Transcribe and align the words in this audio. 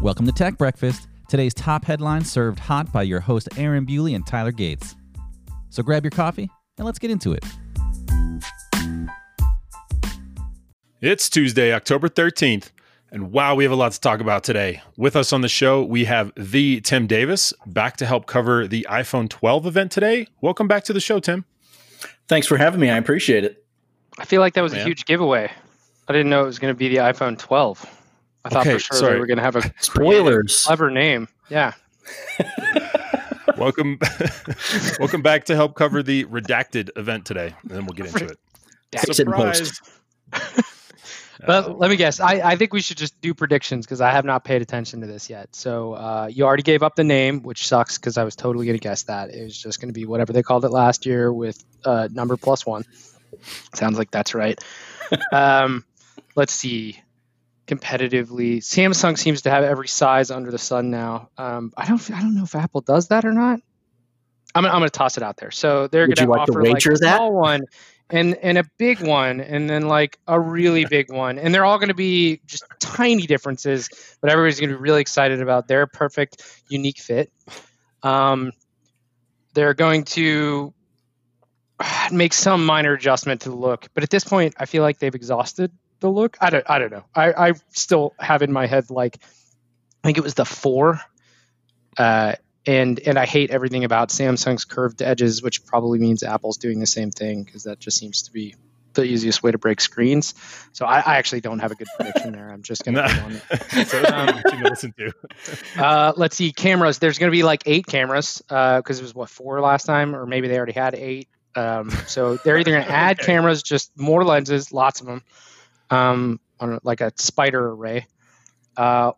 Welcome 0.00 0.26
to 0.26 0.32
Tech 0.32 0.56
Breakfast. 0.56 1.08
Today's 1.28 1.52
top 1.52 1.84
headlines 1.84 2.30
served 2.30 2.60
hot 2.60 2.92
by 2.92 3.02
your 3.02 3.18
host 3.18 3.48
Aaron 3.56 3.84
Bewley 3.84 4.14
and 4.14 4.24
Tyler 4.24 4.52
Gates. 4.52 4.94
So 5.70 5.82
grab 5.82 6.04
your 6.04 6.12
coffee 6.12 6.48
and 6.76 6.86
let's 6.86 7.00
get 7.00 7.10
into 7.10 7.32
it. 7.32 7.44
It's 11.00 11.28
Tuesday, 11.28 11.74
October 11.74 12.08
13th, 12.08 12.70
and 13.10 13.32
wow, 13.32 13.56
we 13.56 13.64
have 13.64 13.72
a 13.72 13.76
lot 13.76 13.90
to 13.90 14.00
talk 14.00 14.20
about 14.20 14.44
today. 14.44 14.82
With 14.96 15.16
us 15.16 15.32
on 15.32 15.40
the 15.40 15.48
show, 15.48 15.82
we 15.82 16.04
have 16.04 16.30
the 16.36 16.80
Tim 16.82 17.08
Davis 17.08 17.52
back 17.66 17.96
to 17.96 18.06
help 18.06 18.26
cover 18.26 18.68
the 18.68 18.86
iPhone 18.88 19.28
12 19.28 19.66
event 19.66 19.90
today. 19.90 20.28
Welcome 20.40 20.68
back 20.68 20.84
to 20.84 20.92
the 20.92 21.00
show, 21.00 21.18
Tim. 21.18 21.44
Thanks 22.28 22.46
for 22.46 22.56
having 22.56 22.78
me. 22.78 22.88
I 22.88 22.98
appreciate 22.98 23.42
it. 23.42 23.64
I 24.16 24.26
feel 24.26 24.40
like 24.40 24.54
that 24.54 24.62
was 24.62 24.74
Man. 24.74 24.82
a 24.82 24.84
huge 24.84 25.06
giveaway. 25.06 25.50
I 26.06 26.12
didn't 26.12 26.30
know 26.30 26.44
it 26.44 26.46
was 26.46 26.60
going 26.60 26.72
to 26.72 26.78
be 26.78 26.88
the 26.88 26.98
iPhone 26.98 27.36
12. 27.36 27.97
I 28.48 28.50
thought 28.50 28.66
Okay, 28.66 28.74
for 28.74 28.78
sure 28.80 28.96
sorry. 28.96 29.12
they 29.14 29.20
were 29.20 29.26
going 29.26 29.36
to 29.36 29.42
have 29.44 29.56
a 29.56 29.72
Spoilers. 29.80 30.64
clever 30.64 30.90
name. 30.90 31.28
Yeah. 31.50 31.72
Welcome 33.58 33.98
Welcome 35.00 35.20
back 35.22 35.44
to 35.46 35.54
help 35.56 35.74
cover 35.74 36.02
the 36.02 36.24
redacted 36.26 36.90
event 36.96 37.24
today, 37.26 37.54
and 37.62 37.70
then 37.70 37.84
we'll 37.86 37.94
get 37.94 38.06
into 38.06 38.24
it. 38.26 38.38
Fix 38.92 39.18
it 39.18 39.26
in 39.26 39.32
post. 39.32 39.82
But 41.46 41.78
let 41.78 41.88
me 41.90 41.96
guess. 41.96 42.18
I, 42.20 42.40
I 42.52 42.56
think 42.56 42.72
we 42.72 42.80
should 42.80 42.96
just 42.96 43.20
do 43.20 43.32
predictions 43.34 43.86
because 43.86 44.00
I 44.00 44.10
have 44.10 44.24
not 44.24 44.44
paid 44.44 44.60
attention 44.62 45.00
to 45.02 45.06
this 45.06 45.30
yet. 45.30 45.54
So 45.54 45.92
uh, 45.94 46.28
you 46.32 46.44
already 46.44 46.62
gave 46.64 46.82
up 46.82 46.96
the 46.96 47.04
name, 47.04 47.42
which 47.42 47.66
sucks 47.68 47.96
because 47.98 48.16
I 48.18 48.24
was 48.24 48.34
totally 48.34 48.66
going 48.66 48.76
to 48.78 48.82
guess 48.82 49.04
that. 49.04 49.30
It 49.30 49.44
was 49.44 49.56
just 49.60 49.80
going 49.80 49.88
to 49.88 49.92
be 49.92 50.04
whatever 50.04 50.32
they 50.32 50.42
called 50.42 50.64
it 50.64 50.70
last 50.70 51.06
year 51.06 51.32
with 51.32 51.62
uh, 51.84 52.08
number 52.10 52.36
plus 52.36 52.66
one. 52.66 52.84
Sounds 53.74 53.98
like 53.98 54.10
that's 54.10 54.34
right. 54.34 54.58
um, 55.32 55.84
let's 56.34 56.52
see. 56.52 57.00
Competitively, 57.68 58.58
Samsung 58.58 59.18
seems 59.18 59.42
to 59.42 59.50
have 59.50 59.62
every 59.62 59.88
size 59.88 60.30
under 60.30 60.50
the 60.50 60.58
sun 60.58 60.90
now. 60.90 61.28
Um, 61.36 61.72
I 61.76 61.86
don't. 61.86 62.10
I 62.10 62.20
don't 62.20 62.34
know 62.34 62.44
if 62.44 62.54
Apple 62.54 62.80
does 62.80 63.08
that 63.08 63.24
or 63.24 63.32
not. 63.32 63.60
I'm, 64.54 64.64
I'm 64.64 64.72
going 64.72 64.84
to 64.84 64.90
toss 64.90 65.18
it 65.18 65.22
out 65.22 65.36
there. 65.36 65.50
So 65.50 65.86
they're 65.86 66.06
going 66.06 66.16
to 66.16 66.32
offer 66.32 66.64
like 66.64 66.84
a 66.84 66.96
small 66.96 67.32
one 67.32 67.60
and 68.10 68.36
and 68.36 68.58
a 68.58 68.64
big 68.78 69.00
one 69.00 69.40
and 69.40 69.68
then 69.68 69.86
like 69.86 70.18
a 70.26 70.38
really 70.38 70.84
big 70.86 71.12
one 71.12 71.38
and 71.38 71.54
they're 71.54 71.64
all 71.64 71.78
going 71.78 71.88
to 71.88 71.94
be 71.94 72.40
just 72.46 72.64
tiny 72.78 73.26
differences 73.26 73.88
but 74.20 74.30
everybody's 74.30 74.60
going 74.60 74.70
to 74.70 74.76
be 74.76 74.80
really 74.82 75.00
excited 75.00 75.42
about 75.42 75.68
their 75.68 75.86
perfect 75.86 76.42
unique 76.68 76.98
fit 76.98 77.30
um, 78.02 78.52
they're 79.54 79.74
going 79.74 80.04
to 80.04 80.72
ah, 81.80 82.08
make 82.12 82.32
some 82.32 82.64
minor 82.64 82.94
adjustment 82.94 83.42
to 83.42 83.50
the 83.50 83.56
look 83.56 83.88
but 83.94 84.02
at 84.02 84.10
this 84.10 84.24
point 84.24 84.54
i 84.58 84.64
feel 84.64 84.82
like 84.82 84.98
they've 84.98 85.14
exhausted 85.14 85.70
the 86.00 86.08
look 86.10 86.36
i 86.40 86.50
don't, 86.50 86.64
I 86.68 86.78
don't 86.78 86.90
know 86.92 87.04
I, 87.14 87.48
I 87.48 87.52
still 87.70 88.14
have 88.18 88.42
in 88.42 88.52
my 88.52 88.66
head 88.66 88.90
like 88.90 89.18
i 89.22 90.06
think 90.08 90.18
it 90.18 90.24
was 90.24 90.34
the 90.34 90.44
four 90.44 91.00
uh, 91.96 92.34
and 92.66 93.00
and 93.00 93.18
I 93.18 93.24
hate 93.26 93.50
everything 93.50 93.84
about 93.84 94.10
Samsung's 94.10 94.64
curved 94.64 95.00
edges, 95.02 95.42
which 95.42 95.64
probably 95.64 95.98
means 95.98 96.22
Apple's 96.22 96.58
doing 96.58 96.80
the 96.80 96.86
same 96.86 97.10
thing 97.10 97.42
because 97.42 97.64
that 97.64 97.80
just 97.80 97.96
seems 97.98 98.22
to 98.22 98.32
be 98.32 98.54
the 98.94 99.02
easiest 99.04 99.42
way 99.42 99.50
to 99.50 99.58
break 99.58 99.80
screens. 99.80 100.34
So 100.72 100.84
I, 100.86 100.98
I 101.00 101.16
actually 101.16 101.40
don't 101.40 101.58
have 101.60 101.72
a 101.72 101.74
good 101.74 101.88
prediction 101.96 102.32
there. 102.32 102.50
I'm 102.50 102.62
just 102.62 102.84
gonna 102.84 103.00
Nah. 103.02 103.08
go 103.14 103.20
on 103.22 103.36
it. 103.36 103.88
so 103.88 104.02
that's 104.02 104.50
to 104.52 104.68
listen 104.68 104.92
to. 104.98 105.12
Uh, 105.78 106.12
let's 106.16 106.36
see 106.36 106.52
cameras. 106.52 106.98
There's 106.98 107.18
going 107.18 107.30
to 107.30 107.36
be 107.36 107.42
like 107.42 107.62
eight 107.66 107.86
cameras 107.86 108.42
because 108.46 108.98
it 108.98 109.02
was 109.02 109.14
what 109.14 109.30
four 109.30 109.60
last 109.60 109.84
time, 109.86 110.14
or 110.14 110.26
maybe 110.26 110.48
they 110.48 110.56
already 110.56 110.72
had 110.72 110.94
eight. 110.94 111.28
Um, 111.54 111.90
so 112.06 112.36
they're 112.44 112.58
either 112.58 112.70
going 112.72 112.84
to 112.86 112.90
add 112.90 113.18
Okay. 113.20 113.26
cameras, 113.26 113.62
just 113.62 113.90
more 113.96 114.24
lenses, 114.24 114.72
lots 114.72 115.00
of 115.00 115.06
them, 115.06 115.22
um, 115.90 116.40
on 116.60 116.78
like 116.82 117.00
a 117.00 117.12
spider 117.16 117.70
array. 117.70 118.06
Uh, 118.76 119.12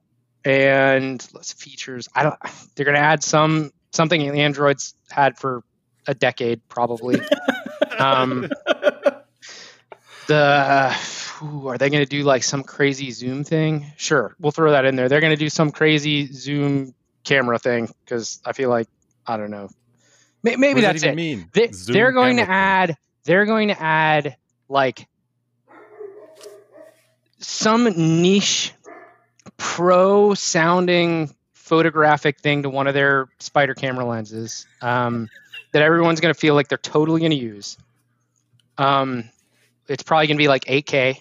and 0.45 1.27
let's 1.35 1.53
features. 1.53 2.09
I 2.15 2.23
don't. 2.23 2.37
They're 2.75 2.85
going 2.87 2.95
to 2.97 3.01
add 3.03 3.23
some 3.23 3.73
something 3.93 4.23
Android's 4.23 4.95
had 5.11 5.39
for 5.39 5.63
a 6.07 6.15
decade 6.15 6.67
probably. 6.69 7.21
um, 7.99 8.49
the 10.27 10.97
ooh, 11.43 11.69
are 11.69 11.79
they 11.79 11.91
going 11.91 12.03
to 12.05 12.09
do 12.09 12.23
like 12.23 12.43
some 12.43 12.63
crazy 12.63 13.11
zoom 13.11 13.45
thing? 13.45 13.87
Sure, 13.97 14.35
we'll 14.39 14.53
throw 14.53 14.71
that 14.73 14.85
in 14.85 14.97
there. 14.97 15.09
They're 15.09 15.21
going 15.21 15.37
to 15.37 15.37
do 15.37 15.51
some 15.51 15.71
crazy 15.73 16.33
zoom 16.33 16.95
camera 17.25 17.59
thing 17.59 17.89
because 18.05 18.41
I 18.45 18.53
feel 18.53 18.71
like 18.71 18.89
I 19.27 19.37
don't 19.37 19.51
know. 19.51 19.69
May- 20.43 20.57
Maybe 20.57 20.77
what 20.77 20.83
that's 20.83 20.95
does 20.95 21.03
that 21.03 21.09
it. 21.09 21.21
even 21.21 21.39
mean? 21.41 21.51
They, 21.53 21.67
they're 21.67 22.13
going 22.13 22.37
to 22.37 22.47
camera 22.47 22.47
thing. 22.47 22.95
add. 22.95 22.97
They're 23.25 23.45
going 23.47 23.69
to 23.69 23.81
add 23.83 24.37
like 24.69 25.07
some 27.41 27.85
niche 27.85 28.73
pro 29.57 30.35
sounding 30.35 31.35
photographic 31.55 32.41
thing 32.41 32.63
to 32.63 32.71
one 32.71 32.87
of 32.87 32.95
their 32.95 33.29
spider 33.39 33.75
camera 33.75 34.05
lenses 34.05 34.67
um, 34.83 35.29
that 35.73 35.83
everyone's 35.83 36.21
going 36.21 36.35
to 36.35 36.39
feel 36.39 36.55
like 36.55 36.69
they're 36.69 36.79
totally 36.79 37.21
going 37.21 37.31
to 37.31 37.37
use. 37.37 37.77
Um, 38.79 39.29
it's 39.89 40.03
probably 40.03 40.27
going 40.27 40.37
to 40.37 40.43
be 40.43 40.49
like 40.49 40.65
8K. 40.65 41.17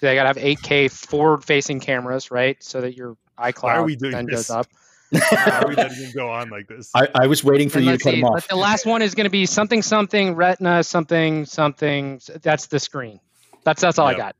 They 0.00 0.14
got 0.14 0.22
to 0.22 0.28
have 0.28 0.36
8K 0.58 0.90
forward 0.90 1.44
facing 1.44 1.80
cameras, 1.80 2.30
right? 2.30 2.62
So 2.62 2.80
that 2.80 2.96
your 2.96 3.16
iCloud 3.38 3.62
Why 3.62 3.74
are 3.76 3.84
we 3.84 3.96
doing 3.96 4.12
then 4.12 4.26
this? 4.26 4.48
goes 4.48 4.50
up. 4.50 4.66
How 5.14 5.64
are 5.64 5.68
we 5.68 5.74
letting 5.74 5.96
him 5.96 6.12
go 6.14 6.30
on 6.30 6.50
like 6.50 6.68
this? 6.68 6.90
I, 6.94 7.08
I 7.14 7.26
was 7.26 7.42
waiting 7.42 7.68
for 7.68 7.78
And 7.78 7.86
you 7.86 7.92
to 7.92 7.92
let's 7.94 8.04
cut 8.04 8.14
see, 8.14 8.20
him 8.20 8.26
but 8.32 8.38
off. 8.38 8.48
the 8.48 8.56
last 8.56 8.86
one 8.86 9.02
is 9.02 9.14
going 9.14 9.24
to 9.24 9.30
be 9.30 9.44
something, 9.44 9.82
something, 9.82 10.34
retina, 10.36 10.84
something, 10.84 11.44
something. 11.44 12.20
That's 12.42 12.66
the 12.68 12.78
screen. 12.78 13.20
That's 13.64 13.80
that's 13.82 13.98
all 13.98 14.06
Yep. 14.06 14.14
I 14.14 14.18
got. 14.18 14.36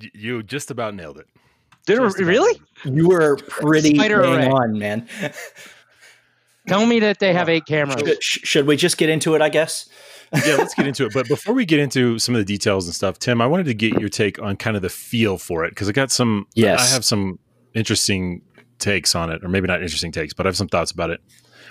Y- 0.00 0.10
you 0.14 0.42
just 0.42 0.70
about 0.70 0.94
nailed 0.94 1.18
it. 1.18 1.26
Did 1.86 1.98
it 1.98 2.02
Just 2.02 2.18
really? 2.18 2.60
nailed 2.84 2.96
You 2.98 3.08
were 3.08 3.36
pretty 3.36 3.94
Spider 3.94 4.22
bang 4.22 4.34
array. 4.40 4.46
on, 4.50 4.78
man. 4.78 5.08
Tell 6.66 6.84
me 6.84 7.00
that 7.00 7.18
they 7.18 7.32
have 7.32 7.48
eight 7.48 7.64
cameras. 7.64 8.02
Should, 8.20 8.46
should 8.46 8.66
we 8.66 8.76
just 8.76 8.98
get 8.98 9.08
into 9.08 9.34
it? 9.34 9.40
I 9.40 9.48
guess. 9.48 9.88
Yeah, 10.46 10.56
let's 10.56 10.74
get 10.74 10.86
into 10.86 11.06
it. 11.06 11.14
But 11.14 11.26
before 11.26 11.54
we 11.54 11.64
get 11.64 11.78
into 11.80 12.18
some 12.18 12.34
of 12.34 12.40
the 12.40 12.44
details 12.44 12.84
and 12.84 12.94
stuff, 12.94 13.18
Tim, 13.18 13.40
I 13.40 13.46
wanted 13.46 13.64
to 13.66 13.74
get 13.74 13.98
your 13.98 14.10
take 14.10 14.40
on 14.42 14.56
kind 14.56 14.76
of 14.76 14.82
the 14.82 14.90
feel 14.90 15.38
for 15.38 15.64
it 15.64 15.70
because 15.70 15.88
I 15.88 15.92
got 15.92 16.10
some. 16.10 16.46
Yes. 16.54 16.78
I 16.90 16.92
have 16.92 17.04
some 17.06 17.38
interesting 17.72 18.42
takes 18.78 19.14
on 19.14 19.30
it, 19.30 19.42
or 19.42 19.48
maybe 19.48 19.66
not 19.66 19.80
interesting 19.80 20.12
takes, 20.12 20.34
but 20.34 20.44
I 20.44 20.48
have 20.50 20.56
some 20.58 20.68
thoughts 20.68 20.90
about 20.90 21.08
it. 21.08 21.20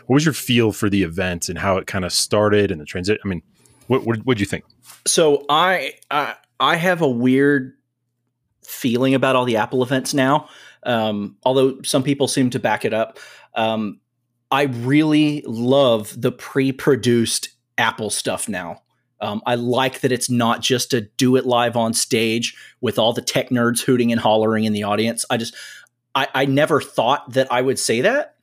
What 0.07 0.15
was 0.15 0.25
your 0.25 0.33
feel 0.33 0.71
for 0.71 0.89
the 0.89 1.03
event 1.03 1.47
and 1.49 1.59
how 1.59 1.77
it 1.77 1.85
kind 1.85 2.03
of 2.03 2.11
started 2.11 2.71
and 2.71 2.81
the 2.81 2.85
transit? 2.85 3.19
I 3.23 3.27
mean, 3.27 3.43
what 3.85 4.03
what 4.03 4.25
would 4.25 4.39
you 4.39 4.47
think? 4.47 4.63
So 5.05 5.45
I, 5.49 5.93
I 6.09 6.33
I 6.59 6.75
have 6.77 7.03
a 7.03 7.07
weird 7.07 7.76
feeling 8.67 9.15
about 9.15 9.35
all 9.35 9.45
the 9.45 9.57
Apple 9.57 9.81
events 9.81 10.13
now. 10.13 10.49
Um, 10.83 11.37
although 11.43 11.81
some 11.83 12.03
people 12.03 12.27
seem 12.27 12.49
to 12.51 12.59
back 12.59 12.85
it 12.85 12.93
up. 12.93 13.17
Um, 13.55 13.99
I 14.51 14.63
really 14.63 15.41
love 15.45 16.13
the 16.19 16.31
pre-produced 16.31 17.49
Apple 17.77 18.09
stuff 18.09 18.47
now. 18.47 18.81
Um, 19.19 19.41
I 19.45 19.55
like 19.55 20.01
that 20.01 20.11
it's 20.11 20.29
not 20.29 20.61
just 20.61 20.93
a 20.93 21.01
do 21.01 21.35
it 21.37 21.45
live 21.45 21.75
on 21.75 21.93
stage 21.93 22.55
with 22.81 22.99
all 22.99 23.13
the 23.13 23.21
tech 23.21 23.49
nerds 23.49 23.81
hooting 23.81 24.11
and 24.11 24.21
hollering 24.21 24.65
in 24.65 24.73
the 24.73 24.83
audience. 24.83 25.25
I 25.29 25.37
just, 25.37 25.55
I, 26.13 26.27
I 26.35 26.45
never 26.45 26.79
thought 26.81 27.33
that 27.33 27.51
I 27.51 27.61
would 27.61 27.79
say 27.79 28.01
that, 28.01 28.35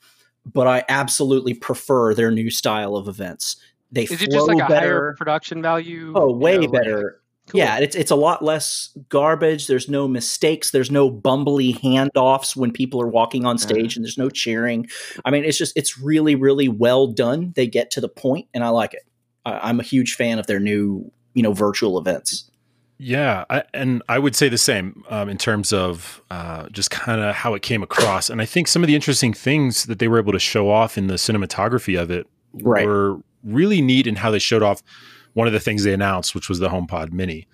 but 0.44 0.66
I 0.66 0.84
absolutely 0.88 1.54
prefer 1.54 2.12
their 2.12 2.30
new 2.32 2.50
style 2.50 2.96
of 2.96 3.06
events. 3.08 3.56
They 3.92 4.04
Is 4.04 4.20
it 4.20 4.30
just 4.32 4.48
like 4.48 4.56
a 4.56 4.66
better. 4.68 4.72
higher 4.74 5.14
production 5.16 5.62
value? 5.62 6.12
Oh, 6.16 6.30
you 6.30 6.36
way 6.36 6.54
know, 6.54 6.60
like- 6.62 6.72
better. 6.72 7.20
Cool. 7.48 7.58
Yeah, 7.58 7.78
it's 7.78 7.94
it's 7.94 8.10
a 8.10 8.16
lot 8.16 8.42
less 8.42 8.96
garbage. 9.10 9.66
There's 9.66 9.88
no 9.88 10.08
mistakes. 10.08 10.70
There's 10.70 10.90
no 10.90 11.10
bumbly 11.10 11.78
handoffs 11.78 12.56
when 12.56 12.72
people 12.72 13.02
are 13.02 13.08
walking 13.08 13.44
on 13.44 13.58
stage, 13.58 13.96
and 13.96 14.04
there's 14.04 14.16
no 14.16 14.30
cheering. 14.30 14.86
I 15.26 15.30
mean, 15.30 15.44
it's 15.44 15.58
just 15.58 15.76
it's 15.76 15.98
really 15.98 16.36
really 16.36 16.68
well 16.68 17.06
done. 17.06 17.52
They 17.54 17.66
get 17.66 17.90
to 17.92 18.00
the 18.00 18.08
point, 18.08 18.48
and 18.54 18.64
I 18.64 18.70
like 18.70 18.94
it. 18.94 19.02
I, 19.44 19.68
I'm 19.68 19.78
a 19.78 19.82
huge 19.82 20.14
fan 20.14 20.38
of 20.38 20.46
their 20.46 20.58
new 20.58 21.10
you 21.34 21.42
know 21.42 21.52
virtual 21.52 21.98
events. 21.98 22.50
Yeah, 22.96 23.44
I, 23.50 23.64
and 23.74 24.02
I 24.08 24.18
would 24.20 24.36
say 24.36 24.48
the 24.48 24.56
same 24.56 25.04
um, 25.10 25.28
in 25.28 25.36
terms 25.36 25.72
of 25.72 26.22
uh, 26.30 26.68
just 26.70 26.90
kind 26.90 27.20
of 27.20 27.34
how 27.34 27.52
it 27.54 27.60
came 27.60 27.82
across. 27.82 28.30
And 28.30 28.40
I 28.40 28.46
think 28.46 28.68
some 28.68 28.82
of 28.82 28.86
the 28.86 28.94
interesting 28.94 29.34
things 29.34 29.84
that 29.86 29.98
they 29.98 30.08
were 30.08 30.18
able 30.18 30.32
to 30.32 30.38
show 30.38 30.70
off 30.70 30.96
in 30.96 31.08
the 31.08 31.14
cinematography 31.14 32.00
of 32.00 32.10
it 32.10 32.26
Right. 32.62 32.86
were 32.86 33.18
really 33.42 33.82
neat 33.82 34.06
in 34.06 34.14
how 34.16 34.30
they 34.30 34.38
showed 34.38 34.62
off 34.62 34.80
one 35.34 35.46
of 35.46 35.52
the 35.52 35.60
things 35.60 35.84
they 35.84 35.92
announced, 35.92 36.34
which 36.34 36.48
was 36.48 36.58
the 36.58 36.68
HomePod 36.68 37.12
Mini. 37.12 37.46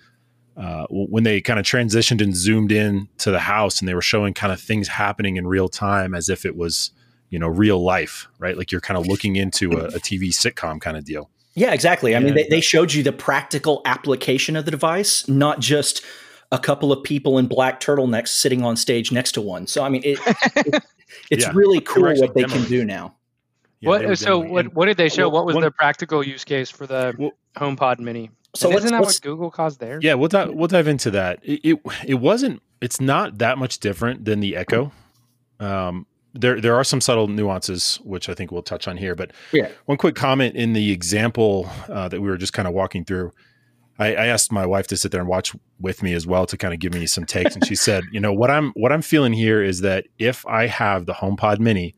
Uh, 0.57 0.85
when 0.89 1.23
they 1.23 1.39
kind 1.41 1.59
of 1.59 1.65
transitioned 1.65 2.21
and 2.21 2.35
zoomed 2.35 2.71
in 2.71 3.07
to 3.17 3.31
the 3.31 3.39
house 3.39 3.79
and 3.79 3.87
they 3.87 3.93
were 3.93 4.01
showing 4.01 4.33
kind 4.33 4.51
of 4.51 4.59
things 4.59 4.87
happening 4.87 5.37
in 5.37 5.47
real 5.47 5.69
time 5.69 6.13
as 6.13 6.27
if 6.29 6.45
it 6.45 6.55
was, 6.57 6.91
you 7.29 7.39
know, 7.39 7.47
real 7.47 7.81
life, 7.83 8.27
right? 8.37 8.57
Like 8.57 8.71
you're 8.71 8.81
kind 8.81 8.97
of 8.97 9.07
looking 9.07 9.37
into 9.37 9.71
a, 9.71 9.85
a 9.85 9.99
TV 9.99 10.29
sitcom 10.29 10.79
kind 10.81 10.97
of 10.97 11.05
deal. 11.05 11.29
Yeah, 11.55 11.73
exactly. 11.73 12.15
I 12.15 12.19
mean, 12.19 12.33
they, 12.35 12.47
they 12.49 12.61
showed 12.61 12.93
you 12.93 13.01
the 13.01 13.13
practical 13.13 13.81
application 13.85 14.55
of 14.55 14.65
the 14.65 14.71
device, 14.71 15.27
not 15.27 15.59
just 15.59 16.03
a 16.51 16.59
couple 16.59 16.91
of 16.91 17.01
people 17.03 17.37
in 17.37 17.47
black 17.47 17.79
turtlenecks 17.79 18.27
sitting 18.29 18.61
on 18.63 18.75
stage 18.75 19.11
next 19.11 19.31
to 19.33 19.41
one. 19.41 19.67
So, 19.67 19.83
I 19.83 19.89
mean, 19.89 20.01
it, 20.03 20.19
it- 20.55 20.83
it's 21.31 21.45
Yeah. 21.45 21.51
really 21.53 21.79
cool 21.81 22.13
what 22.19 22.33
they 22.35 22.43
can 22.43 22.63
do 22.65 22.83
now. 22.85 23.15
Yeah, 23.81 23.89
what? 23.89 24.17
So 24.19 24.41
demoing. 24.41 24.49
what? 24.49 24.65
And- 24.65 24.75
What 24.75 24.85
did 24.85 24.97
they 24.97 25.09
show? 25.09 25.23
well, 25.29 25.31
what 25.41 25.45
was 25.47 25.55
one- 25.55 25.63
the 25.63 25.71
practical 25.71 26.25
use 26.25 26.43
case 26.43 26.69
for 26.69 26.87
the 26.87 27.13
Well- 27.17 27.31
HomePod 27.57 27.99
Mini? 27.99 28.31
So 28.55 28.69
and 28.69 28.77
isn't 28.77 28.91
that 28.91 29.01
what 29.01 29.19
Google 29.21 29.49
caused 29.51 29.79
there? 29.79 29.99
Yeah, 30.01 30.13
we'll 30.15 30.27
dive, 30.29 30.49
we'll 30.53 30.67
dive 30.67 30.87
into 30.87 31.09
that. 31.11 31.39
It, 31.43 31.61
it 31.63 31.79
it 32.05 32.13
wasn't. 32.15 32.61
It's 32.81 32.99
not 32.99 33.37
that 33.37 33.57
much 33.57 33.79
different 33.79 34.25
than 34.25 34.39
the 34.41 34.55
Echo. 34.57 34.91
Um, 35.59 36.05
there 36.33 36.59
there 36.61 36.75
are 36.75 36.83
some 36.83 37.01
subtle 37.01 37.27
nuances 37.27 37.99
which 38.03 38.27
I 38.29 38.33
think 38.33 38.51
we'll 38.51 38.61
touch 38.63 38.87
on 38.87 38.97
here. 38.97 39.15
But 39.15 39.31
Yeah. 39.53 39.69
one 39.85 39.97
quick 39.97 40.15
comment 40.15 40.55
in 40.55 40.73
the 40.73 40.91
example 40.91 41.69
uh, 41.89 42.07
that 42.09 42.19
we 42.21 42.27
were 42.29 42.37
just 42.37 42.53
kind 42.53 42.67
of 42.67 42.73
walking 42.73 43.05
through. 43.05 43.31
I, 43.99 44.15
I 44.15 44.25
asked 44.27 44.51
my 44.51 44.65
wife 44.65 44.87
to 44.87 44.97
sit 44.97 45.11
there 45.11 45.21
and 45.21 45.29
watch 45.29 45.53
with 45.79 46.01
me 46.01 46.13
as 46.13 46.25
well 46.25 46.45
to 46.47 46.57
kind 46.57 46.73
of 46.73 46.79
give 46.79 46.93
me 46.93 47.05
some 47.05 47.25
takes, 47.25 47.55
and 47.55 47.65
she 47.65 47.75
said, 47.75 48.03
"You 48.11 48.19
know 48.19 48.33
what 48.33 48.49
I'm 48.49 48.71
what 48.75 48.91
I'm 48.91 49.01
feeling 49.01 49.33
here 49.33 49.61
is 49.63 49.81
that 49.81 50.05
if 50.19 50.45
I 50.47 50.67
have 50.67 51.05
the 51.05 51.13
HomePod 51.13 51.59
Mini, 51.59 51.95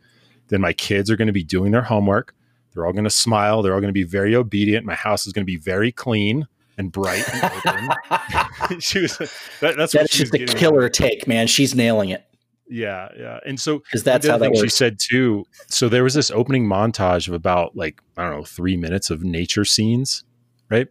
then 0.53 0.61
my 0.61 0.73
kids 0.73 1.09
are 1.11 1.15
going 1.17 1.27
to 1.27 1.33
be 1.33 1.44
doing 1.44 1.71
their 1.71 1.81
homework. 1.81 2.33
They're 2.73 2.85
all 2.85 2.94
going 2.94 3.03
to 3.03 3.09
smile. 3.09 3.61
They're 3.61 3.73
all 3.73 3.81
going 3.81 3.89
to 3.89 3.94
be 3.94 4.03
very 4.03 4.35
obedient. 4.35 4.85
My 4.85 4.95
house 4.95 5.27
is 5.27 5.33
going 5.33 5.44
to 5.44 5.51
be 5.51 5.57
very 5.57 5.91
clean 5.91 6.47
and 6.77 6.91
bright 6.91 7.23
and 7.33 7.44
open." 7.44 8.79
she 8.79 9.01
was 9.01 9.17
that, 9.17 9.29
that's 9.61 9.94
what 9.94 10.01
That's 10.01 10.13
she 10.13 10.23
was 10.23 10.31
just 10.31 10.33
a 10.33 10.38
getting 10.39 10.55
at. 10.55 10.59
killer 10.59 10.89
take, 10.89 11.27
man. 11.27 11.47
She's 11.47 11.75
nailing 11.75 12.09
it 12.09 12.25
Yeah, 12.67 13.09
yeah. 13.17 13.39
And 13.45 13.59
so 13.59 13.79
because 13.79 14.03
that's 14.03 14.27
how 14.27 14.38
that 14.38 14.55
she 14.57 14.69
said 14.69 14.97
too. 15.00 15.45
So 15.67 15.89
there 15.89 16.03
was 16.03 16.13
this 16.13 16.31
opening 16.31 16.65
montage 16.65 17.27
of 17.27 17.33
about 17.33 17.75
like 17.75 18.01
I 18.17 18.23
don't 18.23 18.31
know 18.31 18.44
three 18.44 18.77
minutes 18.77 19.09
of 19.09 19.23
nature 19.23 19.65
scenes, 19.65 20.23
right? 20.69 20.88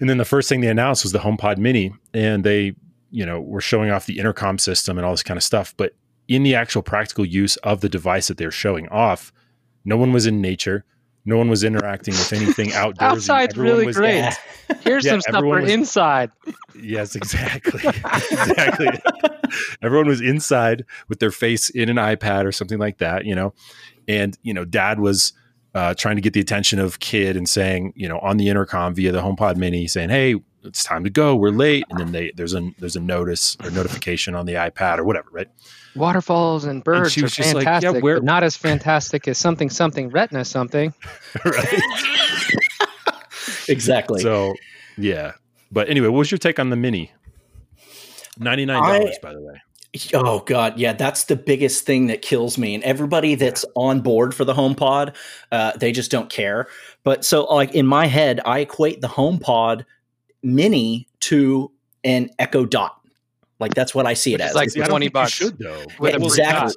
And 0.00 0.08
then 0.08 0.18
the 0.18 0.24
first 0.24 0.48
thing 0.48 0.60
they 0.60 0.68
announced 0.68 1.04
was 1.04 1.12
the 1.12 1.18
HomePod 1.18 1.58
Mini, 1.58 1.92
and 2.14 2.44
they 2.44 2.74
you 3.10 3.26
know 3.26 3.40
were 3.40 3.60
showing 3.60 3.90
off 3.90 4.06
the 4.06 4.18
intercom 4.18 4.58
system 4.58 4.96
and 4.96 5.04
all 5.04 5.12
this 5.12 5.22
kind 5.22 5.36
of 5.36 5.44
stuff. 5.44 5.74
But 5.76 5.94
in 6.28 6.42
the 6.42 6.54
actual 6.54 6.82
practical 6.82 7.24
use 7.24 7.56
of 7.58 7.80
the 7.80 7.88
device 7.88 8.28
that 8.28 8.36
they're 8.36 8.50
showing 8.50 8.88
off, 8.88 9.32
no 9.84 9.96
one 9.96 10.12
was 10.12 10.26
in 10.26 10.40
nature. 10.40 10.84
No 11.24 11.36
one 11.36 11.50
was 11.50 11.64
interacting 11.64 12.14
with 12.14 12.32
anything 12.32 12.72
outdoors. 12.74 13.28
Outside's 13.28 13.56
really 13.56 13.92
great. 13.92 14.32
Here's 14.80 15.04
Yeah, 15.04 15.12
some 15.12 15.20
stuff 15.22 15.40
for 15.40 15.60
was- 15.62 15.70
inside. 15.70 16.30
Yes, 16.80 17.16
exactly. 17.16 17.80
exactly. 17.84 18.86
Everyone 19.82 20.06
was 20.06 20.20
inside 20.20 20.84
with 21.08 21.18
their 21.18 21.32
face 21.32 21.70
in 21.70 21.88
an 21.88 21.96
iPad 21.96 22.44
or 22.44 22.52
something 22.52 22.78
like 22.78 22.98
that, 22.98 23.24
you 23.24 23.34
know. 23.34 23.52
And, 24.06 24.38
you 24.42 24.54
know, 24.54 24.64
dad 24.64 25.00
was 25.00 25.32
uh, 25.74 25.94
trying 25.94 26.14
to 26.14 26.22
get 26.22 26.34
the 26.34 26.40
attention 26.40 26.78
of 26.78 27.00
kid 27.00 27.36
and 27.36 27.48
saying, 27.48 27.94
you 27.96 28.08
know, 28.08 28.20
on 28.20 28.36
the 28.36 28.48
intercom 28.48 28.94
via 28.94 29.10
the 29.10 29.20
HomePod 29.20 29.56
mini 29.56 29.88
saying, 29.88 30.10
Hey, 30.10 30.36
it's 30.64 30.82
time 30.84 31.04
to 31.04 31.10
go. 31.10 31.36
We're 31.36 31.50
late. 31.50 31.84
And 31.90 31.98
then 31.98 32.12
they 32.12 32.32
there's 32.34 32.54
a 32.54 32.70
there's 32.78 32.96
a 32.96 33.00
notice 33.00 33.56
or 33.62 33.70
notification 33.70 34.34
on 34.34 34.46
the 34.46 34.54
iPad 34.54 34.98
or 34.98 35.04
whatever, 35.04 35.28
right? 35.30 35.48
Waterfalls 35.96 36.64
and 36.64 36.84
birds 36.84 37.12
she 37.12 37.20
are 37.20 37.24
was 37.24 37.34
just 37.34 37.54
like, 37.54 37.64
yeah, 37.64 37.80
fantastic, 37.80 38.02
where- 38.04 38.16
but 38.16 38.24
not 38.24 38.42
as 38.44 38.56
fantastic 38.56 39.26
as 39.28 39.38
something 39.38 39.70
something 39.70 40.10
retina 40.10 40.44
something. 40.44 40.94
right. 41.44 41.80
exactly. 43.68 44.20
So 44.20 44.54
yeah. 44.96 45.32
But 45.70 45.88
anyway, 45.88 46.08
what 46.08 46.18
was 46.18 46.30
your 46.30 46.38
take 46.38 46.58
on 46.58 46.70
the 46.70 46.76
mini? 46.76 47.12
$99, 48.40 48.70
I- 48.80 49.14
by 49.22 49.32
the 49.32 49.40
way. 49.40 49.60
Oh 50.12 50.40
god, 50.40 50.78
yeah, 50.78 50.92
that's 50.92 51.24
the 51.24 51.34
biggest 51.34 51.86
thing 51.86 52.08
that 52.08 52.20
kills 52.20 52.58
me. 52.58 52.74
And 52.74 52.84
everybody 52.84 53.34
that's 53.34 53.64
on 53.74 54.00
board 54.02 54.34
for 54.34 54.44
the 54.44 54.52
HomePod, 54.52 55.16
uh, 55.50 55.72
they 55.78 55.92
just 55.92 56.10
don't 56.10 56.28
care. 56.28 56.68
But 57.04 57.24
so, 57.24 57.44
like 57.44 57.74
in 57.74 57.86
my 57.86 58.06
head, 58.06 58.38
I 58.44 58.60
equate 58.60 59.00
the 59.00 59.08
HomePod 59.08 59.86
Mini 60.42 61.08
to 61.20 61.70
an 62.04 62.30
Echo 62.38 62.64
Dot. 62.64 62.94
Like 63.60 63.74
that's 63.74 63.94
what 63.94 64.06
I 64.06 64.14
see 64.14 64.34
it 64.34 64.40
Which 64.40 64.44
is 64.44 64.50
as. 64.50 64.54
like 64.54 64.66
It's 64.68 64.74
20 64.76 64.88
think 64.90 65.04
you 65.04 65.10
bucks 65.10 65.32
should 65.32 65.58
though. 65.58 65.84
with 65.98 66.10
yeah, 66.12 66.16
a 66.16 66.20
Well, 66.20 66.28
exactly. 66.28 66.74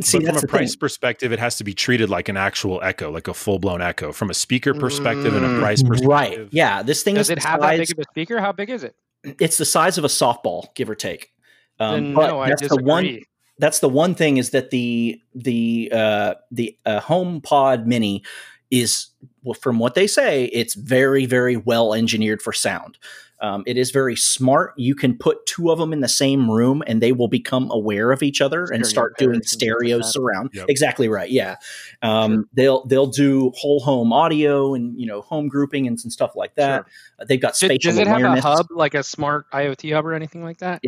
See, 0.00 0.18
but 0.18 0.26
from 0.34 0.36
a 0.38 0.46
price 0.48 0.72
thing. 0.72 0.80
perspective, 0.80 1.30
it 1.32 1.38
has 1.38 1.56
to 1.58 1.64
be 1.64 1.72
treated 1.72 2.10
like 2.10 2.28
an 2.28 2.36
actual 2.36 2.82
Echo, 2.82 3.12
like 3.12 3.28
a 3.28 3.34
full 3.34 3.60
blown 3.60 3.80
Echo. 3.80 4.10
From 4.12 4.28
a 4.28 4.34
speaker 4.34 4.74
perspective 4.74 5.36
and 5.36 5.44
Mm. 5.46 5.56
a 5.56 5.60
price 5.60 5.84
perspective, 5.84 6.08
Right? 6.08 6.48
Yeah, 6.50 6.82
this 6.82 7.04
thing 7.04 7.14
Does 7.14 7.26
is 7.28 7.30
it 7.30 7.40
the 7.42 7.46
have 7.46 7.60
that 7.60 7.76
big 7.78 7.92
of 7.92 7.98
a 8.00 8.04
speaker? 8.10 8.40
How 8.40 8.50
big 8.50 8.70
is 8.70 8.82
it? 8.82 8.96
it's 9.38 9.56
the 9.56 9.64
size 9.64 9.96
of 9.96 10.04
a 10.04 10.08
softball, 10.08 10.74
give 10.74 10.90
or 10.90 10.96
take. 10.96 11.30
Um, 11.78 11.94
then 12.06 12.14
but 12.14 12.26
no, 12.26 12.40
I 12.40 12.48
that's 12.48 12.62
disagree. 12.62 12.82
the 12.84 12.88
one. 12.90 13.18
That's 13.60 13.78
the 13.78 13.88
one 13.88 14.16
thing 14.16 14.36
is 14.38 14.50
that 14.50 14.70
the 14.70 15.20
the 15.36 15.90
uh, 15.94 16.34
the 16.50 16.76
uh, 16.84 17.00
HomePod 17.00 17.86
Mini 17.86 18.24
is, 18.72 19.06
well, 19.22 19.33
from 19.60 19.78
what 19.78 19.94
they 19.94 20.06
say, 20.06 20.46
it's 20.46 20.74
very 20.74 21.26
very 21.26 21.56
well 21.56 21.94
engineered 21.94 22.40
for 22.40 22.52
sound. 22.52 22.98
Um, 23.40 23.62
it 23.66 23.76
is 23.76 23.90
very 23.90 24.16
smart. 24.16 24.72
You 24.76 24.94
can 24.94 25.18
put 25.18 25.44
two 25.44 25.70
of 25.70 25.78
them 25.78 25.92
in 25.92 26.00
the 26.00 26.08
same 26.08 26.50
room, 26.50 26.82
and 26.86 27.02
they 27.02 27.12
will 27.12 27.28
become 27.28 27.70
aware 27.70 28.10
of 28.10 28.22
each 28.22 28.40
other 28.40 28.64
and 28.64 28.86
start 28.86 29.18
doing 29.18 29.34
and 29.34 29.44
stuff 29.44 29.60
like 29.60 29.60
stereo 29.60 30.00
surround. 30.00 30.50
Yep. 30.54 30.66
Exactly 30.70 31.08
right. 31.08 31.30
Yeah, 31.30 31.56
um, 32.00 32.48
they'll 32.54 32.86
they'll 32.86 33.08
do 33.08 33.52
whole 33.54 33.80
home 33.80 34.12
audio 34.14 34.74
and 34.74 34.98
you 34.98 35.06
know 35.06 35.20
home 35.20 35.48
grouping 35.48 35.86
and 35.86 36.00
some 36.00 36.10
stuff 36.10 36.34
like 36.36 36.54
that. 36.54 36.86
Uh, 37.18 37.24
They've 37.26 37.40
got 37.40 37.52
Does, 37.52 37.58
spatial 37.58 37.90
does 37.90 37.98
it 37.98 38.06
have 38.06 38.22
a 38.22 38.40
hub 38.40 38.66
like 38.70 38.94
a 38.94 39.02
smart 39.02 39.50
IoT 39.50 39.92
hub 39.92 40.06
or 40.06 40.14
anything 40.14 40.42
like 40.42 40.58
that? 40.58 40.82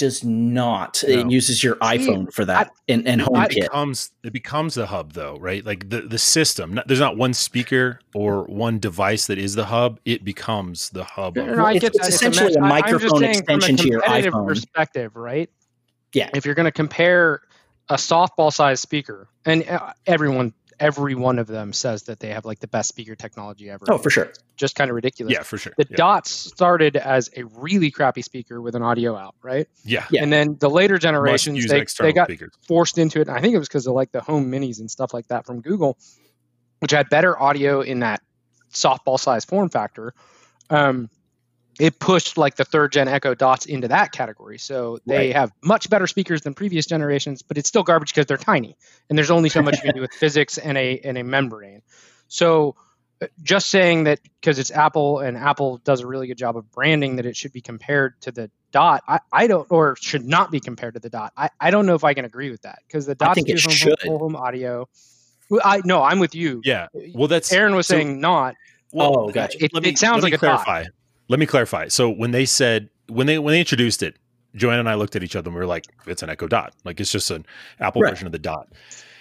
Does 0.00 0.24
not. 0.24 1.02
No. 1.06 1.20
It 1.20 1.30
uses 1.30 1.62
your 1.62 1.76
iPhone 1.76 2.32
for 2.32 2.44
that 2.46 2.72
and, 2.88 3.06
and 3.06 3.20
it 3.20 3.48
becomes 3.54 4.10
it 4.24 4.32
becomes 4.32 4.74
the 4.74 4.86
hub 4.86 5.12
though, 5.12 5.36
right? 5.38 5.64
Like 5.64 5.88
the 5.88 6.00
the 6.00 6.18
system. 6.18 6.74
Not, 6.74 6.88
there's 6.88 6.98
not 6.98 7.16
one 7.16 7.32
speaker 7.32 8.00
or 8.14 8.42
one 8.44 8.80
device 8.80 9.26
that 9.28 9.38
is 9.38 9.54
the 9.54 9.66
hub. 9.66 10.00
It 10.04 10.24
becomes 10.24 10.90
the 10.90 11.04
hub. 11.04 11.36
No, 11.36 11.42
Of 11.42 11.48
no, 11.48 11.54
no, 11.54 11.64
I 11.66 11.74
It's- 11.74 11.82
get 11.82 11.94
it's 11.94 11.98
that. 12.08 12.14
essentially 12.14 12.46
mesh- 12.48 12.56
a 12.56 12.60
I- 12.60 12.62
I'm 12.62 12.68
microphone 12.68 13.20
saying 13.20 13.34
from 13.44 13.54
a 13.54 13.56
extension 13.56 13.76
to 13.76 13.88
your 13.88 14.00
iPhone. 14.02 14.48
Perspective, 14.48 15.14
right? 15.14 15.48
Yeah. 16.12 16.30
If 16.34 16.44
you're 16.44 16.56
going 16.56 16.64
to 16.64 16.72
compare 16.72 17.42
a 17.88 17.94
softball 17.94 18.52
sized 18.52 18.80
speaker, 18.82 19.28
and 19.44 19.68
uh, 19.68 19.92
everyone, 20.06 20.52
every 20.80 21.14
one 21.14 21.38
of 21.38 21.46
them 21.46 21.72
says 21.72 22.04
that 22.04 22.18
they 22.18 22.30
have 22.30 22.44
like 22.44 22.58
the 22.58 22.66
best 22.66 22.88
speaker 22.88 23.14
technology 23.14 23.70
ever. 23.70 23.84
Oh, 23.88 23.98
for 23.98 24.10
sure. 24.10 24.32
Just 24.56 24.74
kind 24.74 24.90
of 24.90 24.94
ridiculous. 24.94 25.32
yeah, 25.32 25.42
for 25.42 25.58
sure. 25.58 25.74
The 25.76 25.86
yeah. 25.88 25.96
Dots 25.96 26.30
started 26.30 26.96
as 26.96 27.30
a 27.36 27.44
really 27.44 27.90
crappy 27.90 28.22
speaker 28.22 28.60
with 28.60 28.74
an 28.74 28.82
audio 28.82 29.14
out, 29.14 29.34
right? 29.42 29.68
yeah. 29.84 30.06
Yeah. 30.10 30.22
And 30.22 30.32
then 30.32 30.56
the 30.58 30.70
later 30.70 30.98
generations, 30.98 31.66
they, 31.68 31.84
they 32.00 32.12
got 32.12 32.26
speakers. 32.26 32.52
forced 32.66 32.98
into 32.98 33.20
it. 33.20 33.28
And 33.28 33.36
I 33.36 33.40
think 33.40 33.54
it 33.54 33.58
was 33.58 33.68
because 33.68 33.86
of 33.86 33.94
like 33.94 34.10
the 34.10 34.22
home 34.22 34.50
minis 34.50 34.80
and 34.80 34.90
stuff 34.90 35.14
like 35.14 35.28
that 35.28 35.46
from 35.46 35.60
Google, 35.60 35.98
which 36.80 36.90
had 36.90 37.10
better 37.10 37.40
audio 37.40 37.82
in 37.82 38.00
that 38.00 38.22
softball 38.72 39.20
size 39.20 39.44
form 39.44 39.68
factor. 39.68 40.14
Um, 40.70 41.10
it 41.80 41.98
pushed 41.98 42.36
like 42.38 42.56
the 42.56 42.64
third 42.64 42.92
gen 42.92 43.08
Echo 43.08 43.34
Dots 43.34 43.66
into 43.66 43.88
that 43.88 44.12
category. 44.12 44.58
So 44.58 44.98
they 45.06 45.16
Right. 45.28 45.32
have 45.36 45.50
much 45.62 45.88
better 45.90 46.06
speakers 46.06 46.42
than 46.42 46.54
previous 46.54 46.86
generations, 46.86 47.42
but 47.42 47.56
it's 47.58 47.68
still 47.68 47.82
garbage 47.82 48.10
because 48.12 48.26
they're 48.26 48.36
tiny 48.36 48.76
and 49.08 49.16
there's 49.18 49.30
only 49.30 49.48
so 49.48 49.62
much 49.62 49.76
you 49.76 49.82
can 49.82 49.94
do 49.94 50.00
with 50.00 50.12
physics 50.20 50.58
and 50.58 50.76
a 50.78 50.98
and 51.00 51.16
a 51.18 51.24
membrane. 51.24 51.82
So 52.28 52.76
uh, 53.22 53.26
just 53.42 53.70
saying 53.70 54.04
that 54.04 54.20
because 54.40 54.58
it's 54.58 54.70
Apple 54.70 55.18
and 55.20 55.36
Apple 55.36 55.78
does 55.78 56.00
a 56.00 56.06
really 56.06 56.26
good 56.26 56.38
job 56.38 56.56
of 56.56 56.70
branding 56.70 57.16
that 57.16 57.26
it 57.26 57.36
should 57.36 57.52
be 57.52 57.60
compared 57.60 58.20
to 58.22 58.30
the 58.32 58.50
dot, 58.72 59.02
I, 59.08 59.18
I 59.32 59.46
don't 59.46 59.66
or 59.70 59.96
should 60.00 60.24
not 60.24 60.50
be 60.50 60.60
compared 60.60 60.94
to 60.94 61.00
the 61.00 61.10
dot. 61.10 61.32
I, 61.36 61.50
I 61.60 61.70
don't 61.70 61.86
know 61.86 61.94
if 61.94 62.04
I 62.04 62.14
can 62.14 62.24
agree 62.24 62.50
with 62.50 62.62
that 62.62 62.78
because 62.86 63.06
the 63.06 63.14
dot 63.14 63.34
think 63.34 63.48
it 63.48 63.60
home, 63.62 63.94
home, 64.04 64.18
home 64.20 64.36
audio. 64.36 64.88
I 65.64 65.82
no, 65.84 66.02
I'm 66.02 66.18
with 66.20 66.34
you. 66.34 66.60
Yeah. 66.64 66.86
Well, 67.14 67.26
that's 67.28 67.52
Aaron 67.52 67.74
was 67.74 67.86
so- 67.88 67.94
saying 67.96 68.20
not. 68.20 68.54
Oh, 68.94 69.30
gotcha. 69.30 69.62
It- 69.64 69.70
it 69.86 69.98
sounds 69.98 70.22
let 70.22 70.32
like 70.32 70.42
me 70.42 70.48
a 70.48 70.50
dot. 70.50 70.86
Let 71.30 71.38
me 71.38 71.46
clarify. 71.46 71.86
So 71.86 72.10
when 72.10 72.32
they 72.32 72.44
said 72.44 72.90
when 73.08 73.28
they 73.28 73.38
when 73.38 73.52
they 73.52 73.60
introduced 73.60 74.02
it, 74.02 74.16
Joanna 74.56 74.80
and 74.80 74.88
I 74.88 74.94
looked 74.94 75.14
at 75.14 75.22
each 75.22 75.36
other 75.36 75.48
and 75.48 75.54
we 75.54 75.60
were 75.60 75.66
like, 75.66 75.86
"It's 76.08 76.24
an 76.24 76.28
Echo 76.28 76.48
Dot. 76.48 76.74
Like 76.84 76.98
it's 77.00 77.12
just 77.12 77.30
an 77.30 77.46
Apple 77.78 78.02
Right. 78.02 78.10
version 78.10 78.26
of 78.26 78.32
the 78.32 78.38
Dot." 78.40 78.66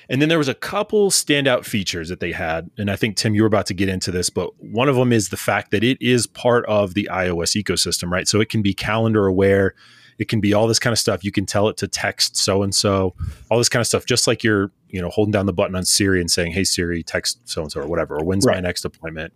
And 0.10 0.20
then 0.20 0.28
there 0.28 0.40
was 0.40 0.48
a 0.48 0.56
couple 0.56 1.12
standout 1.12 1.66
features 1.66 2.10
that 2.10 2.20
they 2.20 2.32
had, 2.32 2.72
and 2.80 2.90
I 2.90 2.96
think 2.96 3.16
Tim, 3.16 3.36
you 3.36 3.44
were 3.44 3.48
about 3.48 3.68
to 3.68 3.76
get 3.76 3.90
into 3.90 4.10
this, 4.10 4.32
but 4.32 4.50
one 4.60 4.90
of 4.90 4.96
them 4.96 5.14
is 5.14 5.30
the 5.30 5.38
fact 5.38 5.70
that 5.70 5.84
it 5.84 6.02
is 6.02 6.26
part 6.26 6.66
of 6.66 6.96
the 6.96 7.08
iOS 7.12 7.56
ecosystem, 7.62 8.10
right? 8.10 8.28
So 8.28 8.42
it 8.42 8.50
can 8.50 8.64
be 8.64 8.74
calendar 8.74 9.28
aware. 9.28 9.76
It 10.18 10.28
can 10.28 10.42
be 10.42 10.52
all 10.52 10.66
this 10.66 10.80
kind 10.80 10.94
of 10.94 10.98
stuff. 10.98 11.24
You 11.24 11.32
can 11.32 11.46
tell 11.46 11.70
it 11.70 11.78
to 11.78 11.88
text 11.88 12.36
so 12.38 12.64
and 12.64 12.74
so, 12.74 13.14
all 13.52 13.60
this 13.60 13.70
kind 13.70 13.82
of 13.82 13.88
stuff, 13.88 14.08
just 14.08 14.26
like 14.26 14.44
you're, 14.44 14.72
you 14.90 15.00
know, 15.00 15.10
holding 15.10 15.32
down 15.32 15.46
the 15.46 15.54
button 15.54 15.76
on 15.76 15.86
Siri 15.86 16.20
and 16.22 16.32
saying, 16.32 16.54
"Hey 16.54 16.64
Siri, 16.64 17.04
text 17.04 17.40
so 17.46 17.62
and 17.62 17.72
so" 17.72 17.82
or 17.82 17.86
whatever, 17.88 18.18
or 18.18 18.26
when's 18.26 18.48
my 18.48 18.60
next 18.60 18.86
appointment. 18.86 19.32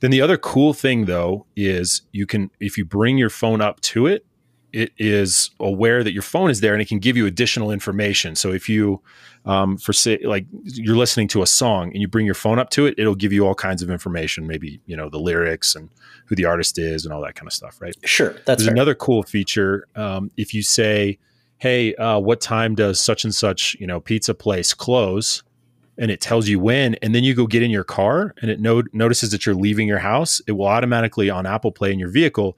Then 0.00 0.10
the 0.10 0.20
other 0.20 0.36
cool 0.36 0.74
thing 0.74 1.06
though 1.06 1.46
is 1.56 2.02
you 2.12 2.26
can 2.26 2.50
if 2.60 2.76
you 2.76 2.84
bring 2.84 3.18
your 3.18 3.30
phone 3.30 3.60
up 3.60 3.80
to 3.80 4.06
it, 4.06 4.26
it 4.72 4.92
is 4.98 5.50
aware 5.58 6.04
that 6.04 6.12
your 6.12 6.22
phone 6.22 6.50
is 6.50 6.60
there 6.60 6.74
and 6.74 6.82
it 6.82 6.88
can 6.88 6.98
give 6.98 7.16
you 7.16 7.26
additional 7.26 7.70
information. 7.70 8.34
So 8.34 8.52
if 8.52 8.68
you 8.68 9.00
um, 9.46 9.78
for 9.78 9.92
say 9.92 10.18
like 10.24 10.46
you're 10.64 10.96
listening 10.96 11.28
to 11.28 11.42
a 11.42 11.46
song 11.46 11.92
and 11.92 12.02
you 12.02 12.08
bring 12.08 12.26
your 12.26 12.34
phone 12.34 12.58
up 12.58 12.70
to 12.70 12.84
it, 12.86 12.94
it'll 12.98 13.14
give 13.14 13.32
you 13.32 13.46
all 13.46 13.54
kinds 13.54 13.80
of 13.80 13.90
information, 13.90 14.46
maybe 14.46 14.80
you 14.86 14.96
know 14.96 15.08
the 15.08 15.18
lyrics 15.18 15.74
and 15.74 15.88
who 16.26 16.34
the 16.34 16.44
artist 16.44 16.78
is 16.78 17.04
and 17.04 17.14
all 17.14 17.22
that 17.22 17.36
kind 17.36 17.46
of 17.46 17.52
stuff, 17.52 17.80
right? 17.80 17.94
Sure. 18.04 18.32
That's 18.44 18.46
There's 18.46 18.64
fair. 18.64 18.74
another 18.74 18.94
cool 18.94 19.22
feature. 19.22 19.86
Um, 19.94 20.30
if 20.36 20.52
you 20.52 20.62
say, 20.62 21.18
"Hey, 21.58 21.94
uh, 21.94 22.18
what 22.18 22.40
time 22.40 22.74
does 22.74 23.00
such 23.00 23.24
and 23.24 23.34
such 23.34 23.76
you 23.80 23.86
know 23.86 24.00
pizza 24.00 24.34
place 24.34 24.74
close?" 24.74 25.42
And 25.98 26.10
it 26.10 26.20
tells 26.20 26.48
you 26.48 26.58
when, 26.58 26.94
and 26.96 27.14
then 27.14 27.24
you 27.24 27.34
go 27.34 27.46
get 27.46 27.62
in 27.62 27.70
your 27.70 27.84
car 27.84 28.34
and 28.42 28.50
it 28.50 28.60
no- 28.60 28.82
notices 28.92 29.30
that 29.30 29.46
you're 29.46 29.54
leaving 29.54 29.88
your 29.88 29.98
house, 29.98 30.40
it 30.46 30.52
will 30.52 30.66
automatically 30.66 31.30
on 31.30 31.46
Apple 31.46 31.72
Play 31.72 31.92
in 31.92 31.98
your 31.98 32.10
vehicle 32.10 32.56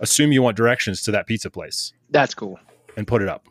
assume 0.00 0.32
you 0.32 0.42
want 0.42 0.56
directions 0.56 1.00
to 1.02 1.10
that 1.12 1.26
pizza 1.26 1.48
place 1.48 1.92
That's 2.10 2.34
cool. 2.34 2.58
and 2.96 3.06
put 3.06 3.22
it 3.22 3.28
up. 3.28 3.46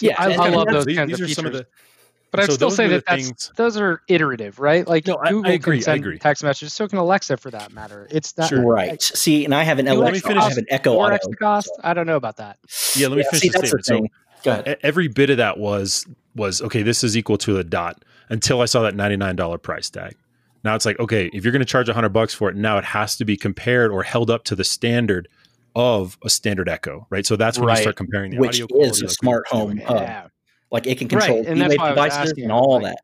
yeah, 0.00 0.14
I, 0.18 0.32
I 0.34 0.48
love 0.50 0.66
those 0.68 0.84
These, 0.84 0.96
kinds 0.96 1.10
these 1.10 1.20
of 1.20 1.30
are 1.30 1.34
some 1.34 1.46
of 1.46 1.52
features. 1.52 1.66
the 1.66 2.28
But 2.30 2.40
I'd 2.40 2.52
still 2.52 2.70
say 2.70 2.88
that 2.88 3.04
that's 3.06 3.22
things- 3.26 3.52
those 3.56 3.76
are 3.76 4.02
iterative, 4.08 4.58
right? 4.58 4.86
Like 4.86 5.06
No, 5.06 5.14
I- 5.14 5.28
I 5.28 5.30
Google 5.30 5.52
agree, 5.52 5.76
can 5.78 5.82
send 5.84 6.00
agree. 6.00 6.18
text 6.18 6.42
messages, 6.42 6.72
so 6.74 6.86
can 6.88 6.98
Alexa 6.98 7.36
for 7.38 7.50
that 7.52 7.72
matter. 7.72 8.06
It's 8.10 8.36
not 8.36 8.48
Sure. 8.48 8.60
Right. 8.66 9.00
See, 9.00 9.44
and 9.44 9.54
I 9.54 9.62
have 9.62 9.78
an 9.78 9.86
Alexa. 9.88 10.04
let 10.04 10.12
me 10.12 10.18
finish- 10.20 10.42
I 10.44 10.48
have 10.48 10.58
an 10.58 10.66
Echo 10.68 10.94
Four 10.94 11.06
Auto. 11.06 11.14
extra 11.14 11.36
cost. 11.36 11.70
I 11.82 11.94
don't 11.94 12.06
know 12.06 12.16
about 12.16 12.36
that. 12.38 12.58
yeah. 12.96 13.06
Let 13.06 13.16
me 13.16 13.22
Yeah, 13.22 13.30
finish 13.30 13.40
see, 13.42 13.48
the 13.48 13.52
that's 13.58 13.72
the 13.72 13.82
statement. 13.82 13.84
So 13.86 13.94
thing. 13.94 14.10
Go 14.44 14.50
ahead. 14.60 14.78
Every 14.82 15.08
bit 15.08 15.30
of 15.30 15.36
that 15.38 15.58
was 15.58 16.06
was 16.34 16.60
okay. 16.60 16.82
This 16.82 17.02
is 17.04 17.16
equal 17.16 17.38
to 17.38 17.58
a 17.58 17.64
dot 17.64 18.04
until 18.28 18.60
I 18.60 18.64
saw 18.66 18.82
that 18.82 18.94
ninety 18.94 19.16
nine 19.16 19.36
dollar 19.36 19.58
price 19.58 19.90
tag. 19.90 20.16
Now 20.64 20.74
it's 20.74 20.86
like 20.86 20.98
okay, 20.98 21.30
if 21.32 21.44
you're 21.44 21.52
going 21.52 21.60
to 21.60 21.66
charge 21.66 21.88
hundred 21.88 22.10
bucks 22.10 22.32
for 22.34 22.48
it, 22.50 22.56
now 22.56 22.78
it 22.78 22.84
has 22.84 23.16
to 23.16 23.24
be 23.24 23.36
compared 23.36 23.90
or 23.90 24.02
held 24.02 24.30
up 24.30 24.44
to 24.44 24.56
the 24.56 24.64
standard 24.64 25.28
of 25.76 26.16
a 26.24 26.30
standard 26.30 26.68
Echo, 26.68 27.06
right? 27.10 27.26
So 27.26 27.36
that's 27.36 27.58
when 27.58 27.66
Right. 27.68 27.78
you 27.78 27.82
start 27.82 27.96
comparing 27.96 28.30
the 28.32 28.38
Which 28.38 28.62
audio 28.62 28.80
is 28.82 29.00
a 29.02 29.06
like 29.06 29.10
smart 29.10 29.46
home 29.48 29.74
doing. 29.76 29.86
hub. 29.86 30.00
Yeah. 30.00 30.26
Like 30.70 30.86
it 30.86 30.98
can 30.98 31.08
control 31.08 31.38
Right, 31.38 31.46
and 31.48 31.60
that's 31.60 31.76
why 31.76 31.88
devices 31.90 32.18
asking, 32.18 32.44
and 32.44 32.52
all 32.52 32.74
like- 32.74 32.84
that. 32.94 32.98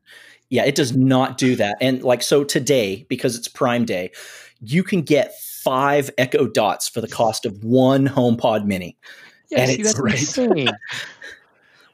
Yeah, 0.49 0.65
it 0.65 0.75
does 0.75 0.95
not 0.95 1.37
do 1.37 1.55
that. 1.57 1.77
And 1.79 2.03
like 2.03 2.21
so 2.21 2.43
today, 2.43 3.05
because 3.07 3.37
it's 3.37 3.47
Prime 3.47 3.85
Day, 3.85 4.11
you 4.61 4.83
can 4.83 5.01
get 5.01 5.33
five 5.63 6.09
Echo 6.17 6.45
Dots 6.47 6.89
for 6.89 6.99
the 6.99 7.07
cost 7.07 7.45
of 7.45 7.63
one 7.63 8.07
HomePod 8.07 8.65
Mini. 8.65 8.97
Yeah, 9.49 9.59
And 9.61 9.69
see, 9.71 9.75
it's 9.79 9.93
that's 9.93 9.99
right. 10.01 10.19
insane. 10.19 10.69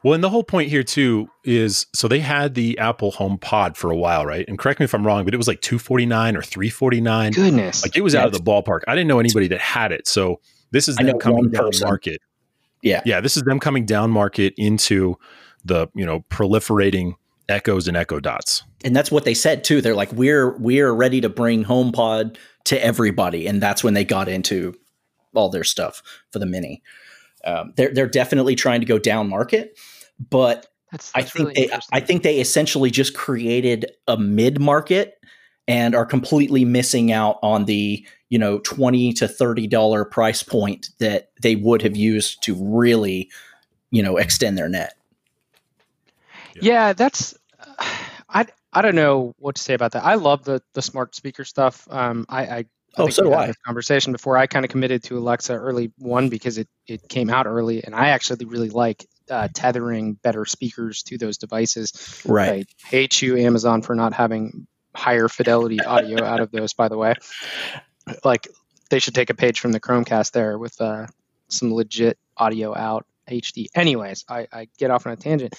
Well, 0.07 0.13
and 0.13 0.23
the 0.23 0.29
whole 0.29 0.45
point 0.45 0.69
here 0.69 0.83
too 0.83 1.27
is 1.43 1.85
so 1.93 2.07
they 2.07 2.21
had 2.21 2.53
the 2.53 2.77
Apple 2.77 3.11
Home 3.11 3.37
Pod 3.37 3.75
for 3.75 3.91
a 3.91 3.95
while, 3.97 4.25
right? 4.25 4.47
And 4.47 4.57
correct 4.57 4.79
me 4.79 4.85
if 4.85 4.95
I'm 4.95 5.05
wrong, 5.05 5.25
but 5.25 5.33
it 5.33 5.37
was 5.37 5.49
like 5.49 5.59
two 5.59 5.77
forty 5.77 6.05
nine 6.05 6.37
or 6.37 6.41
three 6.41 6.69
forty 6.69 7.01
nine. 7.01 7.33
Goodness. 7.33 7.83
Like 7.83 7.97
it 7.97 8.01
was 8.01 8.13
Yeah, 8.13 8.21
out 8.21 8.27
of 8.27 8.31
the 8.31 8.39
ballpark. 8.39 8.83
I 8.87 8.95
didn't 8.95 9.09
know 9.09 9.19
anybody 9.19 9.49
that 9.49 9.59
had 9.59 9.91
it. 9.91 10.07
So 10.07 10.39
this 10.71 10.87
is 10.87 10.95
them 10.95 11.19
coming 11.19 11.49
down 11.49 11.71
market. 11.81 12.21
Yeah. 12.81 13.01
Yeah, 13.05 13.19
this 13.19 13.35
is 13.35 13.43
them 13.43 13.59
coming 13.59 13.85
down 13.85 14.09
market 14.09 14.53
into 14.55 15.17
the, 15.65 15.89
you 15.93 16.05
know, 16.05 16.21
proliferating 16.29 17.15
echoes 17.49 17.89
and 17.89 17.97
echo 17.97 18.21
dots. 18.21 18.63
And 18.85 18.95
that's 18.95 19.11
what 19.11 19.25
they 19.25 19.33
said 19.33 19.65
too. 19.65 19.81
They're 19.81 19.93
like, 19.93 20.13
we're 20.13 20.57
we're 20.57 20.93
ready 20.93 21.19
to 21.19 21.27
bring 21.27 21.65
HomePod 21.65 22.37
to 22.63 22.81
everybody. 22.81 23.45
And 23.45 23.61
that's 23.61 23.83
when 23.83 23.93
they 23.93 24.05
got 24.05 24.29
into 24.29 24.73
all 25.35 25.49
their 25.49 25.65
stuff 25.65 26.01
for 26.31 26.39
the 26.39 26.45
mini. 26.45 26.81
Um, 27.43 27.73
they're 27.75 27.93
they're 27.93 28.07
definitely 28.07 28.55
trying 28.55 28.79
to 28.79 28.85
go 28.87 28.97
down 28.97 29.29
market, 29.29 29.77
but 30.19 30.67
That's, 30.91 31.11
I 31.15 31.21
think 31.21 31.49
really 31.49 31.53
they. 31.67 31.79
I 31.91 31.99
think 31.99 32.23
they 32.23 32.39
essentially 32.39 32.91
just 32.91 33.15
created 33.15 33.91
a 34.07 34.17
mid 34.17 34.59
market 34.59 35.15
and 35.67 35.95
are 35.95 36.05
completely 36.05 36.63
missing 36.65 37.11
out 37.11 37.39
on 37.43 37.65
the 37.65 38.05
you 38.29 38.39
know 38.39 38.59
twenty 38.59 39.13
to 39.13 39.27
thirty 39.27 39.67
dollar 39.67 40.05
price 40.05 40.43
point 40.43 40.89
that 40.99 41.29
they 41.41 41.55
would 41.55 41.81
have 41.81 41.97
used 41.97 42.41
to 42.43 42.55
really 42.55 43.29
you 43.91 44.01
know 44.01 44.17
extend 44.17 44.57
their 44.57 44.69
net. 44.69 44.93
Yeah, 46.59 46.93
that's 46.93 47.35
I 48.29 48.47
I 48.73 48.81
don't 48.81 48.95
know 48.95 49.33
what 49.39 49.55
to 49.55 49.61
say 49.61 49.73
about 49.73 49.93
that. 49.93 50.03
I 50.03 50.15
love 50.15 50.43
the 50.43 50.61
the 50.73 50.81
smart 50.81 51.15
speaker 51.15 51.45
stuff. 51.45 51.87
Um, 51.89 52.25
I, 52.29 52.45
I, 52.45 52.65
I 52.97 53.01
Oh, 53.01 53.03
think 53.03 53.13
so 53.13 53.23
we 53.23 53.29
do 53.29 53.31
had 53.31 53.43
I. 53.43 53.47
This 53.47 53.57
conversation 53.65 54.11
before 54.11 54.37
I 54.37 54.47
kind 54.47 54.65
of 54.65 54.71
committed 54.71 55.03
to 55.03 55.17
Alexa 55.17 55.53
early 55.53 55.91
one 55.97 56.29
because 56.29 56.57
it 56.57 56.67
it 56.87 57.07
came 57.09 57.29
out 57.29 57.45
early, 57.45 57.83
and 57.83 57.93
I 57.95 58.09
actually 58.09 58.45
really 58.45 58.69
like 58.69 59.07
uh, 59.29 59.47
tethering 59.53 60.13
better 60.13 60.45
speakers 60.45 61.03
to 61.03 61.17
those 61.17 61.37
devices. 61.37 62.21
I 62.81 62.87
hate 62.87 63.21
you, 63.21 63.37
Amazon, 63.37 63.81
for 63.81 63.95
not 63.95 64.13
having 64.13 64.67
higher 64.95 65.27
fidelity 65.27 65.79
audio 65.81 66.23
out 66.25 66.39
of 66.39 66.51
those. 66.51 66.73
By 66.73 66.87
the 66.87 66.97
way, 66.97 67.15
like 68.23 68.47
they 68.89 68.99
should 68.99 69.15
take 69.15 69.29
a 69.29 69.35
page 69.35 69.59
from 69.59 69.71
the 69.71 69.79
Chromecast 69.79 70.31
there 70.31 70.57
with 70.57 70.79
uh, 70.81 71.07
some 71.49 71.73
legit 71.73 72.17
audio 72.35 72.75
out 72.75 73.05
HD. 73.29 73.67
Anyways, 73.75 74.25
I, 74.29 74.47
I 74.51 74.67
get 74.77 74.91
off 74.91 75.05
on 75.05 75.13
a 75.13 75.17
tangent. 75.17 75.53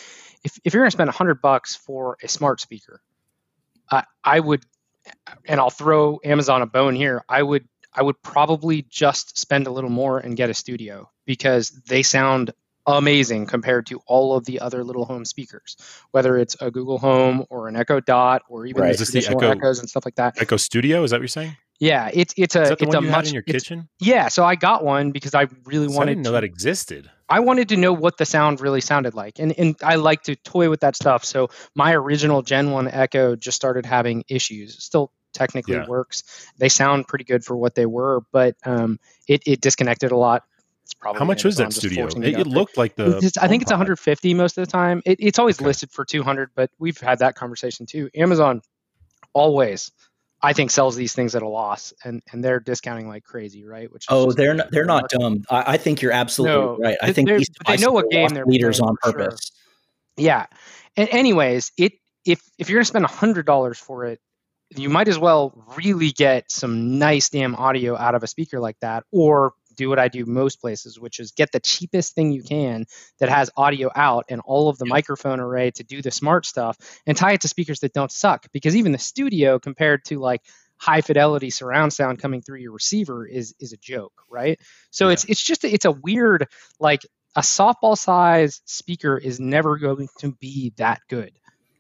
If 0.44 0.58
if 0.64 0.74
you're 0.74 0.82
gonna 0.82 0.90
spend 0.90 1.10
hundred 1.10 1.40
bucks 1.40 1.76
for 1.76 2.16
a 2.22 2.28
smart 2.28 2.60
speaker, 2.60 3.00
I 3.90 4.04
I 4.24 4.40
would, 4.40 4.64
and 5.46 5.60
I'll 5.60 5.70
throw 5.70 6.20
Amazon 6.24 6.62
a 6.62 6.66
bone 6.66 6.94
here. 6.94 7.24
I 7.28 7.42
would 7.42 7.68
I 7.92 8.02
would 8.02 8.22
probably 8.22 8.82
just 8.88 9.38
spend 9.38 9.66
a 9.66 9.70
little 9.70 9.90
more 9.90 10.18
and 10.18 10.36
get 10.36 10.50
a 10.50 10.54
studio 10.54 11.10
because 11.24 11.70
they 11.86 12.02
sound 12.02 12.52
amazing 12.96 13.46
compared 13.46 13.86
to 13.86 14.00
all 14.06 14.34
of 14.36 14.44
the 14.46 14.60
other 14.60 14.82
little 14.82 15.04
home 15.04 15.24
speakers, 15.24 15.76
whether 16.12 16.36
it's 16.38 16.56
a 16.60 16.70
Google 16.70 16.98
Home 16.98 17.44
or 17.50 17.68
an 17.68 17.76
Echo 17.76 18.00
Dot 18.00 18.42
or 18.48 18.66
even 18.66 18.82
Right. 18.82 18.96
the 18.98 19.04
the 19.04 19.26
Echo- 19.28 19.50
Echoes 19.50 19.78
and 19.78 19.88
stuff 19.88 20.04
like 20.04 20.16
that. 20.16 20.40
Echo 20.40 20.56
Studio, 20.56 21.02
is 21.04 21.10
that 21.10 21.16
what 21.16 21.22
you're 21.22 21.28
saying? 21.28 21.56
Yeah, 21.80 22.10
it's 22.12 22.34
it's 22.36 22.56
a 22.56 22.62
Is 22.62 22.68
that 22.70 22.78
the 22.78 22.84
it's 22.86 22.94
one 22.96 23.04
a 23.04 23.06
you 23.06 23.12
much 23.12 23.28
in 23.28 23.34
your 23.34 23.42
kitchen? 23.44 23.88
yeah. 24.00 24.26
So 24.28 24.44
I 24.44 24.56
got 24.56 24.84
one 24.84 25.12
because 25.12 25.34
I 25.34 25.46
really 25.64 25.86
So 25.88 25.94
I 25.94 25.96
wanted 25.98 26.10
didn't 26.12 26.24
know 26.24 26.30
to 26.30 26.34
that 26.34 26.44
existed. 26.44 27.08
I 27.28 27.40
wanted 27.40 27.68
to 27.68 27.76
know 27.76 27.92
what 27.92 28.16
the 28.16 28.24
sound 28.26 28.60
really 28.60 28.80
sounded 28.80 29.14
like. 29.14 29.38
And 29.38 29.52
and 29.58 29.76
I 29.82 29.94
like 29.96 30.22
to 30.24 30.34
toy 30.34 30.70
with 30.70 30.80
that 30.80 30.96
stuff. 30.96 31.24
So 31.24 31.50
my 31.76 31.94
original 31.94 32.42
Gen 32.42 32.72
1 32.72 32.88
Echo 32.88 33.36
just 33.36 33.54
started 33.56 33.86
having 33.86 34.24
issues. 34.28 34.74
It 34.74 34.80
still 34.80 35.12
technically 35.34 35.74
Yeah. 35.74 35.86
works. 35.86 36.24
They 36.58 36.68
sound 36.68 37.06
pretty 37.06 37.24
good 37.24 37.44
for 37.44 37.56
what 37.56 37.76
they 37.76 37.86
were, 37.86 38.22
but 38.32 38.56
um 38.64 38.98
it, 39.28 39.42
it 39.46 39.60
disconnected 39.60 40.10
a 40.10 40.16
lot. 40.16 40.42
It's 40.88 40.94
probably 40.94 41.18
How 41.18 41.26
much 41.26 41.44
was 41.44 41.56
that 41.58 41.70
studio? 41.74 42.06
It, 42.06 42.16
it 42.40 42.46
looked 42.46 42.78
like 42.78 42.96
the. 42.96 43.18
It's- 43.18 43.36
I 43.36 43.46
think 43.46 43.60
it's 43.60 43.70
150 43.70 44.32
most 44.32 44.56
of 44.56 44.64
the 44.66 44.70
time. 44.72 45.02
It, 45.04 45.18
it's 45.20 45.38
always 45.38 45.58
Okay. 45.58 45.66
listed 45.66 45.90
for 45.90 46.02
200, 46.06 46.50
but 46.54 46.70
we've 46.78 46.98
had 46.98 47.18
that 47.18 47.34
conversation 47.34 47.84
too. 47.84 48.08
Amazon 48.14 48.62
always, 49.34 49.92
I 50.40 50.54
think, 50.54 50.70
sells 50.70 50.96
these 50.96 51.12
things 51.12 51.34
at 51.34 51.42
a 51.42 51.48
loss, 51.48 51.92
and 52.04 52.22
and 52.32 52.42
they're 52.42 52.58
discounting 52.58 53.06
like 53.06 53.22
crazy, 53.24 53.66
right? 53.66 53.92
Which 53.92 54.04
is 54.04 54.08
Oh, 54.08 54.32
they're 54.32 54.54
not, 54.54 54.70
they're 54.70 54.86
not 54.86 55.10
dumb. 55.10 55.44
I, 55.50 55.74
I 55.74 55.76
think 55.76 56.00
you're 56.00 56.12
absolutely 56.12 56.56
No, 56.58 56.76
right. 56.78 56.96
I 57.02 57.12
think 57.12 57.28
they're- 57.28 57.36
these 57.36 57.50
they 57.66 57.72
know 57.76 57.90
devices 57.90 57.92
what 57.92 58.10
game 58.10 58.28
they're 58.30 58.46
leaders 58.46 58.80
on 58.80 58.96
for 59.02 59.10
sure. 59.10 59.18
purpose. 59.18 59.52
Yeah. 60.16 60.46
And 60.96 61.10
anyways, 61.10 61.70
it 61.76 61.92
if 62.24 62.40
if 62.58 62.70
you're 62.70 62.78
gonna 62.78 62.86
spend 62.86 63.04
hundred 63.04 63.44
dollars 63.44 63.78
for 63.78 64.06
it, 64.06 64.20
you 64.74 64.88
might 64.88 65.08
as 65.08 65.18
well 65.18 65.66
really 65.76 66.12
get 66.12 66.50
some 66.50 66.98
nice 66.98 67.28
damn 67.28 67.54
audio 67.56 67.94
out 67.94 68.14
of 68.14 68.22
a 68.22 68.26
speaker 68.26 68.58
like 68.58 68.76
that, 68.80 69.04
or 69.12 69.52
do 69.78 69.88
what 69.88 69.98
I 70.00 70.08
do 70.08 70.26
most 70.26 70.60
places, 70.60 71.00
which 71.00 71.20
is 71.20 71.32
get 71.32 71.52
the 71.52 71.60
cheapest 71.60 72.14
thing 72.14 72.32
you 72.32 72.42
can 72.42 72.86
that 73.20 73.30
has 73.30 73.50
audio 73.56 73.90
out 73.94 74.26
and 74.28 74.42
all 74.44 74.68
of 74.68 74.78
the 74.78 74.86
microphone 74.86 75.40
array 75.40 75.70
to 75.72 75.84
do 75.84 76.02
the 76.02 76.12
smart 76.12 76.46
stuff 76.46 76.76
and 77.06 77.16
tie 77.16 77.32
it 77.34 77.42
to 77.42 77.48
speakers 77.48 77.80
that 77.80 77.94
don't 77.94 78.12
suck. 78.12 78.46
Because 78.52 78.76
even 78.76 78.92
the 78.92 78.98
studio 78.98 79.58
compared 79.58 80.04
to 80.06 80.18
like 80.18 80.42
high 80.78 81.02
fidelity 81.02 81.50
surround 81.50 81.92
sound 81.92 82.20
coming 82.20 82.42
through 82.42 82.60
your 82.60 82.72
receiver 82.72 83.26
is 83.26 83.54
is 83.60 83.72
a 83.72 83.78
joke, 83.78 84.22
right? 84.30 84.60
So 84.90 85.08
Yeah. 85.08 85.12
it's 85.14 85.24
it's 85.24 85.42
just 85.42 85.64
it's 85.64 85.86
a 85.86 85.92
weird 85.92 86.48
like 86.80 87.02
a 87.36 87.40
softball 87.42 87.96
size 87.96 88.62
speaker 88.66 89.16
is 89.18 89.40
never 89.40 89.78
going 89.78 90.08
to 90.20 90.32
be 90.40 90.72
that 90.78 91.00
good. 91.08 91.32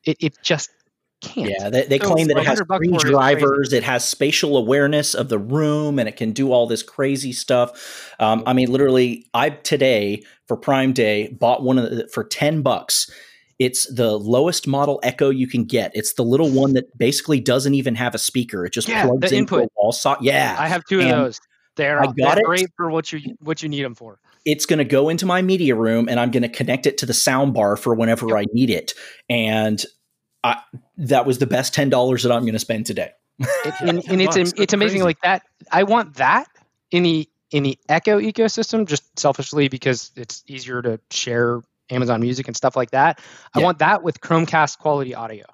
It, 0.04 0.18
it 0.20 0.34
just 0.42 0.70
can't. 1.20 1.50
Yeah, 1.50 1.70
they, 1.70 1.84
they 1.86 1.98
So 1.98 2.06
claim 2.06 2.28
that 2.28 2.38
it 2.38 2.46
has 2.46 2.60
100 2.60 2.66
three 2.76 2.88
for 2.88 3.06
it 3.06 3.10
is 3.10 3.10
drivers, 3.10 3.72
it 3.72 3.82
has 3.84 4.06
spatial 4.06 4.56
awareness 4.56 5.14
of 5.14 5.28
the 5.28 5.38
room, 5.38 5.98
and 5.98 6.08
it 6.08 6.16
can 6.16 6.32
do 6.32 6.52
all 6.52 6.66
this 6.66 6.82
crazy 6.82 7.32
stuff. 7.32 8.14
Um, 8.18 8.42
I 8.46 8.52
mean, 8.52 8.70
literally, 8.70 9.26
I 9.34 9.50
today 9.50 10.22
for 10.46 10.56
Prime 10.56 10.92
Day 10.92 11.28
bought 11.28 11.62
one 11.62 11.78
of 11.78 11.90
the, 11.90 12.08
for 12.08 12.24
ten 12.24 12.62
bucks. 12.62 13.10
It's 13.58 13.92
the 13.92 14.16
lowest 14.18 14.68
model 14.68 15.00
Echo 15.02 15.30
you 15.30 15.48
can 15.48 15.64
get. 15.64 15.90
It's 15.94 16.12
the 16.12 16.22
little 16.22 16.50
one 16.50 16.74
that 16.74 16.96
basically 16.96 17.40
doesn't 17.40 17.74
even 17.74 17.96
have 17.96 18.14
a 18.14 18.18
speaker. 18.18 18.64
It 18.64 18.72
just 18.72 18.88
Yeah, 18.88 19.02
plugs 19.02 19.30
the 19.30 19.36
into 19.36 19.56
a 19.56 19.66
wall 19.76 19.90
socket. 19.92 20.24
Yeah, 20.24 20.56
I 20.58 20.68
have 20.68 20.84
two 20.84 21.00
of 21.00 21.08
those. 21.08 21.40
They're, 21.76 22.00
I 22.00 22.06
got 22.06 22.16
they're 22.16 22.38
it. 22.38 22.44
great 22.44 22.68
for 22.76 22.90
what 22.90 23.12
you 23.12 23.36
what 23.40 23.62
you 23.62 23.68
need 23.68 23.82
them 23.84 23.94
for. 23.94 24.18
it's 24.44 24.66
going 24.66 24.78
to 24.78 24.84
go 24.84 25.08
into 25.08 25.26
my 25.26 25.42
media 25.42 25.74
room 25.74 26.08
and 26.08 26.18
I'm 26.18 26.30
going 26.30 26.42
to 26.42 26.48
connect 26.48 26.86
it 26.86 26.98
to 26.98 27.06
the 27.06 27.14
sound 27.14 27.52
bar 27.54 27.76
for 27.76 27.94
whenever 27.94 28.36
I 28.36 28.46
need 28.52 28.70
it. 28.70 28.94
And 29.28 29.84
I, 30.44 30.60
that 30.98 31.26
was 31.26 31.38
the 31.38 31.46
best 31.46 31.74
ten 31.74 31.90
dollars 31.90 32.22
that 32.22 32.32
I'm 32.32 32.42
going 32.42 32.52
to 32.54 32.58
spend 32.58 32.86
today. 32.86 33.10
It, 33.38 33.74
and, 33.80 34.02
and 34.08 34.22
it's 34.22 34.36
bucks, 34.36 34.52
it's 34.56 34.72
amazing 34.72 35.00
crazy. 35.00 35.02
like 35.02 35.20
that. 35.22 35.42
I 35.70 35.82
want 35.84 36.16
that 36.16 36.46
in 36.90 37.02
the 37.02 37.28
in 37.50 37.62
the 37.62 37.78
Echo 37.88 38.20
ecosystem, 38.20 38.86
just 38.86 39.18
selfishly 39.18 39.68
because 39.68 40.12
it's 40.16 40.44
easier 40.46 40.82
to 40.82 41.00
share 41.10 41.62
Amazon 41.90 42.20
Music 42.20 42.46
and 42.46 42.56
stuff 42.56 42.76
like 42.76 42.90
that. 42.90 43.20
I 43.54 43.60
Yeah. 43.60 43.64
want 43.64 43.78
that 43.78 44.02
with 44.02 44.20
Chromecast 44.20 44.78
quality 44.78 45.14
audio. 45.14 45.46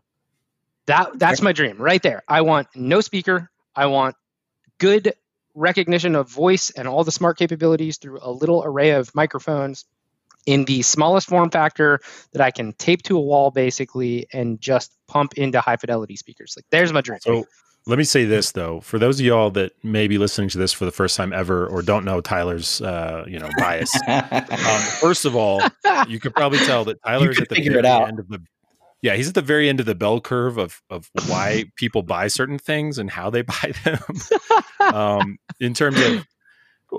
That 0.86 1.18
that's 1.18 1.40
my 1.40 1.52
dream 1.52 1.78
right 1.78 2.02
there. 2.02 2.22
I 2.28 2.42
want 2.42 2.68
no 2.74 3.00
speaker. 3.00 3.50
I 3.74 3.86
want 3.86 4.16
good 4.78 5.14
recognition 5.54 6.14
of 6.14 6.28
voice 6.28 6.70
and 6.70 6.88
all 6.88 7.04
the 7.04 7.12
smart 7.12 7.38
capabilities 7.38 7.96
through 7.98 8.18
a 8.20 8.30
little 8.30 8.62
array 8.64 8.90
of 8.90 9.14
microphones 9.14 9.84
in 10.46 10.64
the 10.64 10.82
smallest 10.82 11.28
form 11.28 11.50
factor 11.50 12.00
that 12.32 12.42
I 12.42 12.50
can 12.50 12.72
tape 12.74 13.02
to 13.04 13.16
a 13.16 13.20
wall 13.20 13.50
basically 13.50 14.26
and 14.32 14.60
just 14.60 14.96
pump 15.08 15.34
into 15.34 15.60
high 15.60 15.76
fidelity 15.76 16.16
speakers. 16.16 16.54
Like 16.56 16.66
there's 16.70 16.92
my 16.92 17.00
dream. 17.00 17.20
So 17.22 17.46
let 17.86 17.98
me 17.98 18.04
say 18.04 18.24
this 18.24 18.52
though, 18.52 18.80
for 18.80 18.98
those 18.98 19.20
of 19.20 19.26
y'all 19.26 19.50
that 19.50 19.72
may 19.84 20.08
be 20.08 20.16
listening 20.16 20.48
to 20.50 20.58
this 20.58 20.72
for 20.72 20.84
the 20.84 20.90
first 20.90 21.16
time 21.16 21.32
ever 21.32 21.66
or 21.66 21.82
don't 21.82 22.04
know 22.04 22.20
Tyler's 22.20 22.80
uh, 22.80 23.24
you 23.28 23.38
know 23.38 23.50
bias. 23.58 23.94
um, 24.08 24.80
first 25.00 25.24
of 25.24 25.36
all, 25.36 25.62
you 26.08 26.18
could 26.18 26.34
probably 26.34 26.58
tell 26.60 26.84
that 26.86 27.02
Tyler 27.06 27.30
is 27.30 27.40
at 27.40 27.48
the 27.48 27.56
figure 27.56 27.72
very 27.72 27.80
it 27.80 27.86
out. 27.86 28.08
end 28.08 28.18
of 28.18 28.28
the 28.28 28.42
yeah, 29.02 29.16
he's 29.16 29.28
at 29.28 29.34
the 29.34 29.42
very 29.42 29.68
end 29.68 29.80
of 29.80 29.86
the 29.86 29.94
bell 29.94 30.18
curve 30.18 30.56
of 30.56 30.80
of 30.88 31.10
why 31.26 31.64
people 31.76 32.02
buy 32.02 32.28
certain 32.28 32.58
things 32.58 32.96
and 32.96 33.10
how 33.10 33.28
they 33.28 33.42
buy 33.42 33.74
them. 33.84 34.00
um, 34.80 35.38
in 35.60 35.74
terms 35.74 36.00
of 36.00 36.26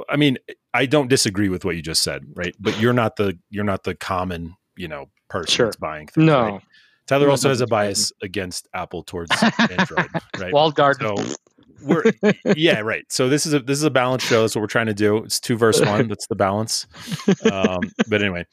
I 0.10 0.16
mean, 0.18 0.38
I 0.74 0.86
don't 0.86 1.08
disagree 1.08 1.50
with 1.50 1.64
what 1.66 1.75
you 1.75 1.82
just 1.82 2.04
said, 2.04 2.24
right? 2.36 2.56
But 2.60 2.80
you're 2.80 2.94
not 2.94 3.16
the 3.16 3.38
you're 3.50 3.64
not 3.64 3.84
the 3.84 3.96
common, 3.96 4.56
you 4.75 4.88
know, 4.88 5.10
person 5.30 5.52
Sure. 5.52 5.66
that's 5.68 5.75
buying 5.78 6.08
things. 6.08 6.25
no. 6.25 6.42
right? 6.42 6.62
Tyler 7.08 7.25
No, 7.28 7.32
also 7.32 7.50
has 7.50 7.62
a 7.62 7.68
bias 7.68 8.12
against 8.24 8.68
Apple 8.74 9.04
towards 9.04 9.32
Android, 9.60 10.08
right? 10.40 10.52
Walled 10.52 10.74
guard. 10.75 10.98
So 11.00 11.16
we're 11.84 12.04
yeah, 12.56 12.80
right. 12.80 13.06
So 13.12 13.30
this 13.30 13.46
is 13.46 13.54
a 13.54 13.60
this 13.60 13.78
is 13.78 13.84
a 13.84 13.92
balance 13.92 14.24
show. 14.24 14.42
That's 14.42 14.56
what 14.56 14.62
we're 14.62 14.68
trying 14.68 14.88
to 14.88 14.94
do. 14.96 15.18
It's 15.18 15.40
two 15.40 15.56
verse 15.56 15.80
one. 15.80 16.08
That's 16.08 16.25
the 16.25 16.36
balance. 16.36 16.88
Um, 17.52 17.82
but 18.08 18.22
anyway, 18.24 18.46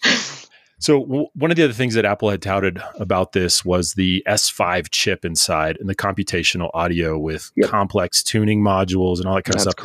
So 0.82 1.00
w- 1.00 1.26
one 1.34 1.50
of 1.52 1.56
the 1.56 1.62
other 1.62 1.72
things 1.72 1.94
that 1.94 2.04
Apple 2.04 2.28
had 2.30 2.42
touted 2.42 2.82
about 2.98 3.32
this 3.32 3.64
was 3.64 3.94
the 3.94 4.22
S5 4.26 4.90
chip 4.90 5.24
inside 5.24 5.76
and 5.78 5.88
the 5.88 5.94
computational 5.94 6.70
audio 6.74 7.16
with 7.18 7.52
Yep. 7.56 7.70
complex 7.70 8.22
tuning 8.22 8.60
modules 8.62 9.18
and 9.18 9.26
all 9.26 9.36
that 9.36 9.44
kind 9.44 9.54
That's 9.54 9.66
of 9.66 9.72
stuff. 9.72 9.76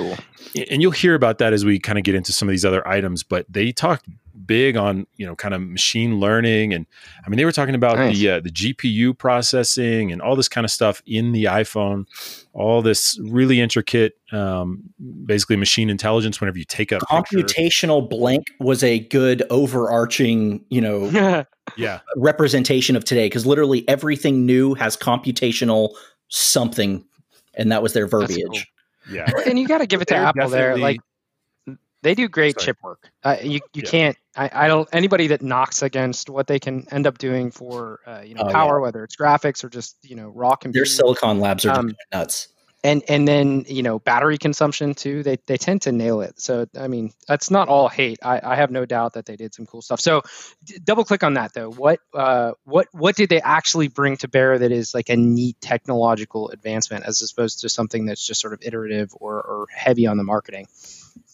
cool. 0.56 0.66
And 0.72 0.82
you'll 0.82 0.92
hear 0.92 1.13
about 1.13 1.38
that 1.38 1.54
as 1.54 1.63
we 1.63 1.80
kind 1.80 2.00
of 2.00 2.04
get 2.04 2.16
into 2.16 2.34
some 2.34 2.48
of 2.48 2.51
these 2.51 2.66
other 2.66 2.86
items, 2.88 3.22
but 3.24 3.46
they 3.48 3.72
talked 3.72 4.08
big 4.48 4.75
on, 4.77 5.06
you 5.18 5.25
know, 5.25 5.36
kind 5.36 5.54
of 5.54 5.62
machine 5.62 6.20
learning 6.20 6.74
and 6.74 6.86
I 7.25 7.30
mean 7.30 7.38
they 7.38 7.46
were 7.46 7.51
talking 7.51 7.75
about 7.75 7.98
Nice. 7.98 8.18
the 8.18 8.30
uh, 8.30 8.39
the 8.39 8.50
GPU 8.50 9.18
processing 9.18 10.12
and 10.12 10.22
all 10.22 10.36
this 10.36 10.48
kind 10.50 10.66
of 10.66 10.72
stuff 10.72 11.01
in 11.06 11.34
the 11.34 11.44
iPhone, 11.46 12.06
all 12.54 12.82
this 12.82 13.20
really 13.22 13.60
intricate 13.60 14.13
um, 14.32 14.82
basically 15.25 15.56
machine 15.58 15.89
intelligence 15.89 16.39
whenever 16.42 16.58
you 16.58 16.66
take 16.66 16.92
a 16.92 17.00
picture. 17.00 17.38
Computational 17.38 18.10
blank 18.10 18.46
was 18.60 18.84
a 18.84 19.00
good 19.00 19.44
overarching, 19.50 20.63
you 20.70 20.82
know, 20.82 21.46
Yeah. 21.77 22.00
representation 22.16 22.96
of 22.96 23.04
today 23.04 23.25
because 23.27 23.46
literally 23.46 23.88
everything 23.89 24.46
new 24.46 24.74
has 24.75 24.96
computational 24.98 25.94
something, 26.30 27.04
and 27.56 27.72
that 27.72 27.84
was 27.84 27.94
their 27.94 28.08
That's 28.08 28.34
verbiage. 28.34 28.68
Yeah. 29.12 29.30
and 29.46 29.58
you 29.60 29.68
got 29.68 29.77
to 29.80 29.86
give 29.88 30.01
it 30.01 30.08
to 30.10 30.16
Apple 30.16 30.50
there. 30.50 30.77
Like 30.77 31.00
they 32.08 32.16
do 32.16 32.30
great 32.30 32.58
Sorry. 32.58 32.68
chip 32.68 32.78
work. 32.84 33.12
Uh, 33.22 33.36
you 33.42 33.60
you 33.74 33.82
Yeah. 33.84 33.90
can't. 33.90 34.18
I, 34.38 34.50
I 34.54 34.68
don't. 34.70 34.88
Anybody 34.94 35.28
that 35.28 35.42
knocks 35.42 35.82
against 35.82 36.30
what 36.30 36.48
they 36.48 36.58
can 36.58 36.88
end 36.90 37.06
up 37.06 37.18
doing 37.18 37.52
for 37.52 38.00
uh, 38.08 38.22
you 38.22 38.34
know 38.34 38.44
Oh, 38.44 38.48
yeah. 38.48 38.54
power, 38.54 38.80
whether 38.80 39.04
it's 39.04 39.18
graphics 39.18 39.64
or 39.66 39.70
just 39.70 39.98
you 40.04 40.16
know 40.16 40.30
raw 40.30 40.52
Their 40.52 40.58
computing, 40.58 40.86
Silicon 40.86 41.40
Labs 41.42 41.66
are 41.66 41.78
Um, 41.80 41.96
nuts. 42.14 42.48
and 42.86 43.04
and 43.10 43.28
then 43.28 43.66
you 43.68 43.84
know 43.84 44.00
battery 44.00 44.38
consumption 44.38 44.94
too. 44.94 45.22
They 45.22 45.38
they 45.48 45.58
tend 45.58 45.82
to 45.82 45.92
nail 45.92 46.22
it. 46.22 46.40
So 46.40 46.66
I 46.80 46.88
mean 46.88 47.12
that's 47.28 47.52
not 47.52 47.68
all 47.68 47.90
hate. 47.90 48.20
I, 48.24 48.40
I 48.42 48.56
have 48.56 48.72
no 48.72 48.86
doubt 48.86 49.14
that 49.16 49.26
they 49.26 49.36
did 49.36 49.54
some 49.54 49.66
cool 49.66 49.82
stuff. 49.82 50.00
So 50.00 50.22
d- 50.64 50.80
double 50.82 51.04
click 51.04 51.24
on 51.24 51.34
that 51.34 51.54
though. 51.54 51.72
What 51.72 52.00
uh 52.14 52.54
what 52.64 52.88
what 52.94 53.18
did 53.18 53.28
they 53.28 53.42
actually 53.42 53.90
bring 53.90 54.16
to 54.18 54.30
bear 54.30 54.58
that 54.60 54.72
is 54.72 54.94
like 54.94 55.10
a 55.10 55.18
neat 55.18 55.60
technological 55.60 56.50
advancement 56.52 57.04
as 57.06 57.22
opposed 57.30 57.60
to 57.62 57.70
something 57.70 58.06
that's 58.06 58.26
just 58.26 58.40
sort 58.40 58.54
of 58.54 58.62
iterative 58.62 59.12
or, 59.20 59.42
or 59.42 59.66
heavy 59.76 60.08
on 60.08 60.16
the 60.16 60.24
marketing? 60.24 60.68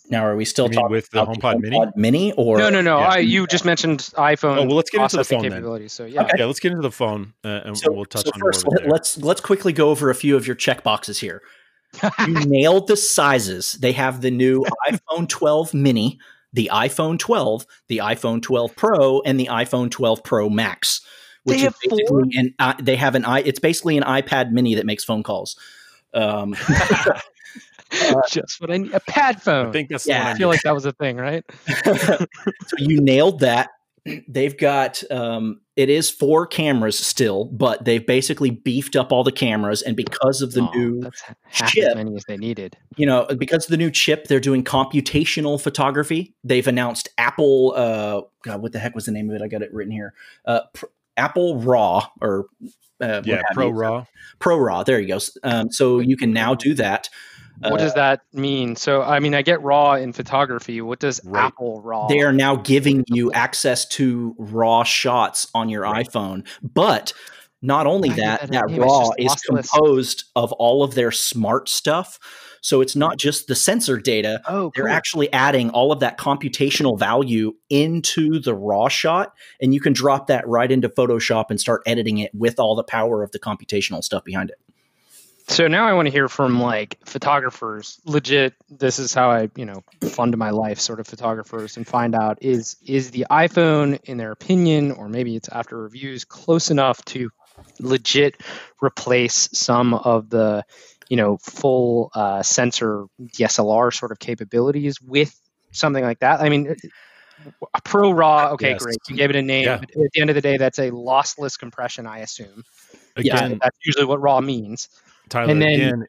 Now, 0.09 0.25
are 0.25 0.35
we 0.35 0.45
still 0.45 0.67
talking 0.67 0.91
with 0.91 1.09
the 1.11 1.21
about 1.21 1.37
HomePod 1.37 1.59
Mini? 1.61 1.77
HomePod 1.77 1.95
Mini 1.95 2.31
or 2.33 2.57
no, 2.57 2.69
no, 2.69 2.81
no. 2.81 2.99
Yeah. 2.99 3.07
I, 3.07 3.17
you 3.19 3.47
just 3.47 3.63
mentioned 3.63 3.99
iPhone. 4.17 4.57
Oh, 4.57 4.65
well, 4.65 4.75
let's 4.75 4.89
get 4.89 5.01
into 5.01 5.15
the 5.15 5.17
processing 5.17 5.37
phone 5.37 5.43
then. 5.43 5.51
capabilities. 5.51 5.93
So 5.93 6.05
yeah, 6.05 6.23
Okay. 6.23 6.31
Yeah, 6.39 6.45
let's 6.45 6.59
get 6.59 6.71
into 6.71 6.81
the 6.81 6.91
phone 6.91 7.33
uh, 7.43 7.61
and 7.65 7.77
So, 7.77 7.91
we'll 7.91 8.05
touch 8.05 8.25
so 8.25 8.31
on 8.33 8.39
first, 8.39 8.65
more 8.65 8.75
of 8.75 8.83
let, 8.83 8.91
Let's 8.91 9.17
let's 9.17 9.41
quickly 9.41 9.71
go 9.71 9.89
over 9.89 10.09
a 10.09 10.15
few 10.15 10.35
of 10.35 10.45
your 10.45 10.55
check 10.55 10.83
boxes 10.83 11.19
here. 11.19 11.41
you 12.27 12.33
nailed 12.45 12.87
the 12.87 12.97
sizes. 12.97 13.73
They 13.73 13.93
have 13.93 14.21
the 14.21 14.31
new 14.31 14.65
iPhone 14.91 15.29
12 15.29 15.73
mini, 15.73 16.19
the 16.51 16.69
iPhone 16.73 17.17
12, 17.17 17.65
the 17.87 17.99
iPhone 17.99 18.41
12 18.41 18.75
Pro, 18.75 19.21
and 19.21 19.39
the 19.39 19.47
iPhone 19.47 19.89
12 19.89 20.23
Pro 20.23 20.49
Max. 20.49 21.01
They 21.45 21.53
Which 21.53 21.61
have 21.61 21.75
is 21.83 21.89
basically 21.89 22.37
an 22.37 22.53
uh, 22.59 22.73
they 22.81 22.95
have 22.97 23.15
an 23.15 23.25
i. 23.25 23.39
It's 23.39 23.59
basically 23.59 23.97
an 23.97 24.03
iPad 24.03 24.51
mini 24.51 24.75
that 24.75 24.85
makes 24.85 25.03
phone 25.03 25.23
calls. 25.23 25.57
Um, 26.13 26.55
just 28.29 28.59
what 28.61 28.71
I 28.71 28.77
need. 28.77 28.93
A 28.93 28.99
pad 29.01 29.41
phone. 29.41 29.67
I 29.67 29.71
think 29.71 29.89
that's 29.89 30.05
Yeah. 30.07 30.19
the 30.19 30.23
one 30.25 30.33
I 30.35 30.37
feel 30.37 30.47
like 30.49 30.61
that 30.63 30.73
was 30.73 30.85
a 30.85 30.91
thing, 30.93 31.17
right? 31.17 31.43
so 31.95 32.25
you 32.77 33.01
nailed 33.01 33.39
that. 33.41 33.69
They've 34.27 34.57
got 34.57 35.01
um, 35.11 35.61
it 35.77 35.89
is 35.89 36.09
four 36.09 36.45
cameras 36.45 36.99
still, 36.99 37.45
but 37.45 37.85
they've 37.85 38.05
basically 38.05 38.49
beefed 38.49 38.97
up 38.97 39.13
all 39.13 39.23
the 39.23 39.31
cameras, 39.31 39.81
and 39.81 39.95
because 39.95 40.41
of 40.41 40.51
the 40.51 40.61
Oh, 40.61 40.71
new 40.75 41.01
that's 41.03 41.23
half 41.45 41.71
chip. 41.71 41.87
as 41.87 41.95
many 41.95 42.13
as 42.17 42.23
they 42.27 42.35
needed. 42.35 42.75
you 42.97 43.05
know, 43.05 43.25
because 43.37 43.63
of 43.63 43.69
the 43.69 43.77
new 43.77 43.89
chip, 43.89 44.27
they're 44.27 44.41
doing 44.41 44.61
computational 44.61 45.61
photography. 45.61 46.33
They've 46.43 46.67
announced 46.67 47.07
Apple. 47.17 47.73
Uh, 47.77 48.21
God, 48.41 48.61
what 48.61 48.73
the 48.73 48.79
heck 48.79 48.93
was 48.93 49.05
the 49.05 49.13
name 49.13 49.29
of 49.29 49.37
it? 49.37 49.41
I 49.41 49.47
got 49.47 49.61
it 49.61 49.73
written 49.73 49.93
here. 49.93 50.13
Uh, 50.45 50.61
pr- 50.73 50.87
Apple 51.15 51.59
RAW 51.59 52.05
or 52.19 52.47
uh, 52.99 53.21
yeah, 53.23 53.41
Pro 53.53 53.67
you. 53.67 53.73
Raw. 53.73 54.05
Pro 54.39 54.57
RAW. 54.57 54.83
There 54.83 54.99
you 54.99 55.07
go. 55.07 55.19
Um, 55.43 55.71
so 55.71 55.99
you 55.99 56.17
can 56.17 56.33
now 56.33 56.55
do 56.55 56.73
that. 56.73 57.07
What 57.59 57.73
Uh, 57.73 57.77
does 57.77 57.93
that 57.93 58.21
mean? 58.33 58.75
So, 58.75 59.01
I 59.01 59.19
mean, 59.19 59.33
I 59.33 59.41
get 59.41 59.61
raw 59.61 59.93
in 59.93 60.13
photography. 60.13 60.81
What 60.81 60.99
does 60.99 61.21
Right. 61.23 61.45
Apple 61.45 61.81
raw? 61.81 62.07
They 62.07 62.21
are 62.21 62.33
now 62.33 62.55
giving 62.57 63.03
you 63.07 63.31
access 63.31 63.85
to 63.89 64.35
RAW 64.37 64.83
shots 64.83 65.47
on 65.53 65.69
your 65.69 65.83
iPhone, 65.83 66.45
but 66.61 67.13
not 67.61 67.87
only 67.87 68.09
I 68.09 68.15
that, 68.15 68.41
that 68.41 68.51
that 68.51 68.77
RAW 68.77 69.11
is 69.17 69.33
composed 69.47 70.25
of 70.35 70.51
all 70.53 70.83
of 70.83 70.95
their 70.95 71.11
smart 71.11 71.69
stuff. 71.69 72.19
So 72.61 72.79
it's 72.81 72.95
not 72.95 73.17
just 73.17 73.47
the 73.47 73.55
sensor 73.55 73.97
data, 73.97 74.41
oh, 74.47 74.71
they're 74.73 74.85
cool. 74.85 74.93
actually 74.93 75.31
adding 75.33 75.69
all 75.71 75.91
of 75.91 75.99
that 75.99 76.17
computational 76.17 76.97
value 76.97 77.53
into 77.69 78.39
the 78.39 78.53
raw 78.55 78.87
shot 78.87 79.33
and 79.61 79.73
you 79.73 79.81
can 79.81 79.91
drop 79.91 80.27
that 80.27 80.47
right 80.47 80.71
into 80.71 80.87
photoshop 80.87 81.45
and 81.49 81.59
start 81.59 81.81
editing 81.85 82.19
it 82.19 82.31
with 82.33 82.59
all 82.59 82.75
the 82.75 82.83
power 82.83 83.21
of 83.21 83.31
the 83.31 83.39
computational 83.39 84.01
stuff 84.01 84.23
behind 84.23 84.49
it 84.49 84.55
So 85.47 85.67
now 85.67 85.85
I 85.85 85.93
want 85.93 86.07
to 86.07 86.11
hear 86.11 86.29
from 86.29 86.61
like 86.61 86.97
photographers, 87.05 87.99
legit. 88.05 88.53
This 88.69 88.97
is 88.97 89.13
how 89.13 89.29
I, 89.29 89.49
you 89.55 89.65
know, 89.65 89.83
fund 90.01 90.37
my 90.37 90.51
life, 90.51 90.79
sort 90.79 90.99
of 90.99 91.07
photographers, 91.07 91.75
and 91.77 91.85
find 91.85 92.15
out 92.15 92.37
is 92.41 92.77
is 92.85 93.11
the 93.11 93.25
iPhone, 93.29 93.99
in 94.05 94.17
their 94.17 94.31
opinion, 94.31 94.91
or 94.91 95.09
maybe 95.09 95.35
it's 95.35 95.49
after 95.49 95.77
reviews, 95.77 96.23
close 96.23 96.71
enough 96.71 97.03
to 97.05 97.29
legit 97.79 98.41
replace 98.81 99.49
some 99.53 99.93
of 99.93 100.29
the, 100.29 100.63
you 101.09 101.17
know, 101.17 101.37
full 101.37 102.09
uh, 102.15 102.41
sensor 102.41 103.05
DSLR 103.21 103.93
sort 103.93 104.11
of 104.11 104.19
capabilities 104.19 105.01
with 105.01 105.39
something 105.71 106.03
like 106.03 106.19
that. 106.19 106.41
I 106.41 106.49
mean. 106.49 106.75
A 107.73 107.81
Pro 107.81 108.11
Raw, 108.11 108.51
okay, 108.51 108.69
Yes. 108.69 108.83
great. 108.83 108.97
You 109.09 109.17
gave 109.17 109.29
it 109.29 109.35
a 109.35 109.41
name. 109.41 109.65
Yeah. 109.65 109.77
But 109.77 109.89
at 109.89 110.11
the 110.13 110.21
end 110.21 110.29
of 110.29 110.35
the 110.35 110.41
day, 110.41 110.55
that's 110.55 110.79
a 110.79 110.91
lossless 110.91 111.59
compression, 111.59 112.07
I 112.07 112.19
assume. 112.19 112.63
Yeah, 113.17 113.43
Again, 113.43 113.59
That's 113.61 113.77
usually 113.83 114.05
what 114.05 114.21
Raw 114.21 114.39
means. 114.39 114.87
Tyler, 115.29 115.51
and 115.51 115.61
then- 115.61 115.73
again, 115.73 116.05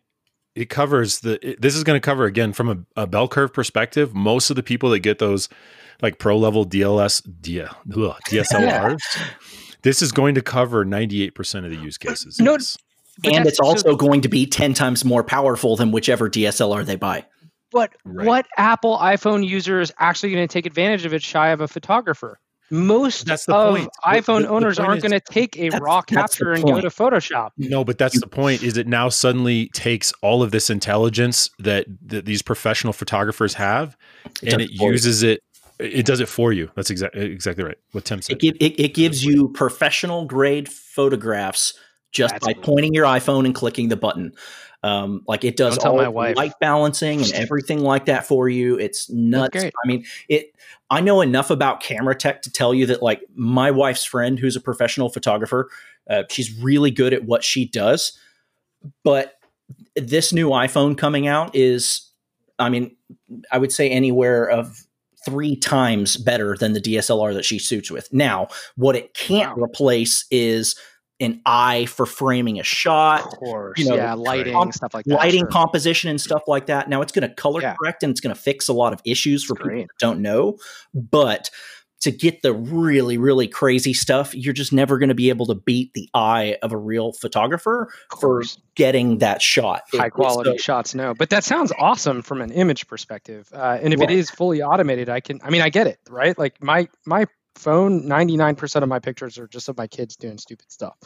it 0.55 0.71
covers 0.71 1.21
the. 1.21 1.45
It, 1.51 1.61
this 1.61 1.75
is 1.75 1.83
going 1.85 1.97
to 2.01 2.05
cover 2.05 2.25
again 2.27 2.53
from 2.53 2.69
a, 2.97 3.03
a 3.03 3.07
bell 3.07 3.27
curve 3.29 3.53
perspective. 3.53 4.15
Most 4.15 4.51
of 4.51 4.57
the 4.57 4.63
people 4.63 4.91
that 4.91 5.01
get 5.01 5.19
those 5.19 5.49
like 6.01 6.19
pro 6.19 6.37
level 6.37 6.65
DLS 6.65 7.23
D, 7.41 7.61
ugh, 7.61 7.71
DSLRs, 8.29 9.01
this 9.83 10.01
is 10.03 10.13
going 10.13 10.35
to 10.37 10.43
cover 10.43 10.85
ninety 10.85 11.23
eight 11.25 11.35
percent 11.35 11.67
of 11.67 11.73
the 11.73 11.79
use 11.79 11.99
cases. 11.99 12.39
No, 12.39 12.53
yes. 12.53 12.77
And 13.25 13.47
it's 13.47 13.61
also 13.61 13.95
going 13.95 14.23
to 14.23 14.29
be 14.29 14.45
10 14.45 14.75
times 14.75 15.05
more 15.05 15.23
powerful 15.23 15.77
than 15.77 15.93
whichever 15.93 16.29
dslr 16.29 16.85
they 16.85 16.97
buy 16.97 17.25
But 17.71 17.93
Right. 18.05 18.27
what 18.27 18.47
Apple 18.57 18.99
iPhone 18.99 19.47
user 19.47 19.81
is 19.81 19.93
actually 20.01 20.33
going 20.33 20.49
to 20.49 20.53
take 20.53 20.67
advantage 20.67 21.05
of 21.07 21.15
it 21.15 21.23
shy 21.23 21.51
of 21.51 21.61
a 21.61 21.69
photographer? 21.69 22.41
Most 22.75 23.27
That's 23.27 23.47
the 23.47 23.55
of 23.55 23.77
point. 23.77 23.89
iPhone 24.05 24.39
the- 24.41 24.43
the 24.43 24.49
owners 24.49 24.77
point 24.79 24.89
aren't 24.89 25.03
going 25.03 25.13
to 25.13 25.21
take 25.21 25.57
a 25.59 25.71
raw 25.79 26.03
capture 26.03 26.53
and 26.53 26.65
go 26.65 26.81
to 26.81 26.89
Photoshop. 26.89 27.51
No, 27.57 27.85
but 27.85 27.99
that's 27.99 28.19
the 28.21 28.27
point. 28.27 28.63
Is 28.63 28.77
it 28.77 28.87
now 28.87 29.09
suddenly 29.09 29.69
takes 29.75 30.13
all 30.23 30.43
of 30.43 30.51
this 30.51 30.71
intelligence 30.71 31.51
that, 31.61 31.87
that 32.07 32.25
these 32.25 32.43
professional 32.43 32.93
photographers 32.93 33.55
have, 33.55 33.97
It 34.43 34.53
and 34.53 34.63
it 34.63 34.71
it 34.71 34.81
you. 34.81 34.91
uses 34.91 35.23
it. 35.23 35.41
It 35.79 36.07
does 36.07 36.21
it 36.21 36.29
for 36.29 36.53
you. 36.53 36.71
That's 36.77 36.91
exactly 36.91 37.23
exactly 37.27 37.65
right. 37.65 37.77
What 37.93 38.05
Tim 38.05 38.19
it, 38.21 38.25
said. 38.25 38.39
give, 38.39 38.55
it, 38.61 38.79
it 38.79 38.95
gives 38.95 39.25
you 39.25 39.49
professional 39.49 40.25
grade 40.25 40.69
photographs 40.69 41.75
just 42.13 42.33
That's 42.35 42.47
by 42.47 42.53
cool. 42.55 42.63
pointing 42.63 42.95
your 42.95 43.07
iphone 43.07 43.45
and 43.45 43.55
clicking 43.55 43.89
the 43.89 43.97
button 43.97 44.33
um, 44.85 45.23
like 45.27 45.45
it 45.45 45.57
does 45.57 45.79
all 45.79 45.97
light 46.37 46.53
balancing 46.61 47.23
and 47.23 47.33
everything 47.33 47.81
like 47.81 48.05
that 48.05 48.27
for 48.27 48.49
you. 48.49 48.79
It's 48.79 49.09
nuts. 49.11 49.57
i 49.65 49.87
mean 49.87 50.05
it 50.29 50.55
i 50.91 51.01
know 51.01 51.21
enough 51.23 51.51
about 51.51 51.81
camera 51.81 52.15
tech 52.15 52.43
to 52.43 52.51
tell 52.53 52.75
you 52.75 52.85
that 52.87 53.03
like 53.03 53.23
my 53.35 53.71
wife's 53.71 54.05
friend 54.05 54.39
who's 54.39 54.57
a 54.57 54.61
professional 54.61 55.09
photographer 55.09 55.71
uh, 56.11 56.25
she's 56.31 56.57
really 56.63 56.91
good 56.91 57.15
at 57.15 57.25
what 57.25 57.43
she 57.43 57.67
does. 57.67 58.19
But 59.05 59.39
this 59.97 60.33
new 60.35 60.51
iphone 60.51 60.99
coming 60.99 61.27
out 61.27 61.55
is 61.57 62.11
i 62.59 62.69
mean 62.69 62.95
i 63.51 63.57
would 63.57 63.73
say 63.73 63.89
anywhere 63.89 64.45
of 64.51 64.85
three 65.25 65.57
times 65.57 66.19
better 66.19 66.55
than 66.59 66.75
the 66.75 66.81
dslr 66.81 67.33
that 67.33 67.45
she 67.47 67.59
shoots 67.59 67.91
with. 67.91 68.13
Now 68.13 68.49
what 68.77 68.95
it 68.97 69.15
can't 69.15 69.57
Wow. 69.57 69.65
replace 69.65 70.27
is 70.31 70.77
an 71.21 71.41
eye 71.47 71.87
for 71.87 72.07
framing 72.07 72.59
a 72.59 72.63
shot 72.65 73.25
Of 73.25 73.39
course, 73.39 73.79
you 73.79 73.89
know, 73.89 73.95
yeah, 73.95 74.15
lighting 74.15 74.53
comp- 74.53 74.75
stuff 74.75 74.95
like 74.95 75.05
that. 75.05 75.15
lighting 75.15 75.43
sure. 75.43 75.49
composition 75.49 76.11
and 76.11 76.21
stuff 76.21 76.43
like 76.49 76.67
that. 76.67 76.89
Now 76.89 77.03
it's 77.03 77.13
going 77.13 77.29
to 77.29 77.35
color 77.35 77.63
Yeah. 77.63 77.75
correct 77.81 78.03
and 78.03 78.11
it's 78.11 78.21
going 78.21 78.35
to 78.35 78.41
fix 78.41 78.69
a 78.69 78.73
lot 78.73 78.93
of 78.93 79.01
issues 79.05 79.45
for 79.45 79.55
That's 79.55 79.63
people 79.63 79.71
great. 79.71 79.87
that 79.89 79.99
don't 80.01 80.21
know. 80.23 80.59
But 80.93 81.51
to 82.01 82.11
get 82.11 82.43
the 82.43 82.53
really, 82.53 83.17
really 83.17 83.49
crazy 83.49 83.95
stuff, 83.95 84.35
you're 84.35 84.53
just 84.53 84.73
never 84.75 84.99
going 84.99 85.09
to 85.09 85.15
be 85.15 85.31
able 85.31 85.47
to 85.47 85.55
beat 85.55 85.95
the 85.95 86.07
eye 86.13 86.59
of 86.63 86.73
a 86.73 86.77
real 86.77 87.13
photographer 87.13 87.89
for 88.21 88.43
getting 88.75 89.19
that 89.19 89.41
shot. 89.41 89.85
High 89.93 90.11
quality 90.11 90.51
so- 90.51 90.57
shots 90.57 90.95
no 90.95 91.15
but 91.15 91.31
that 91.31 91.45
sounds 91.45 91.73
awesome 91.79 92.21
from 92.23 92.43
an 92.43 92.51
image 92.51 92.89
perspective 92.89 93.49
uh, 93.55 93.79
and 93.81 93.95
if 93.95 94.01
it 94.03 94.11
is 94.11 94.31
fully 94.31 94.63
automated 94.63 95.09
i 95.09 95.21
can 95.21 95.41
i 95.45 95.51
mean 95.51 95.61
i 95.63 95.69
get 95.69 95.87
it 95.87 95.99
right 96.11 96.37
like 96.39 96.61
my 96.63 96.89
my 97.07 97.27
phone 97.55 98.03
99% 98.03 98.83
of 98.83 98.89
my 98.89 98.99
pictures 98.99 99.39
are 99.39 99.47
just 99.47 99.69
of 99.69 99.77
my 99.77 99.87
kids 99.87 100.17
doing 100.17 100.39
stupid 100.39 100.71
stuff 100.71 100.97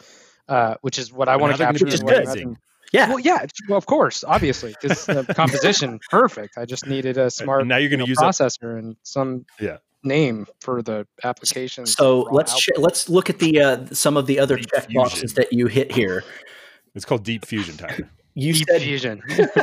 uh, 0.47 0.75
which 0.81 0.97
is 0.97 1.11
what 1.13 1.29
i 1.29 1.35
want 1.35 1.53
to 1.53 1.57
they're 1.57 1.67
capture 1.67 1.85
be 1.85 1.93
and 1.93 2.03
what 2.03 2.23
amazing. 2.23 2.57
yeah. 2.91 3.07
well 3.09 3.19
yeah 3.19 3.45
well, 3.67 3.77
of 3.77 3.85
course 3.85 4.23
obviously 4.23 4.75
because 4.81 5.05
the 5.05 5.23
composition 5.35 5.99
perfect 6.09 6.57
i 6.57 6.65
just 6.65 6.87
needed 6.87 7.17
a 7.17 7.29
smart 7.29 7.65
now 7.67 7.77
you're 7.77 7.89
going 7.89 7.99
you 7.99 8.05
to 8.05 8.21
know, 8.21 8.29
use 8.29 8.39
up 8.39 8.39
processor 8.39 8.77
and 8.77 8.95
some 9.03 9.45
yeah. 9.59 9.77
name 10.03 10.47
for 10.61 10.81
the 10.81 11.05
application. 11.23 11.85
So 11.85 12.21
let's 12.31 12.57
ch- 12.57 12.69
let's 12.77 13.09
look 13.09 13.29
at 13.29 13.39
the 13.39 13.61
uh, 13.61 13.85
some 13.91 14.17
of 14.17 14.25
the 14.27 14.39
other 14.39 14.57
Deep 14.57 14.69
check 14.73 14.87
boxes 14.93 15.33
that 15.33 15.51
you 15.53 15.67
hit 15.67 15.91
here. 15.91 16.23
It's 16.95 17.05
called 17.05 17.23
Deep 17.23 17.45
Fusion, 17.45 17.77
Tyler. 17.77 18.09
You 18.35 18.53
Deep 18.53 18.67
said 18.69 18.81
fusion. 18.81 19.21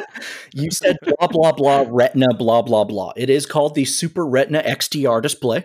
you 0.52 0.70
said 0.70 0.96
blah 1.02 1.28
blah 1.28 1.52
blah 1.52 1.84
Retina 1.88 2.34
blah 2.34 2.60
blah 2.60 2.84
blah. 2.84 3.12
It 3.16 3.30
is 3.30 3.46
called 3.46 3.74
the 3.74 3.86
Super 3.86 4.26
Retina 4.26 4.62
XDR 4.62 5.22
display. 5.22 5.64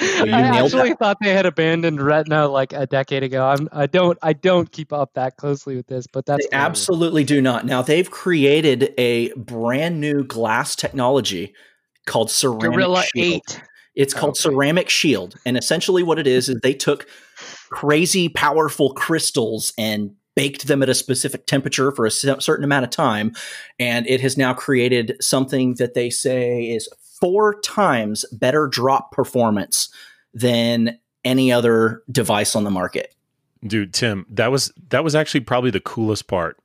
I 0.00 0.60
actually 0.62 0.94
thought 0.94 1.18
they 1.22 1.32
had 1.32 1.46
abandoned 1.46 2.00
Retina 2.00 2.48
like 2.48 2.72
a 2.72 2.86
decade 2.86 3.22
ago. 3.22 3.44
I'm, 3.46 3.68
I 3.72 3.86
don't 3.86 4.18
I 4.22 4.32
don't 4.32 4.70
keep 4.70 4.92
up 4.92 5.14
that 5.14 5.36
closely 5.36 5.76
with 5.76 5.86
this, 5.86 6.06
but 6.06 6.26
that's 6.26 6.46
They 6.48 6.56
absolutely 6.56 7.24
do 7.24 7.40
not. 7.40 7.66
Now 7.66 7.82
they've 7.82 8.10
created 8.10 8.94
a 8.98 9.32
brand 9.34 10.00
new 10.00 10.24
glass 10.24 10.74
technology 10.76 11.54
called 12.06 12.30
ceramic 12.30 12.70
Gorilla 12.72 13.02
shield. 13.02 13.42
Eight. 13.48 13.62
It's 13.94 14.14
called 14.14 14.32
Okay. 14.38 14.54
ceramic 14.54 14.88
shield, 14.88 15.36
and 15.44 15.56
essentially 15.56 16.02
what 16.02 16.18
it 16.18 16.26
is 16.26 16.48
is 16.48 16.58
they 16.62 16.74
took 16.74 17.06
crazy 17.70 18.28
powerful 18.28 18.94
crystals 18.94 19.74
and 19.76 20.12
baked 20.34 20.66
them 20.66 20.82
at 20.82 20.88
a 20.88 20.94
specific 20.94 21.46
temperature 21.46 21.92
for 21.92 22.06
a 22.06 22.10
certain 22.10 22.64
amount 22.64 22.84
of 22.84 22.90
time, 22.90 23.32
and 23.78 24.06
it 24.06 24.22
has 24.22 24.38
now 24.38 24.54
created 24.54 25.14
something 25.20 25.74
that 25.74 25.92
they 25.92 26.08
say 26.08 26.62
is 26.62 26.88
four 27.22 27.58
times 27.60 28.24
better 28.32 28.66
drop 28.66 29.12
performance 29.12 29.88
than 30.34 30.98
any 31.24 31.52
other 31.52 32.02
device 32.10 32.56
on 32.56 32.64
the 32.64 32.70
market. 32.70 33.14
Dude, 33.64 33.94
Tim, 33.94 34.26
that 34.30 34.50
was 34.50 34.72
that 34.90 35.04
was 35.04 35.14
actually 35.14 35.40
probably 35.40 35.70
the 35.70 35.80
coolest 35.80 36.26
part. 36.26 36.58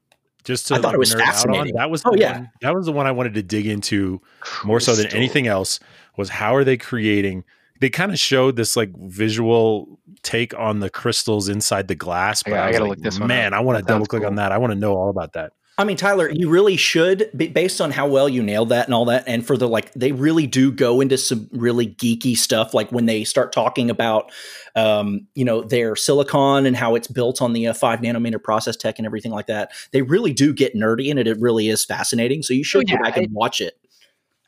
Just 0.43 0.67
to 0.69 0.75
I 0.75 0.79
thought 0.79 0.95
it 0.95 0.97
was 0.97 1.13
nerd 1.13 1.19
out 1.19 1.21
on, 1.21 1.25
fascinating. 1.27 1.75
that 1.75 1.89
was 1.91 2.01
Oh, 2.05 2.11
the 2.11 2.19
yeah. 2.19 2.31
one, 2.39 2.49
that 2.61 2.73
was 2.73 2.85
the 2.87 2.91
one 2.91 3.05
I 3.05 3.11
wanted 3.11 3.35
to 3.35 3.43
dig 3.43 3.67
into 3.67 4.19
more 4.63 4.79
so 4.79 4.95
than 4.95 5.07
anything 5.15 5.45
else 5.45 5.79
was 6.17 6.29
how 6.29 6.55
are 6.55 6.63
they 6.63 6.77
creating 6.77 7.43
they 7.79 7.91
kind 7.91 8.11
of 8.11 8.17
showed 8.17 8.55
this 8.55 8.75
like 8.75 8.89
visual 8.97 9.99
take 10.23 10.57
on 10.57 10.79
the 10.79 10.89
crystals 10.89 11.47
inside 11.49 11.87
the 11.87 11.93
glass 11.95 12.41
but 12.41 12.51
gotta- 12.51 12.63
I, 12.63 12.67
I 12.67 12.71
gotta 12.71 12.83
like, 12.85 12.89
look 12.97 12.99
this 13.03 13.19
one 13.19 13.27
man 13.27 13.53
up. 13.53 13.59
i 13.59 13.61
want 13.61 13.77
to 13.77 13.85
double 13.85 14.07
click 14.07 14.23
on 14.23 14.35
that 14.35 14.51
i 14.51 14.57
want 14.57 14.71
to 14.71 14.79
know 14.79 14.95
all 14.95 15.09
about 15.11 15.33
that 15.33 15.53
I 15.79 15.83
mean, 15.83 15.95
Tyler, 15.95 16.27
you 16.31 16.49
really 16.49 16.75
should, 16.75 17.29
based 17.35 17.81
on 17.81 17.91
how 17.91 18.07
well 18.07 18.27
you 18.27 18.41
nailed 18.41 18.69
that 18.69 18.87
and 18.87 18.95
all 18.95 19.05
that. 19.05 19.25
And 19.27 19.45
for 19.45 19.55
the 19.55 19.67
like, 19.67 19.93
they 19.93 20.11
really 20.11 20.47
do 20.47 20.71
go 20.71 21.01
into 21.01 21.19
some 21.19 21.47
really 21.51 21.87
geeky 21.87 22.35
stuff. 22.35 22.73
Like 22.73 22.91
when 22.91 23.05
they 23.05 23.23
start 23.23 23.51
talking 23.51 23.91
about, 23.91 24.31
um, 24.75 25.27
you 25.35 25.45
know, 25.45 25.61
their 25.61 25.95
silicon 25.95 26.65
and 26.65 26.75
how 26.75 26.95
it's 26.95 27.07
built 27.07 27.43
on 27.43 27.53
the 27.53 27.67
uh, 27.67 27.73
five 27.73 27.99
nanometer 27.99 28.41
process 28.41 28.75
tech 28.75 28.97
and 28.97 29.05
everything 29.05 29.31
like 29.31 29.45
that. 29.47 29.71
They 29.91 30.01
really 30.01 30.33
do 30.33 30.51
get 30.51 30.73
nerdy, 30.73 31.11
and 31.11 31.19
it, 31.19 31.27
it 31.27 31.37
really 31.39 31.69
is 31.69 31.85
fascinating. 31.85 32.41
So 32.41 32.55
you 32.55 32.63
should 32.63 32.79
Oh, 32.79 32.83
yeah, 32.87 32.97
go 32.97 33.03
back 33.03 33.17
and 33.17 33.31
watch 33.31 33.61
it. 33.61 33.77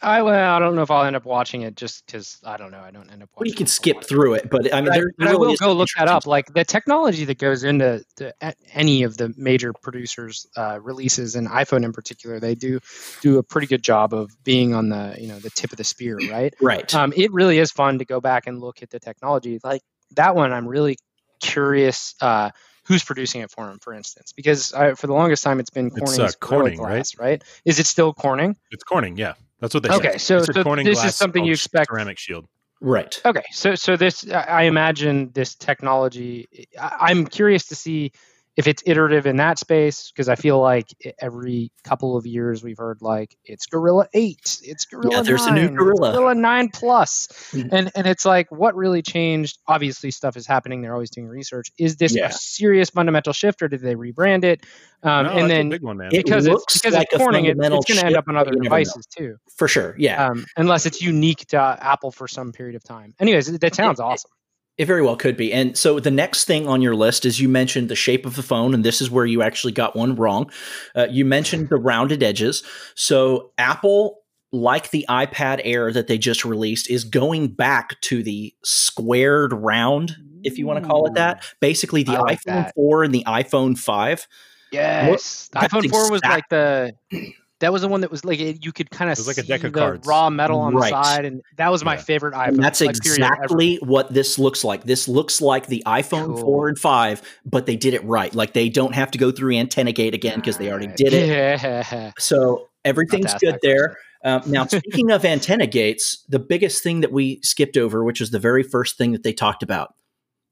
I 0.02 0.22
well, 0.22 0.56
I 0.56 0.60
don't 0.60 0.76
know 0.76 0.82
if 0.82 0.92
I'll 0.92 1.04
end 1.04 1.16
up 1.16 1.26
watching 1.26 1.64
it 1.64 1.76
just 1.76 2.06
because 2.06 2.38
I 2.46 2.58
don't 2.58 2.72
know. 2.72 2.80
I 2.80 2.92
don't 2.92 3.12
end 3.12 3.24
up. 3.24 3.30
Well, 3.38 3.48
you 3.48 3.54
can 3.54 3.66
it 3.66 3.70
skip 3.70 3.98
watching. 3.98 4.08
through 4.08 4.34
it, 4.36 4.50
but 4.50 4.74
I 4.74 4.82
mean, 4.82 4.92
I, 4.92 4.98
there, 4.98 5.12
but 5.18 5.26
there 5.26 5.34
I 5.34 5.38
will 5.38 5.56
go 5.56 5.74
look 5.74 5.90
that 5.98 6.08
up. 6.08 6.26
Like 6.26 6.54
the 6.54 6.64
technology 6.64 7.26
that 7.26 7.38
goes 7.38 7.64
into 7.64 8.04
to 8.18 8.34
a- 8.42 8.54
any 8.74 9.04
of 9.04 9.18
the 9.18 9.34
major 9.38 9.74
producers' 9.74 10.48
uh, 10.56 10.80
releases, 10.82 11.36
and 11.36 11.48
iPhone 11.50 11.84
in 11.84 11.92
particular, 11.92 12.40
they 12.40 12.56
do 12.56 12.80
do 13.22 13.38
a 13.40 13.44
pretty 13.44 13.68
good 13.68 13.84
job 13.84 14.14
of 14.14 14.32
being 14.44 14.74
on 14.74 14.90
the 14.90 15.16
you 15.20 15.28
know 15.28 15.40
the 15.40 15.50
tip 15.50 15.72
of 15.72 15.78
the 15.78 15.84
spear, 15.84 16.18
right? 16.30 16.54
Right. 16.62 16.94
Um, 16.94 17.14
it 17.16 17.34
really 17.34 17.60
is 17.60 17.72
fun 17.72 18.00
to 18.00 18.06
go 18.06 18.22
back 18.22 18.48
and 18.48 18.60
look 18.60 18.82
at 18.82 18.90
the 18.90 19.00
technology. 19.00 19.60
Like 19.64 19.82
that 20.16 20.36
one, 20.36 20.54
I'm 20.54 20.68
really 20.68 20.98
curious 21.42 22.16
uh, 22.22 22.52
who's 22.88 23.04
producing 23.04 23.42
it 23.42 23.52
for 23.52 23.68
them, 23.68 23.80
for 23.82 23.94
instance, 23.94 24.34
because 24.36 24.74
I, 24.74 24.94
for 24.94 25.08
the 25.08 25.14
longest 25.14 25.44
time 25.44 25.60
it's 25.60 25.70
been 25.70 25.88
It's, 25.88 26.18
uh, 26.18 26.32
Gorilla 26.40 26.76
Corning, 26.78 26.82
right? 26.82 27.08
Right? 27.18 27.44
Is 27.66 27.80
it 27.80 27.86
still 27.86 28.14
Corning? 28.14 28.56
it's 28.72 28.84
corning 28.84 29.18
yeah 29.18 29.34
that's 29.60 29.74
what 29.74 29.84
they 29.84 29.89
Okay, 29.89 30.12
said 30.17 30.22
so- 30.22 30.38
It's 30.39 30.50
a 30.50 30.54
so 30.54 30.63
Corning 30.63 30.86
this 30.86 31.04
is 31.04 31.15
something 31.15 31.43
you 31.45 31.54
expect- 31.54 31.89
ceramic 31.89 32.17
shield 32.17 32.45
right. 32.82 33.22
Okay, 33.26 33.43
so 33.52 33.76
so 33.76 33.95
this 33.98 34.26
I 34.30 34.41
I 34.41 34.62
imagine 34.63 35.32
this 35.34 35.56
technology. 35.56 36.48
I- 36.80 36.98
I'm 37.10 37.26
curious 37.28 37.65
to 37.67 37.76
see 37.76 38.12
if 38.60 38.67
it's 38.67 38.84
iterative 38.86 39.26
in 39.26 39.38
that 39.38 39.58
space 39.58 40.12
because 40.12 40.28
I 40.28 40.36
feel 40.36 40.60
like 40.60 40.88
every 41.22 41.72
couple 41.86 42.17
of 42.17 42.26
years 42.26 42.62
we've 42.62 42.78
heard 42.78 42.98
like 43.02 43.38
it's 43.45 43.65
Gorilla 43.67 44.06
Eight, 44.13 44.60
it's 44.63 44.84
Gorilla 44.86 45.24
there's 45.24 45.45
a 45.45 45.52
new 45.52 45.69
Gorilla. 45.69 46.12
Gorilla 46.12 46.36
Nine 46.36 46.67
Plus, 46.67 47.28
Mhm. 47.54 47.69
and 47.72 47.91
and 47.95 48.06
it's 48.06 48.26
like 48.26 48.52
what 48.52 48.76
really 48.76 49.02
changed? 49.02 49.60
Obviously, 49.67 50.12
stuff 50.12 50.36
is 50.36 50.45
happening. 50.45 50.82
They're 50.82 50.93
always 50.93 51.10
doing 51.10 51.28
research. 51.28 51.67
Is 51.80 51.95
this 51.95 52.13
Yeah. 52.13 52.28
a 52.28 52.32
serious 52.34 52.89
fundamental 52.89 53.32
shift, 53.32 53.62
or 53.62 53.69
did 53.69 53.80
they 53.82 53.95
rebrand 53.95 54.43
it? 54.43 54.65
Um, 55.04 55.26
No, 55.28 55.30
and 55.32 55.38
that's 55.39 55.45
a 55.45 55.48
then 55.48 55.69
big 55.69 55.82
one 55.84 55.95
man 55.95 56.10
It 56.12 56.26
because 56.26 56.45
it's 56.45 56.54
looks 56.54 56.74
because 56.82 56.93
like 56.95 57.08
a 57.13 57.15
it's 57.15 57.24
Corning, 57.24 57.45
it, 57.45 57.52
it's 57.58 57.86
going 57.86 58.00
to 58.02 58.06
end 58.06 58.17
up 58.17 58.28
on 58.28 58.36
other 58.36 58.52
you 58.52 58.58
know. 58.58 58.63
devices 58.63 59.06
too 59.06 59.38
For 59.56 59.69
sure. 59.69 59.95
Yeah. 59.98 60.28
um, 60.28 60.45
unless 60.58 60.86
it's 60.86 61.02
unique 61.02 61.45
to 61.48 61.58
uh, 61.62 61.78
Apple 61.80 62.12
for 62.12 62.28
some 62.28 62.52
period 62.52 62.76
of 62.76 62.84
time. 62.84 63.15
Anyways, 63.22 63.48
that 63.58 63.76
sounds 63.76 64.02
It- 64.02 64.04
awesome. 64.04 64.32
It 64.80 64.86
very 64.86 65.02
well 65.02 65.18
could 65.18 65.36
be. 65.36 65.52
And 65.52 65.78
so 65.78 66.00
the 66.00 66.10
next 66.10 66.46
thing 66.46 66.65
on 66.65 66.82
your 66.82 66.96
list 66.96 67.26
is 67.26 67.42
you 67.42 67.50
mentioned 67.50 67.89
the 67.89 67.96
shape 67.96 68.26
of 68.26 68.38
the 68.38 68.42
phone, 68.42 68.74
and 68.74 68.86
this 68.86 69.02
is 69.02 69.12
where 69.12 69.26
you 69.26 69.42
actually 69.42 69.74
got 69.74 69.94
one 69.94 70.15
wrong. 70.15 70.50
Uh, 70.96 71.06
you 71.12 71.26
mentioned 71.26 71.68
the 71.68 71.76
rounded 71.76 72.24
edges. 72.24 72.63
So 72.96 73.52
Apple, 73.58 74.20
like 74.54 74.92
the 74.92 75.06
iPad 75.10 75.60
Air 75.65 75.92
that 75.92 76.08
they 76.08 76.18
just 76.18 76.46
released, 76.46 76.89
is 76.89 77.04
going 77.04 77.50
back 77.50 78.00
to 78.04 78.24
the 78.24 78.54
squared 78.63 79.52
round, 79.52 80.15
if 80.44 80.58
you 80.58 80.65
want 80.65 80.82
to 80.82 80.89
call 80.89 81.08
it 81.08 81.15
that. 81.15 81.44
Basically, 81.60 82.04
the 82.04 82.13
like 82.13 82.39
iPhone 82.39 82.46
that. 82.46 82.76
4 82.76 83.04
and 83.04 83.13
the 83.13 83.26
iPhone 83.28 83.78
5. 83.78 84.28
Yes, 84.72 85.50
that's 85.52 85.74
iPhone 85.74 85.89
4 85.89 86.10
was 86.10 86.24
like 86.24 86.48
the 86.50 86.94
that 87.60 87.72
was 87.74 87.82
the 87.82 87.88
one 87.88 88.02
that 88.02 88.12
was 88.12 88.24
like 88.26 88.39
it, 88.39 88.63
you 88.63 88.72
could 88.72 88.89
kind 88.89 89.12
of 89.12 89.17
was 89.17 89.28
like 89.28 89.36
see 89.36 89.41
a 89.41 89.45
deck 89.45 89.63
of 89.63 89.74
the 89.74 89.80
cards. 89.80 90.08
raw 90.08 90.30
metal 90.30 90.60
on 90.60 90.74
Right. 90.76 90.91
the 90.91 91.04
side, 91.04 91.26
and 91.26 91.41
that 91.58 91.72
was 91.72 91.84
my 91.84 91.95
Yeah. 91.95 92.02
favorite 92.02 92.34
iPhone. 92.34 92.48
And 92.50 92.63
that's 92.63 92.82
like, 92.82 92.98
period, 93.00 93.19
exactly 93.22 93.76
what 93.82 94.13
this 94.13 94.39
looks 94.39 94.63
like. 94.63 94.84
This 94.86 95.08
looks 95.08 95.41
like 95.41 95.67
the 95.67 95.84
iPhone 95.86 96.28
Cool. 96.36 96.41
4 96.41 96.67
and 96.69 96.80
5, 96.80 97.22
but 97.45 97.65
they 97.65 97.76
did 97.76 97.93
it 97.93 98.04
right. 98.06 98.34
Like 98.34 98.54
they 98.54 98.69
don't 98.69 98.95
have 98.95 99.12
to 99.12 99.17
go 99.17 99.32
through 99.32 99.56
Antenna 99.56 99.91
Gate 99.91 100.13
again 100.13 100.38
because 100.39 100.58
they 100.58 100.69
already 100.69 100.88
did 100.88 101.13
it. 101.13 101.28
Yeah. 101.28 102.12
So 102.17 102.69
everything's 102.86 103.26
Not 103.26 103.39
to 103.39 103.48
ask 103.48 103.54
good 103.54 103.60
there. 103.62 103.98
Um, 104.24 104.41
now, 104.48 104.65
speaking 104.67 105.12
of 105.12 105.24
antenna 105.26 105.67
gates, 105.67 106.24
the 106.28 106.39
biggest 106.39 106.84
thing 106.84 107.02
that 107.02 107.12
we 107.12 107.39
skipped 107.41 107.78
over, 107.78 108.04
which 108.04 108.19
was 108.19 108.32
the 108.32 108.39
very 108.39 108.63
first 108.63 108.98
thing 108.98 109.12
that 109.13 109.24
they 109.24 109.34
talked 109.34 109.63
about, 109.63 109.93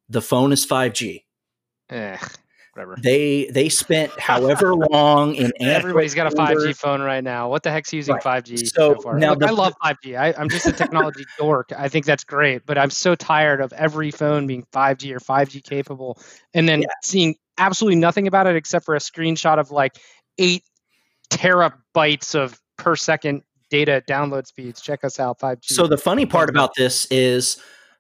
the 0.10 0.22
phone 0.22 0.52
is 0.54 0.66
5G. 0.66 1.24
Eh, 1.90 2.18
whatever. 2.78 2.96
They 3.02 3.46
they 3.52 3.70
spent 3.70 4.18
however 4.20 4.76
long 4.76 5.36
in 5.36 5.52
Everybody's 5.60 6.14
got 6.14 6.32
a 6.32 6.36
5G 6.36 6.76
phone 6.78 7.02
right 7.02 7.24
now. 7.24 7.50
What 7.50 7.64
the 7.64 7.72
heck's 7.72 7.92
using 7.92 8.16
Right. 8.16 8.44
5G 8.46 8.68
So, 8.70 8.94
so, 8.96 9.02
far? 9.02 9.18
now 9.18 9.32
Look, 9.32 9.40
the- 9.40 9.48
I 9.48 9.52
love 9.52 9.74
five 9.84 9.98
G. 10.04 10.16
I'm 10.16 10.50
just 10.50 10.68
a 10.68 10.72
technology 10.74 11.26
dork. 11.38 11.72
I 11.78 11.90
think 11.90 12.06
that's 12.06 12.24
great, 12.24 12.66
but 12.66 12.78
I'm 12.78 12.90
so 12.92 13.16
tired 13.16 13.62
of 13.62 13.74
every 13.74 14.12
phone 14.12 14.48
being 14.48 14.64
5G 14.72 15.16
or 15.16 15.20
5G 15.20 15.64
capable, 15.64 16.20
and 16.54 16.68
then 16.70 16.82
Yeah. 16.84 16.88
seeing 17.04 17.36
absolutely 17.58 17.96
nothing 18.00 18.28
about 18.28 18.48
it 18.48 18.56
except 18.56 18.86
for 18.86 18.96
a 18.96 19.00
screenshot 19.00 19.58
of 19.60 19.72
like 19.72 19.98
eight 20.38 20.64
terabytes 21.32 22.36
of 22.36 22.60
per 22.78 22.96
second 22.96 23.42
data 23.70 24.02
download 24.08 24.48
speeds. 24.48 24.82
Check 24.82 25.04
us 25.04 25.20
out, 25.20 25.40
5G. 25.40 25.66
So 25.66 25.88
the 25.88 25.98
funny 25.98 26.26
part 26.26 26.50
about 26.50 26.72
this 26.78 27.06
is 27.12 27.58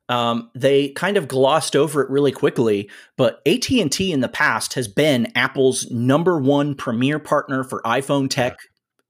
um, 0.09 0.49
they 0.55 0.89
kind 0.89 1.17
of 1.17 1.27
glossed 1.27 1.75
over 1.75 2.01
it 2.01 2.09
really 2.09 2.31
quickly, 2.31 2.89
but 3.17 3.41
AT 3.45 3.69
and 3.71 3.91
T 3.91 4.11
in 4.11 4.21
the 4.21 4.29
past 4.29 4.73
has 4.75 4.87
been 4.87 5.31
Apple's 5.35 5.89
number 5.91 6.39
one 6.39 6.75
premier 6.75 7.19
partner 7.19 7.63
for 7.63 7.81
iPhone 7.83 8.29
tech 8.29 8.57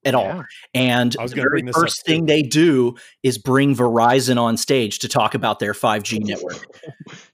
at 0.06 0.16
all. 0.16 0.24
Yeah. 0.24 0.44
And 0.74 1.12
the 1.14 1.28
very 1.28 1.50
bring 1.50 1.66
this 1.66 1.76
up 1.76 1.82
first 1.84 2.06
thing 2.06 2.26
they 2.26 2.42
do 2.42 2.96
is 3.24 3.38
bring 3.38 3.76
Verizon 3.76 4.42
on 4.42 4.58
stage 4.58 5.00
to 5.00 5.08
talk 5.08 5.36
about 5.36 5.60
their 5.60 5.74
5G 5.74 6.24
network. 6.26 6.66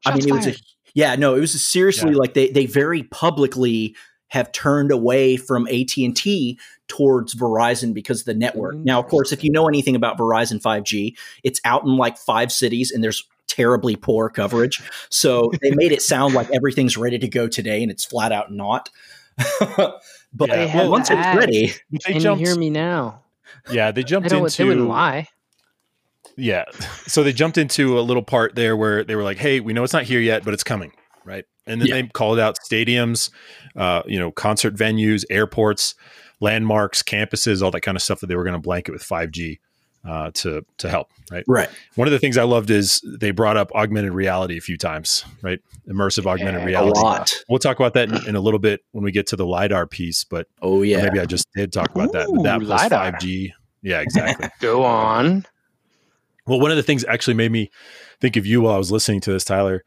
I 0.05 0.15
mean, 0.15 0.27
it 0.27 0.33
was 0.33 0.47
a 0.47 0.55
yeah, 0.95 1.15
no, 1.15 1.35
it 1.35 1.39
was 1.39 1.55
a 1.55 1.59
seriously 1.59 2.11
Yeah. 2.11 2.17
like 2.17 2.33
they 2.33 2.49
they 2.49 2.65
very 2.65 3.03
publicly 3.03 3.95
have 4.27 4.51
turned 4.51 4.91
away 4.91 5.37
from 5.37 5.67
AT 5.67 5.95
and 5.97 6.17
T 6.17 6.59
towards 6.87 7.35
Verizon 7.35 7.93
because 7.93 8.21
of 8.21 8.25
the 8.25 8.33
network. 8.33 8.75
Now, 8.75 8.99
of 8.99 9.07
course, 9.07 9.31
if 9.31 9.43
you 9.43 9.51
know 9.51 9.67
anything 9.67 9.95
about 9.95 10.17
Verizon 10.17 10.59
5G, 10.59 11.15
it's 11.43 11.61
out 11.65 11.83
in 11.83 11.97
like 11.97 12.17
five 12.17 12.51
cities 12.51 12.91
and 12.91 13.03
there's 13.03 13.23
terribly 13.55 13.95
poor 13.95 14.29
coverage. 14.29 14.81
So 15.09 15.51
they 15.61 15.71
made 15.71 15.91
it 15.91 16.01
sound 16.01 16.33
like 16.33 16.49
everything's 16.53 16.97
ready 16.97 17.19
to 17.19 17.27
go 17.27 17.47
today, 17.47 17.81
and 17.81 17.91
it's 17.91 18.05
flat 18.05 18.31
out 18.31 18.51
not. 18.51 18.89
but 19.69 20.01
Yeah, 20.47 20.65
have 20.65 20.89
once 20.89 21.09
it's 21.09 21.37
ready, 21.37 21.73
They 21.91 21.97
Can 21.99 22.13
you 22.15 22.19
jumped, 22.21 22.45
hear 22.45 22.55
me 22.55 22.69
now? 22.69 23.23
yeah, 23.71 23.91
they 23.91 24.03
jumped 24.03 24.29
don't. 24.29 24.43
into 24.45 24.57
They 24.57 24.67
wouldn't 24.67 24.87
lie. 24.87 25.27
Yeah. 26.35 26.65
So 27.07 27.23
they 27.23 27.33
jumped 27.33 27.57
into 27.57 27.99
a 27.99 28.01
little 28.01 28.23
part 28.23 28.55
there 28.55 28.75
where 28.75 29.03
they 29.03 29.15
were 29.15 29.23
like, 29.23 29.37
"Hey, 29.37 29.59
we 29.59 29.73
know 29.73 29.83
it's 29.83 29.93
not 29.93 30.03
here 30.03 30.19
yet, 30.19 30.43
but 30.43 30.53
it's 30.53 30.63
coming." 30.63 30.91
Right. 31.25 31.45
And 31.67 31.79
then 31.79 31.87
Yeah. 31.87 32.01
they 32.01 32.07
called 32.07 32.39
out 32.39 32.57
stadiums, 32.59 33.29
uh, 33.75 34.01
you 34.05 34.19
know, 34.19 34.31
concert 34.31 34.75
venues, 34.75 35.23
airports, 35.29 35.95
landmarks, 36.39 37.01
campuses, 37.03 37.61
all 37.61 37.71
that 37.71 37.81
kind 37.81 37.95
of 37.95 38.01
stuff 38.01 38.19
that 38.19 38.27
they 38.27 38.35
were 38.35 38.43
going 38.43 38.55
to 38.55 38.59
blanket 38.59 38.91
with 38.91 39.03
5G 39.03 39.59
uh, 40.07 40.31
to 40.33 40.65
to 40.77 40.89
help. 40.89 41.09
Right. 41.31 41.43
right? 41.47 41.69
One 41.95 42.07
of 42.07 42.11
the 42.11 42.19
things 42.19 42.37
I 42.37 42.43
loved 42.43 42.69
is 42.69 43.01
they 43.05 43.31
brought 43.31 43.57
up 43.57 43.71
augmented 43.73 44.13
reality 44.13 44.57
a 44.57 44.61
few 44.61 44.77
times. 44.77 45.25
Right. 45.41 45.59
Immersive 45.87 46.25
augmented 46.25 46.69
Yeah, 46.69 46.81
a 46.81 46.83
A 46.83 46.85
lot. 46.85 47.31
We'll 47.49 47.59
talk 47.59 47.77
about 47.79 47.93
that 47.93 48.09
in, 48.09 48.29
in 48.29 48.35
a 48.35 48.41
little 48.41 48.59
bit 48.59 48.81
when 48.91 49.03
we 49.03 49.11
get 49.11 49.27
to 49.27 49.35
the 49.35 49.45
lidar 49.45 49.87
piece, 49.87 50.23
but 50.23 50.47
Oh 50.61 50.81
yeah. 50.81 51.03
maybe 51.03 51.19
I 51.19 51.25
just 51.25 51.47
did 51.55 51.71
talk 51.71 51.93
about 51.95 52.11
that. 52.13 52.27
But 52.33 52.43
that 52.43 52.61
Ooh, 52.61 52.65
plus 52.65 52.83
LiDAR. 52.83 53.13
5G. 53.13 53.51
Yeah, 53.81 54.01
exactly. 54.01 54.49
Go 54.59 54.83
on. 54.83 55.45
Well, 56.45 56.59
one 56.59 56.71
of 56.71 56.77
the 56.77 56.83
things 56.83 57.05
actually 57.05 57.35
made 57.35 57.51
me 57.51 57.69
think 58.19 58.35
of 58.35 58.45
you 58.45 58.61
while 58.61 58.75
I 58.75 58.77
was 58.77 58.91
listening 58.91 59.21
to 59.21 59.31
this, 59.31 59.45
Tyler. 59.45 59.83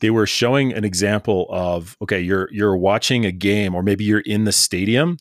They 0.00 0.10
were 0.10 0.26
showing 0.26 0.72
an 0.72 0.84
example 0.84 1.46
of 1.50 1.96
okay, 2.00 2.20
you're 2.20 2.48
you're 2.52 2.76
watching 2.76 3.26
a 3.26 3.32
game, 3.32 3.74
or 3.74 3.82
maybe 3.82 4.04
you're 4.04 4.20
in 4.20 4.44
the 4.44 4.52
stadium 4.52 5.18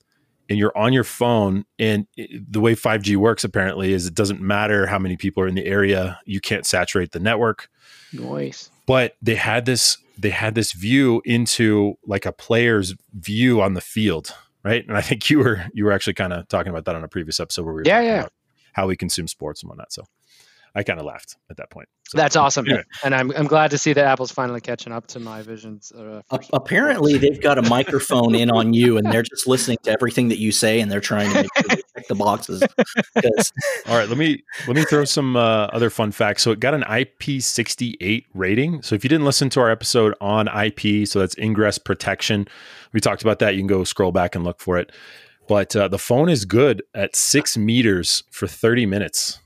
and 0.50 0.58
you're 0.60 0.76
on 0.78 0.94
your 0.94 1.04
phone. 1.04 1.66
And 1.80 2.08
it- 2.16 2.52
the 2.52 2.60
way 2.62 2.76
5G 2.76 3.16
works 3.16 3.44
apparently 3.44 3.94
is 3.94 4.06
it 4.08 4.14
doesn't 4.16 4.42
matter 4.42 4.88
how 4.88 5.00
many 5.00 5.18
people 5.18 5.44
are 5.44 5.48
in 5.48 5.56
the 5.56 5.66
area, 5.66 6.20
you 6.26 6.40
can't 6.40 6.66
saturate 6.66 7.12
the 7.12 7.20
network. 7.20 7.70
Noise. 8.14 8.70
But 8.86 9.16
they 9.22 9.36
had 9.36 9.66
this 9.66 9.98
they 10.20 10.32
had 10.32 10.56
this 10.56 10.72
view 10.72 11.22
into 11.26 11.94
like 12.08 12.26
a 12.26 12.32
player's 12.32 12.96
view 13.14 13.62
on 13.62 13.76
the 13.76 13.82
field, 13.82 14.34
right? 14.64 14.84
And 14.88 14.98
I 14.98 15.02
think 15.02 15.30
you 15.30 15.40
were 15.40 15.66
you 15.74 15.86
were 15.86 15.92
actually 15.92 16.14
kind 16.16 16.34
of 16.34 16.48
talking 16.48 16.70
about 16.72 16.86
that 16.86 16.96
on 16.96 17.04
a 17.04 17.08
previous 17.08 17.40
episode 17.40 17.66
where 17.66 17.74
we 17.74 17.82
were 17.82 17.84
Yeah, 17.86 17.94
talking 17.98 18.08
yeah. 18.08 18.20
about 18.22 18.34
how 18.74 18.88
we 18.88 18.96
consume 18.96 19.28
sports 19.28 19.62
and 19.62 19.70
whatnot. 19.70 19.92
So 19.94 20.06
I 20.78 20.84
kind 20.84 21.00
of 21.00 21.06
laughed 21.08 21.36
at 21.50 21.58
that 21.58 21.72
point. 21.72 21.90
So, 22.10 22.18
That's 22.20 22.36
awesome, 22.36 22.68
anyway. 22.68 22.84
and 23.04 23.16
I'm 23.16 23.32
I'm 23.32 23.48
glad 23.48 23.72
to 23.72 23.78
see 23.80 23.92
that 23.94 24.06
Apple's 24.06 24.32
finally 24.32 24.62
catching 24.62 24.94
up 24.94 25.08
to 25.08 25.20
my 25.20 25.42
visions. 25.42 25.92
Uh, 25.92 26.22
A- 26.30 26.40
apparently, 26.54 27.18
they've 27.18 27.42
got 27.42 27.58
a 27.58 27.64
microphone 27.64 28.36
in 28.36 28.52
on 28.52 28.74
you, 28.74 28.98
and 28.98 29.12
they're 29.12 29.24
just 29.24 29.48
listening 29.48 29.80
to 29.84 29.92
everything 29.92 30.28
that 30.30 30.38
you 30.38 30.52
say, 30.52 30.80
and 30.80 30.92
they're 30.92 31.02
trying 31.02 31.30
to 31.32 31.42
make 31.42 31.48
sure 31.58 31.68
they 31.70 31.82
check 31.96 32.08
the 32.08 32.16
boxes. 32.16 32.62
All 33.88 33.98
right, 33.98 34.08
let 34.08 34.18
me 34.18 34.44
let 34.68 34.76
me 34.78 34.86
throw 34.86 35.04
some 35.04 35.36
uh, 35.36 35.66
other 35.74 35.90
fun 35.90 36.12
facts. 36.12 36.44
So 36.44 36.52
it 36.52 36.60
got 36.60 36.76
an 36.76 36.84
IP68 36.84 38.26
rating. 38.34 38.82
So 38.84 38.96
if 38.96 39.04
you 39.04 39.10
didn't 39.10 39.26
listen 39.26 39.50
to 39.50 39.60
our 39.60 39.72
episode 39.72 40.14
on 40.22 40.48
IP, 40.48 41.08
so 41.08 41.20
that's 41.20 41.36
ingress 41.38 41.78
protection, 41.78 42.48
we 42.94 43.00
talked 43.00 43.22
about 43.24 43.40
that. 43.40 43.56
You 43.56 43.62
can 43.62 43.68
go 43.68 43.84
scroll 43.84 44.12
back 44.12 44.36
and 44.36 44.44
look 44.44 44.60
for 44.60 44.78
it. 44.78 44.92
But 45.48 45.76
uh, 45.76 45.88
the 45.88 45.98
phone 46.00 46.30
is 46.30 46.46
good 46.46 46.84
at 46.94 47.16
six 47.16 47.58
meters 47.58 48.24
for 48.32 48.48
30 48.48 48.86
minutes. 48.86 49.40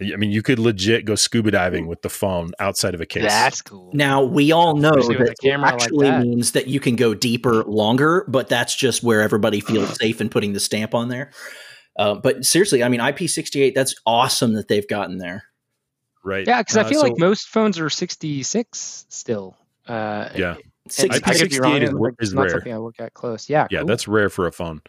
I 0.00 0.16
mean, 0.16 0.30
you 0.30 0.42
could 0.42 0.58
legit 0.58 1.04
go 1.04 1.14
scuba 1.14 1.50
diving 1.50 1.86
with 1.86 2.02
the 2.02 2.08
phone 2.10 2.52
outside 2.58 2.94
of 2.94 3.00
a 3.00 3.06
case. 3.06 3.22
That's 3.24 3.62
cool. 3.62 3.90
Now 3.94 4.22
we 4.22 4.52
all 4.52 4.76
know 4.76 4.90
Especially 4.90 5.16
that 5.24 5.30
a 5.30 5.34
camera 5.42 5.70
like 5.72 5.82
actually 5.82 6.06
that. 6.10 6.22
means 6.22 6.52
that 6.52 6.66
you 6.66 6.80
can 6.80 6.96
go 6.96 7.14
deeper, 7.14 7.64
longer, 7.64 8.24
but 8.28 8.48
that's 8.48 8.74
just 8.76 9.02
where 9.02 9.22
everybody 9.22 9.60
feels 9.60 9.96
safe 10.00 10.20
in 10.20 10.28
putting 10.28 10.52
the 10.52 10.60
stamp 10.60 10.94
on 10.94 11.08
there. 11.08 11.30
Uh, 11.98 12.14
but 12.14 12.44
seriously, 12.44 12.82
I 12.82 12.88
mean, 12.90 13.00
IP68, 13.00 13.74
that's 13.74 13.94
awesome 14.04 14.52
that 14.54 14.68
they've 14.68 14.86
gotten 14.86 15.16
there. 15.18 15.44
right. 16.24 16.46
Yeah, 16.46 16.60
because 16.60 16.76
I 16.76 16.82
Uh, 16.82 16.88
feel 16.88 17.00
so- 17.00 17.06
like 17.06 17.18
most 17.18 17.48
phones 17.48 17.78
are 17.78 17.88
66 17.88 19.06
still. 19.08 19.56
Uh, 19.88 20.28
Yeah. 20.34 20.54
and 20.56 20.62
Six- 20.92 21.16
I 21.24 21.32
could 21.38 21.50
be 21.50 21.58
wrong. 21.60 21.72
IP68 21.76 21.82
is- 21.84 21.88
It's 21.90 21.94
is 22.20 22.28
it's 22.28 22.32
not 22.34 22.40
rare. 22.42 22.50
something 22.50 22.72
I 22.72 22.76
look 22.78 22.96
at 23.00 23.14
close. 23.14 23.48
Yeah. 23.48 23.66
Yeah, 23.70 23.78
cool. 23.78 23.86
that's 23.88 24.06
rare 24.08 24.28
for 24.28 24.46
a 24.46 24.52
phone. 24.52 24.82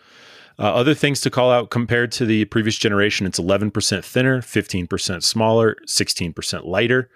Uh, 0.59 0.63
other 0.73 0.93
things 0.95 1.21
to 1.21 1.29
call 1.29 1.51
out 1.51 1.69
compared 1.69 2.11
to 2.13 2.25
the 2.25 2.45
previous 2.45 2.77
generation, 2.77 3.27
it's 3.27 3.39
11% 3.39 4.03
thinner, 4.03 4.41
15% 4.41 5.21
smaller, 5.23 5.75
16% 5.87 6.65
lighter. 6.65 7.09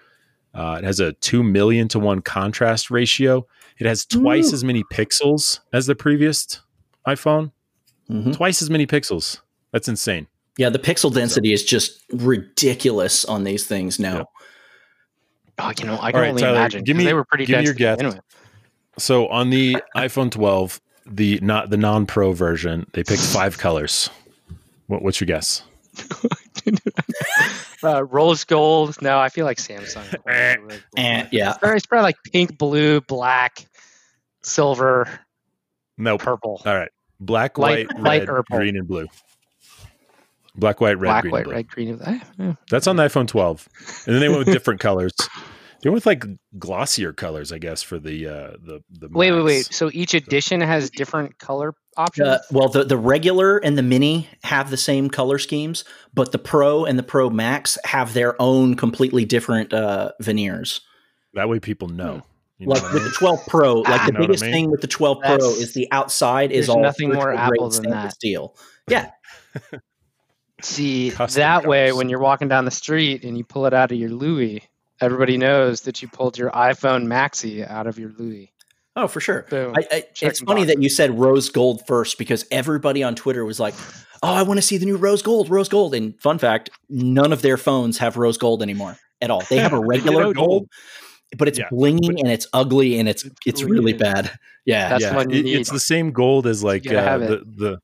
Uh, 0.54 0.76
it 0.78 0.84
has 0.84 1.00
a 1.00 1.12
2 1.14 1.42
million 1.42 1.88
to 1.88 1.98
1 1.98 2.20
contrast 2.22 2.90
ratio. 2.90 3.44
It 3.78 3.86
has 3.86 4.04
twice 4.04 4.52
Ooh. 4.52 4.54
as 4.54 4.62
many 4.64 4.84
pixels 4.92 5.58
as 5.72 5.86
the 5.86 5.96
previous 5.96 6.60
iPhone. 7.08 7.50
Mhm. 8.10 8.36
Twice 8.36 8.62
as 8.62 8.68
many 8.70 8.86
pixels. 8.86 9.40
That's 9.72 9.88
insane. 9.88 10.26
Yeah, 10.58 10.68
the 10.68 10.78
pixel 10.78 11.12
density 11.12 11.52
is 11.52 11.64
just 11.64 12.02
ridiculous 12.12 13.24
on 13.24 13.44
these 13.44 13.66
things 13.66 13.98
now. 13.98 14.18
Yep. 14.18 14.26
Oh, 15.58 15.72
you 15.78 15.84
know, 15.86 15.98
I 16.00 16.12
can 16.12 16.20
right, 16.20 16.28
only 16.28 16.42
Tyler, 16.42 16.56
imagine. 16.56 16.84
give 16.84 16.94
'cause 16.96 16.98
me- 16.98 17.04
they 17.06 17.14
were 17.14 17.24
pretty 17.24 17.46
give 17.46 17.58
me 17.60 17.64
your 17.64 17.74
guess. 17.74 17.96
begin 17.96 18.12
with. 18.14 18.20
So 18.98 19.28
on 19.28 19.48
the 19.48 19.78
iPhone 19.96 20.30
12, 20.30 20.81
the 21.06 21.38
not 21.42 21.70
the 21.70 21.76
non-pro 21.76 22.32
version, 22.32 22.86
they 22.92 23.02
picked 23.04 23.22
five 23.22 23.58
colors. 23.58 24.10
What, 24.86 25.02
what's 25.02 25.20
your 25.20 25.26
guess? 25.26 25.62
Uh, 27.84 28.04
rose 28.04 28.44
gold. 28.44 28.96
No, 29.02 29.18
I 29.18 29.28
feel 29.28 29.44
like 29.44 29.58
Samsung. 29.58 30.04
And 30.96 31.28
yeah, 31.32 31.56
Or 31.62 31.74
it's 31.74 31.84
probably 31.84 32.04
like 32.04 32.16
pink, 32.32 32.56
blue, 32.56 33.00
black, 33.00 33.66
silver, 34.42 35.08
Nope. 35.98 36.20
purple. 36.22 36.62
All 36.64 36.76
right. 36.76 36.90
Black, 37.18 37.58
Light- 37.58 37.88
white, 37.92 38.00
light 38.00 38.18
red, 38.20 38.28
purple. 38.28 38.56
green, 38.56 38.76
and 38.76 38.86
blue. 38.86 39.08
Black, 40.54 40.80
white, 40.80 40.98
red, 40.98 41.08
black, 41.08 41.22
green, 41.22 41.32
white, 41.32 41.38
and 41.38 41.44
blue. 41.46 41.54
red, 41.54 41.68
green. 41.68 42.00
eh, 42.04 42.20
eh. 42.38 42.52
That's 42.70 42.86
on 42.86 42.94
the 42.94 43.02
iPhone 43.02 43.26
12. 43.26 43.68
And 44.06 44.14
then 44.14 44.20
they 44.20 44.28
went 44.28 44.38
with 44.46 44.54
different 44.54 44.78
colors. 44.88 45.12
They 45.82 45.90
went 45.90 45.96
with 45.96 46.06
like 46.06 46.24
glossier 46.58 47.12
colors, 47.12 47.50
I 47.52 47.58
guess, 47.58 47.82
for 47.82 47.98
the 47.98 48.26
uh 48.28 48.50
the 48.64 48.80
the 48.90 49.08
Wait, 49.10 49.32
wait, 49.32 49.38
Max. 49.38 49.44
wait. 49.44 49.74
So 49.74 49.90
each 49.92 50.14
edition 50.14 50.60
has 50.60 50.90
different 50.90 51.38
color 51.38 51.74
options. 51.96 52.28
uh, 52.28 52.38
well, 52.52 52.68
the 52.68 52.84
the 52.84 52.96
regular 52.96 53.58
and 53.58 53.76
the 53.76 53.82
mini 53.82 54.28
have 54.44 54.70
the 54.70 54.76
same 54.76 55.10
color 55.10 55.38
schemes, 55.38 55.84
but 56.14 56.30
the 56.32 56.38
Pro 56.38 56.84
and 56.84 56.98
the 56.98 57.02
Pro 57.02 57.30
Max 57.30 57.76
have 57.84 58.14
their 58.14 58.40
own 58.40 58.76
completely 58.76 59.24
different 59.24 59.72
uh, 59.72 60.12
veneers. 60.20 60.80
That 61.34 61.48
way 61.48 61.58
people 61.58 61.88
know. 61.88 62.22
You 62.58 62.66
know 62.68 62.74
Like 62.74 62.82
what 62.82 62.90
I 62.90 62.94
with 62.94 63.02
mean? 63.02 63.10
the 63.10 63.16
12 63.18 63.46
Pro, 63.48 63.74
like 63.80 64.00
Ah. 64.02 64.06
the 64.06 64.12
Know 64.12 64.20
what 64.20 64.24
I 64.24 64.26
biggest 64.28 64.44
thing 64.44 64.70
with 64.70 64.80
the 64.82 64.86
12 64.86 65.18
Pro 65.20 65.28
That's- 65.30 65.56
is 65.58 65.72
the 65.74 65.88
outside 65.90 66.52
is 66.52 66.68
all 66.68 66.80
nothing 66.80 67.12
more 67.12 67.32
Apple 67.34 67.70
than 67.70 67.72
stainless 67.82 68.02
that. 68.04 68.12
steel. 68.14 68.56
Yeah, 68.88 69.10
See, 70.60 71.10
Custom 71.10 71.40
that 71.40 71.66
way, 71.66 71.92
when 71.92 72.08
you're 72.08 72.20
walking 72.20 72.46
down 72.48 72.64
the 72.64 72.70
street 72.70 73.24
and 73.24 73.36
you 73.36 73.42
pull 73.44 73.66
it 73.66 73.74
out 73.74 73.90
of 73.90 73.98
your 73.98 74.10
Louis, 74.10 74.62
everybody 75.02 75.36
knows 75.36 75.82
that 75.82 76.00
you 76.02 76.08
pulled 76.08 76.38
your 76.38 76.50
iPhone 76.50 77.06
Maxi 77.06 77.68
out 77.68 77.86
of 77.86 77.98
your 77.98 78.10
Louis. 78.18 78.52
oh 78.96 79.08
for 79.08 79.20
sure. 79.20 79.46
Boom. 79.50 79.74
I, 79.76 79.80
I, 79.90 80.04
it's 80.22 80.40
funny 80.40 80.60
boxes. 80.62 80.66
that 80.74 80.82
you 80.82 80.88
said 80.88 81.18
rose 81.18 81.48
gold 81.50 81.82
first 81.86 82.18
because 82.18 82.44
everybody 82.50 83.02
on 83.02 83.14
Twitter 83.14 83.44
was 83.44 83.58
like, 83.60 83.74
"Oh, 84.22 84.32
I 84.32 84.42
want 84.42 84.58
to 84.58 84.62
see 84.62 84.76
the 84.78 84.86
new 84.86 84.96
rose 84.96 85.22
gold, 85.22 85.50
rose 85.50 85.68
gold." 85.68 85.94
And 85.94 86.18
fun 86.20 86.38
fact, 86.38 86.70
none 86.88 87.32
of 87.32 87.42
their 87.42 87.56
phones 87.56 87.98
have 87.98 88.16
rose 88.16 88.38
gold 88.38 88.62
anymore 88.62 88.96
at 89.20 89.30
all. 89.30 89.42
They 89.50 89.58
have 89.58 89.72
a 89.72 89.80
regular 89.86 90.24
know, 90.24 90.32
gold, 90.32 90.68
but 91.36 91.48
it's 91.48 91.58
Yeah, 91.58 91.68
blinging 91.72 92.18
and 92.20 92.30
it's 92.30 92.46
ugly 92.52 92.98
and 92.98 93.08
it's 93.08 93.24
It's 93.24 93.34
it's 93.46 93.62
really 93.62 93.92
bad. 93.94 94.30
Yeah, 94.64 94.88
That's 94.90 95.02
yeah, 95.04 95.20
it- 95.22 95.46
it's 95.46 95.70
the 95.70 95.80
same 95.80 96.12
gold 96.12 96.46
as 96.46 96.62
like 96.62 96.86
uh, 96.86 97.18
the, 97.18 97.42
the 97.44 97.78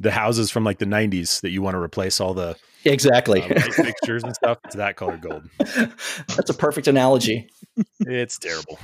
the 0.00 0.10
houses 0.10 0.50
from 0.50 0.62
like 0.64 0.78
the 0.78 0.84
90s 0.86 1.40
that 1.40 1.50
you 1.50 1.62
want 1.62 1.74
to 1.74 1.80
replace 1.80 2.20
all 2.20 2.34
the 2.34 2.54
exactly. 2.92 3.42
uh, 3.42 3.48
light 3.48 3.74
fixtures 3.74 4.24
and 4.24 4.34
stuff. 4.34 4.58
It's 4.64 4.76
that 4.76 4.96
color 4.96 5.16
gold. 5.16 5.44
That's 5.58 6.50
a 6.50 6.54
perfect 6.54 6.88
analogy. 6.88 7.48
It's 8.00 8.38
terrible. 8.38 8.78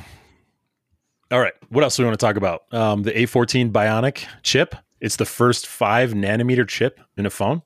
All 1.31 1.41
right. 1.41 1.55
What 1.71 1.83
else 1.83 1.97
do 1.97 2.03
we 2.03 2.07
want 2.09 2.19
to 2.19 2.27
talk 2.27 2.37
about? 2.37 2.63
Um, 2.73 3.03
the 3.03 3.13
A14 3.13 3.73
Bionic 3.73 4.27
chip. 4.43 4.75
It's 5.01 5.17
the 5.17 5.25
first 5.25 5.67
five 5.67 6.13
nanometer 6.13 6.69
chip 6.69 7.01
in 7.17 7.27
a 7.27 7.31
phone. 7.31 7.63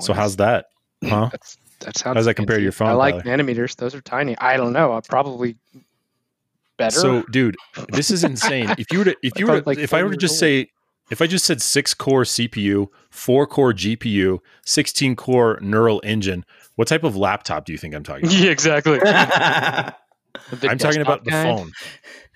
So 0.00 0.12
how's 0.12 0.36
that? 0.36 0.66
Huh? 1.02 1.28
that's 1.30 1.56
that 1.80 1.96
sounds 1.96 2.16
How's 2.16 2.24
that 2.24 2.34
compare 2.34 2.56
to 2.56 2.62
your 2.62 2.72
phone, 2.72 2.88
I 2.88 2.92
like 2.92 3.22
Tyler? 3.22 3.38
nanometers; 3.38 3.76
those 3.76 3.94
are 3.94 4.00
tiny. 4.00 4.36
I 4.38 4.56
don't 4.56 4.72
know. 4.72 4.92
I 4.92 5.00
probably 5.00 5.56
better. 6.76 6.98
So, 6.98 7.22
dude, 7.30 7.56
this 7.90 8.10
is 8.10 8.24
insane. 8.24 8.74
If 8.78 8.92
you 8.92 8.98
were 8.98 9.04
to, 9.06 9.16
if 9.22 9.34
I 9.36 9.38
you 9.38 9.46
were, 9.46 9.52
thought, 9.52 9.62
to, 9.62 9.68
like, 9.68 9.78
if 9.78 9.94
I 9.94 10.02
were 10.02 10.10
to 10.10 10.16
just 10.16 10.40
years 10.40 10.40
say, 10.40 10.70
if 11.10 11.20
I 11.22 11.26
just 11.26 11.44
said 11.44 11.60
six 11.62 11.94
core 11.94 12.22
CPU, 12.24 12.88
four 13.10 13.46
core 13.46 13.72
GPU, 13.72 14.38
16 14.66 15.16
core 15.16 15.58
neural 15.62 16.00
engine, 16.04 16.44
what 16.76 16.88
type 16.88 17.04
of 17.04 17.16
laptop 17.16 17.64
do 17.64 17.72
you 17.72 17.78
think 17.78 17.94
I'm 17.94 18.04
talking 18.04 18.24
about? 18.26 18.36
yeah, 18.38 18.50
exactly. 18.50 18.98
yeah, 19.04 19.92
The 20.50 20.56
big 20.56 20.70
I'm 20.70 20.78
talking 20.78 21.00
about 21.00 21.24
desktop 21.24 21.24
the 21.24 21.30
kind. 21.30 21.58
phone. 21.58 21.72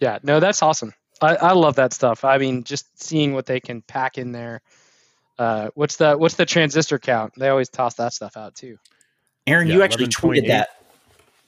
Yeah, 0.00 0.18
no, 0.22 0.40
that's 0.40 0.62
awesome. 0.62 0.92
I, 1.20 1.36
I 1.36 1.52
love 1.52 1.76
that 1.76 1.92
stuff. 1.92 2.24
I 2.24 2.38
mean, 2.38 2.64
just 2.64 3.00
seeing 3.00 3.32
what 3.34 3.46
they 3.46 3.60
can 3.60 3.82
pack 3.82 4.18
in 4.18 4.32
there. 4.32 4.60
Uh, 5.38 5.68
what's 5.74 5.96
the 5.96 6.16
what's 6.16 6.34
the 6.34 6.44
transistor 6.44 6.98
count? 6.98 7.32
They 7.36 7.48
always 7.48 7.68
toss 7.68 7.94
that 7.94 8.12
stuff 8.12 8.36
out 8.36 8.54
too. 8.54 8.76
Aaron, 9.46 9.68
Yeah, 9.68 9.74
you 9.74 9.82
actually 9.82 10.06
11.8. 10.06 10.42
tweeted 10.42 10.46
that. 10.48 10.68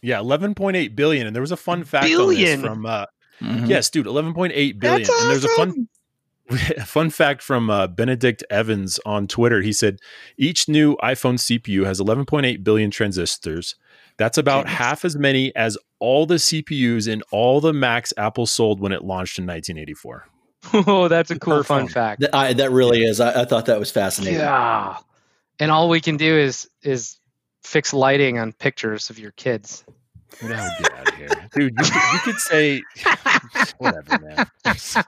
Yeah, 0.00 0.18
11.8 0.18 0.94
billion. 0.96 1.26
And 1.26 1.34
there 1.34 1.40
was 1.40 1.52
a 1.52 1.56
fun 1.56 1.84
fact 1.84 2.06
Billion? 2.06 2.56
on 2.56 2.60
this 2.62 2.70
from, 2.70 2.86
uh, 2.86 3.06
Mhm. 3.42 3.68
yes, 3.68 3.90
dude, 3.90 4.06
11.8 4.06 4.78
billion. 4.78 5.08
And 5.10 5.30
there's 5.30 5.44
a 5.44 5.48
fun 5.48 5.70
A 5.70 6.03
fun 6.84 7.10
fact 7.10 7.42
from 7.42 7.70
uh, 7.70 7.86
Benedict 7.86 8.44
Evans 8.50 9.00
on 9.06 9.26
Twitter. 9.26 9.62
He 9.62 9.72
said 9.72 9.98
each 10.36 10.68
new 10.68 10.96
iPhone 10.96 11.38
CPU 11.38 11.84
has 11.84 12.00
11.8 12.00 12.62
billion 12.62 12.90
transistors. 12.90 13.76
That's 14.16 14.38
about 14.38 14.66
Genius. 14.66 14.78
half 14.78 15.04
as 15.04 15.16
many 15.16 15.54
as 15.56 15.76
all 15.98 16.26
the 16.26 16.36
CPUs 16.36 17.08
in 17.08 17.22
all 17.30 17.60
the 17.60 17.72
Macs 17.72 18.12
Apple 18.16 18.46
sold 18.46 18.80
when 18.80 18.92
it 18.92 19.02
launched 19.02 19.38
in 19.38 19.46
1984. 19.46 20.28
Oh, 20.86 21.08
that's 21.08 21.30
a 21.30 21.38
cool 21.38 21.62
fun 21.62 21.82
phone. 21.82 21.88
fact. 21.88 22.20
That, 22.20 22.34
I, 22.34 22.52
that 22.54 22.70
really 22.70 23.04
is. 23.04 23.20
I, 23.20 23.42
I 23.42 23.44
thought 23.44 23.66
that 23.66 23.78
was 23.78 23.90
fascinating. 23.90 24.38
Yeah. 24.38 24.96
And 25.60 25.70
all 25.70 25.88
we 25.88 26.00
can 26.00 26.16
do 26.16 26.36
is 26.36 26.68
is 26.82 27.18
fix 27.62 27.92
lighting 27.92 28.38
on 28.38 28.52
pictures 28.52 29.10
of 29.10 29.18
your 29.18 29.32
kids. 29.32 29.84
No, 30.42 30.48
get 30.48 30.92
out 30.94 31.08
of 31.08 31.14
here, 31.14 31.28
dude. 31.52 31.74
You, 31.78 31.84
could- 31.84 32.12
you 32.12 32.18
could 32.24 32.38
say 32.38 32.82
whatever, 33.78 34.18
man. 34.18 34.46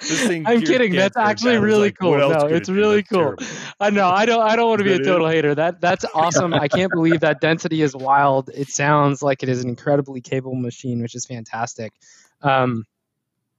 This 0.00 0.26
thing 0.26 0.46
I'm 0.46 0.60
kidding. 0.62 0.92
That's 0.92 1.16
actually 1.16 1.56
really 1.58 1.88
like, 1.88 1.98
cool. 1.98 2.16
No, 2.18 2.46
it's 2.46 2.68
really 2.68 2.96
That's 2.96 3.08
cool. 3.08 3.20
terrible. 3.36 3.44
I 3.80 3.90
know. 3.90 4.08
I 4.08 4.26
don't. 4.26 4.42
I 4.42 4.56
don't 4.56 4.68
want 4.68 4.78
to 4.80 4.84
be 4.84 4.92
a 4.92 4.98
total 4.98 5.28
hater. 5.28 5.54
That 5.54 5.80
that's 5.80 6.04
awesome. 6.14 6.52
I 6.54 6.68
can't 6.68 6.90
believe 6.92 7.20
that 7.20 7.40
density 7.40 7.82
is 7.82 7.94
wild. 7.96 8.50
It 8.54 8.68
sounds 8.68 9.22
like 9.22 9.42
it 9.42 9.48
is 9.48 9.62
an 9.62 9.68
incredibly 9.70 10.20
capable 10.20 10.56
machine, 10.56 11.00
which 11.00 11.14
is 11.14 11.24
fantastic. 11.24 11.92
Um, 12.42 12.84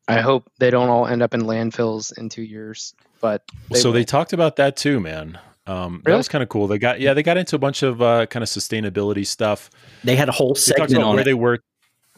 I 0.08 0.22
hope 0.22 0.52
they 0.60 0.70
don't 0.70 0.90
all 0.90 1.08
end 1.08 1.22
up 1.24 1.34
in 1.34 1.42
landfills 1.44 2.16
in 2.18 2.30
two 2.30 2.44
years. 2.44 2.94
But 3.22 3.44
they 3.72 3.80
so 3.80 3.92
they 3.92 4.04
talked 4.04 4.34
about 4.34 4.58
that 4.58 4.76
too, 4.78 5.00
man. 5.00 5.40
Um, 5.68 6.02
That 6.06 6.16
was 6.16 6.28
kind 6.28 6.44
of 6.44 6.50
cool. 6.50 6.68
They 6.68 6.78
got 6.78 7.00
yeah, 7.00 7.14
they 7.14 7.24
got 7.24 7.38
into 7.38 7.56
a 7.56 7.60
bunch 7.60 7.82
of 7.84 8.02
uh, 8.02 8.26
kind 8.28 8.44
of 8.44 8.50
cool. 8.50 8.62
They 8.62 8.66
got 8.66 8.68
into 8.68 8.76
a 8.76 8.80
bunch 8.80 8.84
of 8.84 8.90
kind 8.90 8.94
of 8.94 8.94
sustainability 9.24 9.26
stuff. 9.26 9.70
They 10.04 10.16
had 10.16 10.30
a 10.30 10.32
whole 10.32 10.54
They 10.54 10.60
talked 10.60 10.92
segment 10.92 10.94
about 10.94 11.04
on 11.08 11.14
where 11.16 11.22
it. 11.22 11.26
they 11.26 11.34
were. 11.34 11.60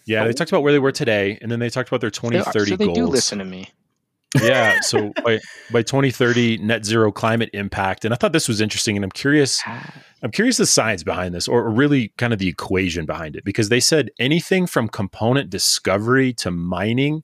Yeah, 0.06 0.24
they 0.24 0.30
Oh. 0.30 0.34
talked 0.34 0.52
about 0.52 0.64
where 0.64 0.72
they 0.72 0.80
were 0.80 0.92
today, 0.92 1.38
and 1.42 1.52
then 1.52 1.60
they 1.60 1.70
talked 1.70 1.90
about 1.90 2.02
their 2.02 2.10
2030 2.12 2.70
so 2.72 2.76
they 2.78 2.86
goals. 2.86 2.98
do 2.98 3.06
listen 3.08 3.40
to 3.40 3.46
me. 3.46 3.70
yeah, 4.42 4.80
so 4.82 5.12
by 5.24 5.40
by 5.72 5.82
2030, 5.82 6.58
net 6.60 6.86
zero 6.86 7.12
climate 7.12 7.50
impact, 7.54 8.04
and 8.06 8.14
I 8.14 8.18
thought 8.18 8.34
this 8.34 8.48
was 8.48 8.60
interesting, 8.62 8.96
and 8.98 9.04
I'm 9.06 9.12
curious. 9.12 9.62
I'm 10.24 10.32
curious 10.32 10.58
the 10.58 10.66
science 10.66 11.04
behind 11.04 11.34
this, 11.36 11.48
or 11.48 11.70
really 11.70 12.14
kind 12.18 12.34
of 12.34 12.40
the 12.40 12.48
equation 12.48 13.06
behind 13.06 13.36
it, 13.36 13.44
because 13.46 13.70
they 13.70 13.80
said 13.80 14.10
anything 14.20 14.66
from 14.68 14.88
component 14.90 15.50
discovery 15.50 16.34
to 16.34 16.52
mining, 16.52 17.24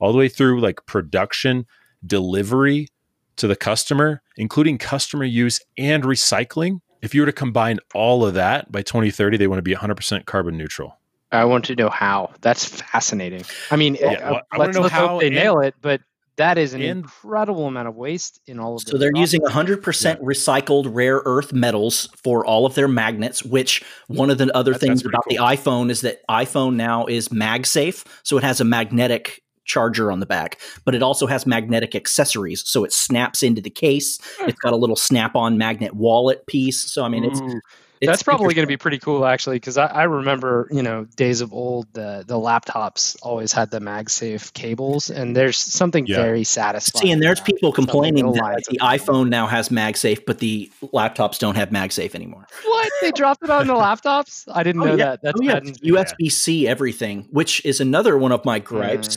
all 0.00 0.12
the 0.12 0.18
way 0.18 0.28
through 0.28 0.60
like 0.60 0.84
production, 0.86 1.66
delivery 2.04 2.88
to 3.36 3.46
the 3.46 3.56
customer, 3.56 4.22
including 4.36 4.78
customer 4.78 5.24
use 5.24 5.60
and 5.78 6.02
recycling. 6.04 6.80
If 7.00 7.14
you 7.14 7.22
were 7.22 7.26
to 7.26 7.32
combine 7.32 7.78
all 7.94 8.24
of 8.24 8.34
that 8.34 8.70
by 8.70 8.82
2030, 8.82 9.36
they 9.36 9.46
want 9.46 9.58
to 9.58 9.62
be 9.62 9.74
100% 9.74 10.24
carbon 10.26 10.56
neutral. 10.56 10.98
I 11.32 11.44
want 11.46 11.64
to 11.66 11.74
know 11.74 11.88
how. 11.88 12.30
That's 12.42 12.64
fascinating. 12.66 13.44
I 13.70 13.76
mean, 13.76 13.96
Yeah, 14.00 14.06
uh, 14.06 14.10
well, 14.32 14.40
I 14.52 14.58
wanna 14.58 14.66
let's, 14.68 14.76
know 14.76 14.82
let's 14.82 14.94
how 14.94 15.08
hope 15.08 15.20
they 15.20 15.26
and- 15.28 15.34
nail 15.36 15.60
it, 15.60 15.74
but 15.80 16.00
that 16.36 16.58
is 16.58 16.74
an 16.74 16.80
and- 16.82 17.00
incredible 17.00 17.66
amount 17.66 17.88
of 17.88 17.94
waste 17.96 18.40
in 18.46 18.58
all 18.58 18.74
of 18.76 18.84
this. 18.84 18.90
So 18.92 18.98
they're 18.98 19.10
using 19.14 19.40
100% 19.42 20.20
recycled 20.20 20.86
rare 20.94 21.22
earth 21.24 21.52
metals 21.52 22.08
for 22.22 22.44
all 22.44 22.66
of 22.66 22.74
their 22.74 22.88
magnets, 22.88 23.42
which 23.44 23.82
one 24.08 24.30
of 24.30 24.38
the 24.38 24.54
other 24.56 24.72
That- 24.72 24.78
things 24.80 25.02
that's 25.02 25.10
pretty 25.24 25.36
about 25.36 25.56
the 25.56 25.56
iPhone 25.56 25.90
is 25.90 26.02
that 26.02 26.20
iPhone 26.30 26.74
now 26.74 27.06
is 27.06 27.28
MagSafe, 27.30 28.04
so 28.22 28.36
it 28.38 28.44
has 28.44 28.60
a 28.60 28.64
magnetic 28.64 29.41
charger 29.64 30.10
on 30.10 30.20
the 30.20 30.26
back, 30.26 30.60
but 30.84 30.94
it 30.94 31.02
also 31.02 31.26
has 31.26 31.46
magnetic 31.46 31.94
accessories, 31.94 32.62
so 32.66 32.84
it 32.84 32.92
snaps 32.92 33.42
into 33.42 33.60
the 33.60 33.70
case. 33.70 34.18
Hmm. 34.38 34.48
It's 34.48 34.58
got 34.60 34.72
a 34.72 34.76
little 34.76 34.96
snap-on 34.96 35.58
magnet 35.58 35.94
wallet 35.94 36.46
piece. 36.46 36.80
So 36.80 37.04
I 37.04 37.08
mean, 37.08 37.24
it's, 37.24 37.40
Ooh, 37.40 37.60
it's 38.00 38.10
that's 38.10 38.22
probably 38.24 38.52
going 38.52 38.64
to 38.64 38.68
be 38.68 38.76
pretty 38.76 38.98
cool, 38.98 39.24
actually, 39.24 39.56
because 39.56 39.78
I, 39.78 39.86
I 39.86 40.02
remember, 40.04 40.66
you 40.72 40.82
know, 40.82 41.04
days 41.16 41.40
of 41.40 41.52
old, 41.52 41.86
the 41.92 42.24
the 42.26 42.34
laptops 42.34 43.16
always 43.22 43.52
had 43.52 43.70
the 43.70 43.78
MagSafe 43.78 44.52
cables, 44.54 45.08
and 45.08 45.36
there's 45.36 45.56
something 45.56 46.06
Yeah. 46.06 46.16
very 46.16 46.42
satisfying. 46.42 47.06
See, 47.06 47.12
and 47.12 47.22
there's 47.22 47.38
about 47.38 47.46
people 47.46 47.72
complaining 47.72 48.24
along 48.24 48.54
that 48.54 48.64
the 48.68 48.78
iPhone 48.78 49.28
now 49.28 49.46
has 49.46 49.68
MagSafe, 49.68 50.24
but 50.26 50.40
the 50.40 50.68
laptops 50.82 51.38
don't 51.38 51.54
have 51.54 51.68
MagSafe 51.70 52.16
anymore. 52.16 52.44
What 52.64 52.92
they 53.02 53.12
dropped 53.12 53.44
it 53.44 53.50
on 53.50 53.68
the 53.68 53.74
laptops? 53.74 54.46
I 54.52 54.64
didn't 54.64 54.82
Oh, 54.82 54.86
know 54.86 54.96
yeah. 54.96 55.10
that. 55.10 55.20
That's 55.22 55.38
oh, 55.40 55.44
yeah, 55.44 55.60
USB 55.60 56.32
C 56.32 56.66
everything, 56.66 57.28
which 57.30 57.64
is 57.64 57.80
another 57.80 58.18
one 58.18 58.32
of 58.32 58.44
my 58.44 58.58
gripes. 58.58 59.16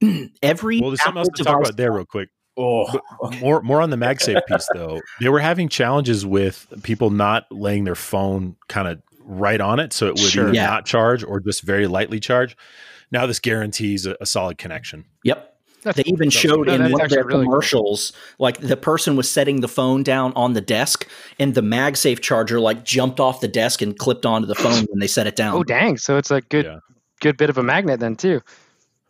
Every 0.42 0.80
Well, 0.80 0.90
there's 0.90 1.02
something 1.02 1.18
else 1.18 1.28
to 1.36 1.44
talk 1.44 1.60
about 1.60 1.76
there, 1.76 1.92
real 1.92 2.04
quick. 2.04 2.28
Oh, 2.58 2.86
More 3.40 3.60
more 3.60 3.82
on 3.82 3.90
the 3.90 3.96
MagSafe 3.98 4.40
piece 4.46 4.66
though. 4.72 5.00
They 5.20 5.28
were 5.28 5.40
having 5.40 5.68
challenges 5.68 6.24
with 6.24 6.66
people 6.82 7.10
not 7.10 7.44
laying 7.50 7.84
their 7.84 7.94
phone 7.94 8.56
kind 8.68 8.88
of 8.88 9.02
right 9.20 9.60
on 9.60 9.78
it, 9.78 9.92
so 9.92 10.06
it 10.06 10.12
would 10.12 10.20
Sure. 10.20 10.44
either 10.44 10.54
Yeah. 10.54 10.66
not 10.66 10.86
charge 10.86 11.22
or 11.22 11.38
just 11.40 11.62
very 11.62 11.86
lightly 11.86 12.18
charge. 12.18 12.56
Now 13.10 13.26
this 13.26 13.40
guarantees 13.40 14.06
a, 14.06 14.16
a 14.22 14.26
solid 14.26 14.56
connection. 14.56 15.04
Yep. 15.24 15.52
that's 15.82 15.96
They 15.98 16.04
cool. 16.04 16.14
even 16.14 16.30
showed 16.30 16.66
cool. 16.66 16.74
in 16.74 16.82
No, 16.84 16.88
one 16.92 17.02
of 17.02 17.10
their 17.10 17.24
really 17.24 17.44
cool. 17.44 17.52
commercials, 17.52 18.12
like 18.38 18.58
the 18.60 18.76
person 18.76 19.16
was 19.16 19.30
setting 19.30 19.60
the 19.60 19.68
phone 19.68 20.02
down 20.02 20.32
on 20.34 20.54
the 20.54 20.62
desk, 20.62 21.06
and 21.38 21.54
the 21.54 21.60
MagSafe 21.60 22.20
charger 22.20 22.58
like 22.58 22.84
jumped 22.86 23.20
off 23.20 23.40
the 23.42 23.48
desk 23.48 23.82
and 23.82 23.98
clipped 23.98 24.24
onto 24.24 24.46
the 24.48 24.54
phone 24.54 24.86
when 24.90 24.98
they 24.98 25.06
set 25.08 25.26
it 25.26 25.36
down. 25.36 25.54
Oh 25.56 25.62
dang! 25.62 25.98
So 25.98 26.16
it's 26.16 26.30
a 26.30 26.40
good 26.40 26.64
Yeah. 26.64 26.78
good 27.20 27.36
bit 27.36 27.50
of 27.50 27.58
a 27.58 27.62
magnet 27.62 28.00
then 28.00 28.16
too. 28.16 28.40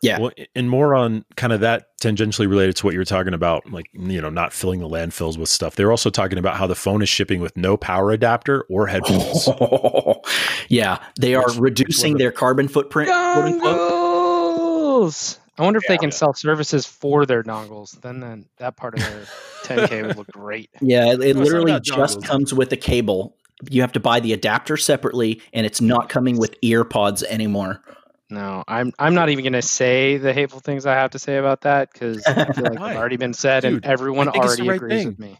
Yeah. 0.01 0.19
Well, 0.19 0.31
and 0.55 0.69
more 0.69 0.93
on 0.93 1.25
kind 1.37 1.51
of 1.51 1.61
that 1.61 1.87
tangentially 1.99 2.47
related 2.47 2.75
to 2.77 2.85
what 2.85 2.93
you 2.93 2.99
were 2.99 3.05
talking 3.05 3.33
about, 3.33 3.71
like 3.71 3.87
you 3.93 4.21
know, 4.21 4.29
not 4.29 4.53
filling 4.53 4.79
the 4.79 4.87
landfills 4.87 5.37
with 5.37 5.49
stuff. 5.49 5.75
They're 5.75 5.89
also 5.91 6.09
talking 6.11 6.37
about 6.37 6.55
how 6.55 6.67
the 6.67 6.75
phone 6.75 7.01
is 7.01 7.09
shipping 7.09 7.41
with 7.41 7.57
no 7.57 7.77
power 7.77 8.11
adapter 8.11 8.63
or 8.69 8.85
headphones. 8.87 9.49
yeah, 10.69 10.99
they 11.19 11.33
are 11.35 11.45
Which- 11.47 11.57
reducing 11.57 12.13
which 12.13 12.19
their 12.19 12.31
carbon 12.31 12.67
footprint. 12.67 13.09
quote. 13.09 13.61
Dongles. 13.61 15.39
I 15.59 15.63
wonder 15.63 15.79
if 15.79 15.87
they 15.87 15.97
can 15.97 16.09
Yeah. 16.09 16.15
sell 16.15 16.33
services 16.35 16.85
for 16.85 17.25
their 17.25 17.41
dongles. 17.43 17.99
Then, 18.01 18.19
then 18.19 18.45
that 18.57 18.75
part 18.77 18.93
of 18.93 18.99
their 18.99 19.25
10k 19.63 20.01
would 20.07 20.17
look 20.17 20.27
great. 20.31 20.69
Yeah, 20.81 21.07
it, 21.07 21.13
it 21.13 21.19
No, 21.19 21.25
it's 21.25 21.35
not 21.37 21.43
literally 21.45 21.71
about 21.71 21.83
just 21.83 22.19
dongles. 22.19 22.23
comes 22.25 22.53
with 22.53 22.71
a 22.73 22.77
cable. 22.77 23.35
You 23.71 23.81
have 23.81 23.91
to 23.93 23.99
buy 23.99 24.19
the 24.19 24.33
adapter 24.33 24.77
separately, 24.77 25.41
and 25.53 25.65
it's 25.65 25.81
not 25.81 26.09
coming 26.09 26.37
with 26.37 26.55
ear 26.61 26.83
pods 26.83 27.23
anymore. 27.23 27.81
No, 28.29 28.63
I'm 28.67 28.91
I'm 28.99 29.13
not 29.13 29.29
even 29.29 29.43
gonna 29.43 29.61
say 29.61 30.17
the 30.17 30.33
hateful 30.33 30.59
things 30.59 30.85
I 30.85 30.95
have 30.95 31.11
to 31.11 31.19
say 31.19 31.37
about 31.37 31.61
that 31.61 31.91
because 31.93 32.25
I 32.25 32.51
feel 32.51 32.63
like 32.63 32.73
they've 32.73 32.97
already 32.97 33.17
been 33.17 33.33
said 33.33 33.61
Dude, 33.61 33.73
and 33.73 33.85
everyone 33.85 34.27
I 34.27 34.31
think 34.31 34.45
it's 34.45 34.55
the 34.57 34.63
already 34.63 34.69
right 34.69 34.75
agrees 34.75 34.99
thing. 34.99 35.07
with 35.07 35.19
me. 35.19 35.39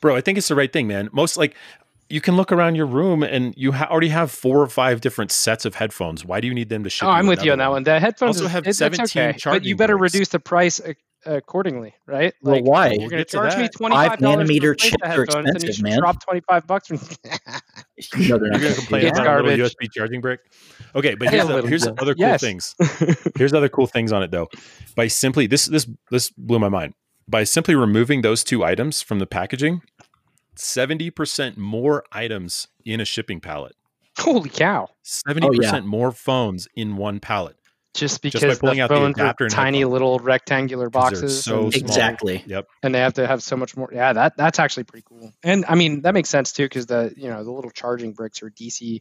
Bro, 0.00 0.16
I 0.16 0.20
think 0.20 0.36
it's 0.38 0.48
the 0.48 0.56
right 0.56 0.72
thing, 0.72 0.88
man. 0.88 1.08
Most 1.12 1.36
like 1.36 1.54
you 2.08 2.20
can 2.20 2.36
look 2.36 2.52
around 2.52 2.74
your 2.74 2.86
room 2.86 3.22
and 3.22 3.54
you 3.56 3.72
ha- 3.72 3.88
already 3.90 4.08
have 4.08 4.30
four 4.30 4.60
or 4.60 4.66
five 4.68 5.00
different 5.00 5.32
sets 5.32 5.64
of 5.64 5.76
headphones. 5.76 6.24
Why 6.24 6.40
do 6.40 6.46
you 6.46 6.54
need 6.54 6.68
them 6.68 6.82
to 6.84 6.88
oh, 6.88 6.90
ship? 6.90 7.08
Oh, 7.08 7.10
I'm 7.10 7.26
with 7.26 7.44
you 7.44 7.52
on 7.52 7.58
that 7.58 7.70
one. 7.70 7.82
The 7.82 7.98
headphones 7.98 8.36
Also 8.36 8.46
is, 8.46 8.52
have 8.52 8.62
it- 8.62 8.76
that's 8.76 8.78
17 9.12 9.22
okay, 9.22 9.38
but 9.44 9.64
you 9.64 9.76
better 9.76 9.96
reduce 9.96 10.28
the 10.28 10.38
price 10.38 10.80
ac- 10.84 10.98
accordingly, 11.26 11.94
right? 12.06 12.32
Well, 12.42 12.62
why? 12.62 12.90
You're 12.92 13.10
going 13.10 13.10
to 13.10 13.24
to 13.24 13.24
charge 13.24 13.56
me 13.56 13.68
twenty 13.68 13.94
five 13.96 14.18
nanometer 14.20 14.60
to 14.60 14.68
replace 14.70 14.90
chips 14.90 15.02
are 15.02 15.08
headphones, 15.08 15.34
and 15.34 15.46
you 15.62 15.68
expensive, 15.68 15.82
man. 15.82 15.98
drop 15.98 16.24
twenty 16.24 16.40
five 16.48 16.66
bucks. 16.66 16.88
From- 16.88 16.98
No, 18.18 18.38
they're 18.38 18.48
You're 18.48 18.50
not 18.50 18.60
going 18.60 18.74
to 18.74 18.78
complain 18.78 19.06
It's 19.06 19.18
about 19.18 19.40
a 19.40 19.42
little 19.42 19.56
garbage. 19.56 19.72
USB 19.72 19.90
charging 19.92 20.20
brick. 20.20 20.40
Okay, 20.94 21.14
but 21.14 21.30
here's, 21.30 21.48
a 21.48 21.62
here's 21.66 21.86
other 21.86 22.14
cool 22.14 22.14
Yes. 22.18 22.40
things. 22.40 22.74
Here's 23.36 23.54
other 23.54 23.68
cool 23.70 23.86
things 23.86 24.12
on 24.12 24.22
it 24.22 24.30
though. 24.30 24.48
By 24.94 25.08
simply 25.08 25.46
this 25.46 25.66
this 25.66 25.88
this 26.10 26.30
blew 26.30 26.58
my 26.58 26.68
mind. 26.68 26.94
By 27.28 27.44
simply 27.44 27.74
removing 27.74 28.22
those 28.22 28.44
two 28.44 28.64
items 28.64 29.02
from 29.02 29.18
the 29.18 29.26
packaging, 29.26 29.82
seventy 30.54 31.10
percent 31.10 31.56
more 31.56 32.04
items 32.12 32.68
in 32.84 33.00
a 33.00 33.04
shipping 33.04 33.40
pallet. 33.40 33.74
Holy 34.18 34.48
cow! 34.50 34.88
Seventy 35.02 35.48
percent 35.56 35.84
oh, 35.84 35.88
more 35.88 36.12
phones 36.12 36.68
in 36.76 36.96
one 36.96 37.18
pallet. 37.20 37.56
Just 37.96 38.22
by 38.22 38.30
because 38.30 38.58
pulling 38.58 38.76
the 38.76 38.82
out 38.84 38.88
the 38.90 39.04
adapter 39.06 39.44
and 39.44 39.52
tiny 39.52 39.78
headphones. 39.78 39.92
little 39.92 40.18
rectangular 40.18 40.90
boxes, 40.90 41.42
so 41.44 41.64
and, 41.64 41.74
small. 41.74 41.88
Exactly. 41.88 42.44
Yep. 42.46 42.68
and 42.82 42.94
they 42.94 43.00
have 43.00 43.14
to 43.14 43.26
have 43.26 43.42
so 43.42 43.56
much 43.56 43.76
more. 43.76 43.88
Yeah, 43.92 44.12
that 44.12 44.36
that's 44.36 44.58
actually 44.58 44.84
pretty 44.84 45.04
cool. 45.08 45.32
And 45.42 45.64
I 45.68 45.74
mean 45.74 46.02
that 46.02 46.14
makes 46.14 46.28
sense 46.28 46.52
too 46.52 46.64
because 46.64 46.86
the 46.86 47.12
you 47.16 47.28
know 47.28 47.42
the 47.44 47.50
little 47.50 47.70
charging 47.70 48.12
bricks 48.12 48.42
or 48.42 48.50
DC 48.50 49.00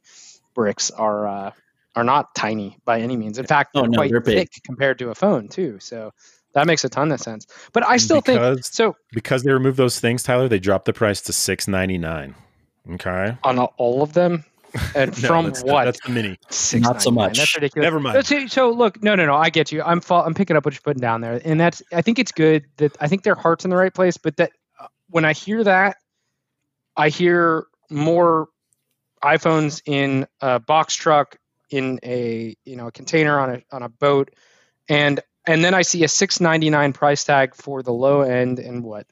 bricks 0.53 0.91
are 0.91 1.27
uh, 1.27 1.51
are 1.95 2.03
not 2.03 2.34
tiny 2.36 2.77
by 2.86 3.01
any 3.01 3.15
means. 3.17 3.38
In 3.38 3.45
fact, 3.45 3.71
Oh, 3.75 3.81
they're 3.81 3.89
no, 3.89 3.97
quite 3.97 4.12
they're 4.12 4.19
big. 4.21 4.38
thick 4.38 4.63
compared 4.63 4.99
to 4.99 5.10
a 5.10 5.15
phone 5.15 5.47
too. 5.49 5.77
So 5.79 6.12
that 6.53 6.67
makes 6.67 6.84
a 6.86 6.89
ton 6.89 7.12
of 7.12 7.19
sense. 7.19 7.47
But 7.73 7.86
I 7.86 7.97
still 7.97 8.21
think 8.21 8.63
so. 8.65 8.95
because 9.12 9.43
they 9.43 9.51
removed 9.51 9.77
those 9.77 9.99
things, 9.99 10.23
Tyler, 10.23 10.47
they 10.47 10.60
dropped 10.60 10.86
the 10.86 10.93
price 10.93 11.19
to 11.21 11.34
six 11.34 11.67
ninety 11.67 11.97
nine. 11.97 12.36
Okay. 12.91 13.38
On 13.43 13.60
all 13.60 14.01
of 14.03 14.13
them, 14.13 14.45
and 14.95 15.21
No, 15.21 15.27
from 15.27 15.45
that's, 15.45 15.63
what? 15.63 15.85
That's 15.85 15.99
the 16.01 16.11
mini. 16.11 16.38
Not 16.75 17.01
so 17.01 17.11
much. 17.11 17.38
That's 17.38 17.55
ridiculous. 17.55 17.85
Never 17.85 17.99
mind. 17.99 18.25
So, 18.25 18.47
so 18.47 18.71
look, 18.71 19.01
no, 19.03 19.15
no, 19.15 19.25
no. 19.25 19.35
I 19.35 19.49
get 19.49 19.71
you. 19.71 19.81
I'm 19.81 20.01
fa- 20.01 20.23
I'm 20.25 20.33
picking 20.33 20.55
up 20.55 20.65
what 20.65 20.73
you're 20.73 20.81
putting 20.81 21.01
down 21.01 21.21
there, 21.21 21.41
and 21.43 21.59
that's. 21.59 21.81
I 21.93 22.01
think 22.01 22.19
it's 22.19 22.31
good 22.31 22.65
that 22.77 22.95
I 22.99 23.07
think 23.07 23.23
their 23.23 23.35
heart's 23.35 23.63
in 23.65 23.69
the 23.69 23.77
right 23.77 23.93
place. 23.93 24.17
But 24.17 24.38
that 24.38 24.51
uh, 24.79 24.88
when 25.09 25.25
I 25.25 25.33
hear 25.33 25.63
that, 25.63 25.97
I 26.95 27.09
hear 27.09 27.65
more 27.89 28.49
iPhones 29.23 29.81
in 29.85 30.27
a 30.41 30.59
box 30.59 30.95
truck, 30.95 31.38
in 31.69 31.99
a 32.03 32.55
you 32.65 32.75
know 32.75 32.88
a 32.88 32.91
container 32.91 33.39
on 33.39 33.49
a 33.55 33.61
on 33.71 33.83
a 33.83 33.89
boat, 33.89 34.31
and 34.89 35.19
and 35.47 35.63
then 35.63 35.73
I 35.73 35.83
see 35.83 36.03
a 36.03 36.07
6.99 36.07 36.93
price 36.93 37.23
tag 37.23 37.55
for 37.55 37.83
the 37.83 37.93
low 37.93 38.21
end 38.21 38.59
and 38.59 38.83
what 38.83 39.05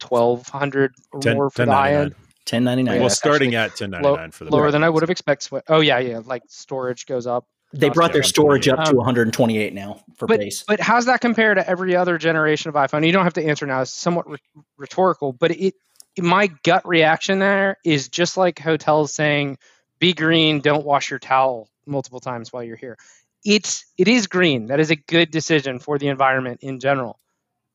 1200 0.00 0.94
or 1.12 1.20
10, 1.20 1.36
more 1.36 1.50
for 1.50 1.66
the 1.66 1.72
high 1.72 1.94
end. 1.94 2.14
1099. 2.48 2.94
well, 2.94 3.02
that's 3.08 3.16
starting 3.16 3.54
actually 3.54 3.72
at 3.72 3.76
ten 3.76 3.90
ninety 3.90 4.16
nine 4.16 4.30
for 4.30 4.44
the 4.44 4.50
Lower 4.50 4.70
than 4.70 4.82
I 4.82 4.88
would 4.88 5.02
have 5.02 5.10
expected. 5.10 5.62
Oh 5.68 5.80
yeah, 5.80 5.98
yeah. 5.98 6.20
Like 6.24 6.42
storage 6.48 7.06
goes 7.06 7.26
up. 7.26 7.46
they 7.72 7.88
brought 7.90 8.12
their 8.12 8.22
storage 8.22 8.66
up 8.68 8.84
to 8.84 8.90
Um, 8.90 8.96
128 8.96 9.72
now 9.74 10.00
for 10.16 10.26
but, 10.26 10.40
base. 10.40 10.64
But 10.66 10.80
how's 10.80 11.06
that 11.06 11.20
compare 11.20 11.54
to 11.54 11.68
every 11.68 11.94
other 11.94 12.18
generation 12.18 12.68
of 12.68 12.74
iPhone? 12.74 13.06
You 13.06 13.12
don't 13.12 13.24
have 13.24 13.34
to 13.34 13.44
answer 13.46 13.66
now. 13.66 13.82
It's 13.82 13.94
somewhat 13.94 14.28
rhe- 14.28 14.38
rhetorical, 14.76 15.32
but 15.32 15.52
it 15.52 15.74
my 16.18 16.48
gut 16.64 16.86
reaction 16.86 17.38
there 17.38 17.76
is 17.84 18.08
just 18.08 18.36
like 18.36 18.58
hotels 18.58 19.14
saying, 19.14 19.58
"Be 20.00 20.12
green, 20.12 20.60
don't 20.60 20.84
wash 20.84 21.10
your 21.10 21.20
towel 21.20 21.68
multiple 21.86 22.20
times 22.20 22.52
while 22.52 22.64
you're 22.64 22.76
here." 22.76 22.98
It's 23.44 23.84
it 23.96 24.08
is 24.08 24.26
green. 24.26 24.66
That 24.66 24.80
is 24.80 24.90
a 24.90 24.96
good 24.96 25.30
decision 25.30 25.78
for 25.78 25.98
the 25.98 26.08
environment 26.08 26.60
in 26.62 26.80
general. 26.80 27.20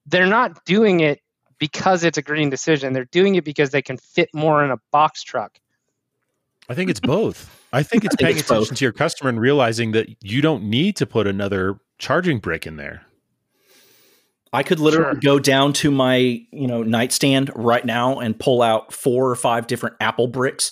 They're 0.05 0.27
not 0.27 0.65
doing 0.65 0.99
it 0.99 1.21
because 1.59 2.03
it's 2.03 2.17
a 2.17 2.21
green 2.21 2.49
decision. 2.49 2.93
They're 2.93 3.05
doing 3.05 3.35
it 3.35 3.43
because 3.43 3.69
they 3.71 3.81
can 3.81 3.97
fit 3.97 4.29
more 4.33 4.63
in 4.63 4.71
a 4.71 4.77
box 4.91 5.23
truck. 5.23 5.59
I 6.69 6.73
think 6.73 6.89
it's 6.89 6.99
both. 6.99 7.49
I 7.73 7.83
think 7.83 8.05
it's 8.05 8.15
I 8.15 8.17
think 8.17 8.25
paying 8.27 8.37
it's 8.37 8.49
attention 8.49 8.71
both. 8.73 8.77
to 8.79 8.85
your 8.85 8.91
customer 8.93 9.29
and 9.29 9.39
realizing 9.39 9.91
that 9.91 10.07
you 10.23 10.41
don't 10.41 10.63
need 10.63 10.95
to 10.97 11.05
put 11.05 11.27
another 11.27 11.79
charging 11.99 12.39
brick 12.39 12.65
in 12.67 12.77
there. 12.77 13.03
I 14.53 14.63
could 14.63 14.79
literally 14.79 15.13
Sure. 15.21 15.37
go 15.37 15.39
down 15.39 15.73
to 15.73 15.91
my, 15.91 16.15
you 16.15 16.67
know, 16.67 16.81
nightstand 16.81 17.51
right 17.55 17.83
now 17.85 18.19
and 18.19 18.39
pull 18.39 18.61
out 18.61 18.93
four 18.93 19.29
or 19.29 19.35
five 19.35 19.67
different 19.67 19.95
Apple 19.99 20.27
bricks. 20.27 20.71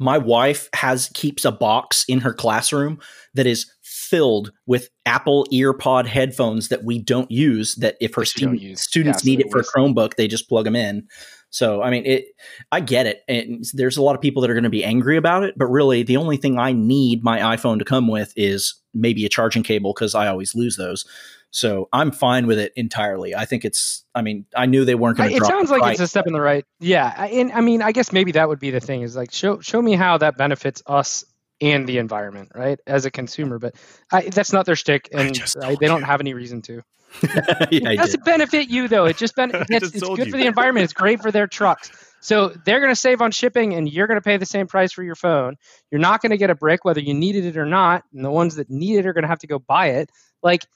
My 0.00 0.18
wife 0.18 0.68
has 0.74 1.10
keeps 1.14 1.44
a 1.44 1.52
box 1.52 2.04
in 2.08 2.20
her 2.20 2.32
classroom 2.34 2.98
that 3.34 3.46
is 3.46 3.70
filled 4.10 4.52
with 4.66 4.90
Apple 5.06 5.46
EarPod 5.52 6.06
headphones 6.06 6.68
that 6.68 6.84
we 6.84 6.98
don't 6.98 7.30
use. 7.30 7.76
That 7.76 7.96
if 8.00 8.14
her 8.16 8.22
That 8.22 8.36
you 8.36 8.46
don't 8.46 8.58
student, 8.58 8.78
students 8.78 9.24
Yeah, 9.24 9.30
need 9.30 9.40
it 9.40 9.50
for 9.50 9.60
a 9.60 9.64
Chromebook, 9.64 10.16
they 10.16 10.28
just 10.28 10.48
plug 10.48 10.64
them 10.64 10.76
in. 10.76 11.06
So 11.50 11.82
I 11.82 11.90
mean, 11.90 12.06
it. 12.06 12.26
I 12.70 12.80
get 12.80 13.06
it, 13.06 13.22
and 13.28 13.64
there's 13.72 13.96
a 13.96 14.02
lot 14.02 14.14
of 14.14 14.20
people 14.20 14.42
that 14.42 14.50
are 14.50 14.54
going 14.54 14.64
to 14.64 14.70
be 14.70 14.84
angry 14.84 15.16
about 15.16 15.42
it. 15.44 15.54
But 15.56 15.66
really, 15.66 16.02
the 16.02 16.16
only 16.16 16.36
thing 16.36 16.58
I 16.58 16.72
need 16.72 17.24
my 17.24 17.56
iPhone 17.56 17.78
to 17.78 17.84
come 17.84 18.08
with 18.08 18.32
is 18.36 18.74
maybe 18.94 19.24
a 19.24 19.28
charging 19.28 19.62
cable 19.62 19.92
because 19.92 20.14
I 20.14 20.28
always 20.28 20.54
lose 20.54 20.76
those. 20.76 21.04
So 21.52 21.88
I'm 21.92 22.12
fine 22.12 22.46
with 22.46 22.60
it 22.60 22.72
entirely. 22.76 23.34
I 23.34 23.44
think 23.44 23.64
it's. 23.64 24.04
I 24.14 24.22
mean, 24.22 24.46
I 24.56 24.66
knew 24.66 24.84
they 24.84 24.94
weren't 24.94 25.16
going 25.16 25.30
to. 25.30 25.36
It 25.36 25.44
sounds 25.44 25.70
like 25.70 25.92
it's 25.92 26.00
a 26.00 26.06
step 26.06 26.28
in 26.28 26.32
the 26.32 26.40
right. 26.40 26.64
Yeah, 26.78 27.24
and 27.24 27.50
I 27.50 27.60
mean, 27.60 27.82
I 27.82 27.90
guess 27.90 28.12
maybe 28.12 28.32
that 28.32 28.48
would 28.48 28.60
be 28.60 28.70
the 28.70 28.80
thing 28.80 29.02
is 29.02 29.16
like 29.16 29.32
show 29.32 29.58
show 29.58 29.82
me 29.82 29.94
how 29.94 30.18
that 30.18 30.36
benefits 30.36 30.84
us 30.86 31.24
and 31.60 31.86
the 31.86 31.98
environment, 31.98 32.52
right? 32.54 32.78
As 32.86 33.04
a 33.04 33.10
consumer, 33.10 33.58
but 33.58 33.74
I, 34.12 34.22
that's 34.22 34.52
not 34.52 34.66
their 34.66 34.76
stick, 34.76 35.08
and 35.12 35.38
I, 35.62 35.76
they 35.76 35.86
don't 35.86 36.02
have 36.02 36.20
any 36.20 36.34
reason 36.34 36.62
to. 36.62 36.82
yeah, 37.70 37.90
it 37.90 37.96
doesn't 37.96 38.24
benefit 38.24 38.68
you 38.68 38.86
though. 38.86 39.04
It 39.04 39.16
just 39.16 39.34
benefits. 39.34 39.68
it's, 39.70 39.94
it's 39.94 40.08
good 40.08 40.26
you. 40.26 40.30
for 40.30 40.38
the 40.38 40.46
environment. 40.46 40.84
It's 40.84 40.92
great 40.92 41.20
for 41.20 41.30
their 41.30 41.46
trucks. 41.46 41.90
So 42.20 42.52
they're 42.66 42.80
going 42.80 42.92
to 42.92 42.96
save 42.96 43.20
on 43.22 43.30
shipping, 43.30 43.74
and 43.74 43.90
you're 43.90 44.06
going 44.06 44.18
to 44.18 44.24
pay 44.24 44.36
the 44.36 44.46
same 44.46 44.66
price 44.66 44.92
for 44.92 45.02
your 45.02 45.14
phone. 45.14 45.56
You're 45.90 46.00
not 46.00 46.22
going 46.22 46.30
to 46.30 46.36
get 46.36 46.50
a 46.50 46.54
brick 46.54 46.84
whether 46.84 47.00
you 47.00 47.14
needed 47.14 47.46
it 47.46 47.56
or 47.56 47.66
not, 47.66 48.04
and 48.14 48.24
the 48.24 48.30
ones 48.30 48.56
that 48.56 48.70
need 48.70 48.98
it 48.98 49.06
are 49.06 49.12
going 49.12 49.22
to 49.22 49.28
have 49.28 49.40
to 49.40 49.46
go 49.46 49.58
buy 49.58 49.88
it. 49.88 50.10
Like 50.42 50.66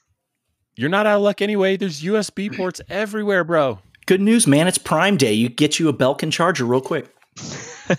you're 0.75 0.89
not 0.89 1.05
out 1.05 1.17
of 1.17 1.21
luck 1.21 1.41
anyway. 1.41 1.77
There's 1.77 2.01
USB 2.01 2.55
ports 2.55 2.81
everywhere, 2.89 3.43
bro. 3.43 3.79
Good 4.05 4.21
news, 4.21 4.45
man. 4.45 4.67
It's 4.67 4.77
Prime 4.77 5.17
Day. 5.17 5.33
You 5.33 5.49
get 5.49 5.79
you 5.79 5.87
a 5.87 5.93
Belkin 5.93 6.31
charger 6.31 6.65
real 6.65 6.81
quick. 6.81 7.14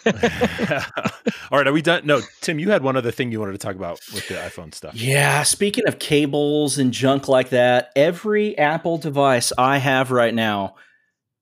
All 1.51 1.59
right, 1.59 1.67
are 1.67 1.73
we 1.73 1.83
done? 1.83 2.07
No, 2.07 2.21
Tim, 2.41 2.59
you 2.59 2.71
had 2.71 2.83
one 2.83 2.97
other 2.97 3.11
thing 3.11 3.31
you 3.31 3.39
wanted 3.39 3.53
to 3.53 3.59
talk 3.59 3.77
about 3.77 4.01
with 4.13 4.27
the 4.29 4.35
iPhone 4.35 4.75
stuff. 4.75 4.95
Yeah, 4.95 5.43
speaking 5.43 5.87
of 5.87 5.99
cables 5.99 6.79
and 6.79 6.93
junk 6.93 7.29
like 7.29 7.51
that, 7.51 7.91
every 7.95 8.57
Apple 8.59 8.99
device 8.99 9.53
I 9.57 9.79
have 9.79 10.11
right 10.11 10.35
now 10.35 10.77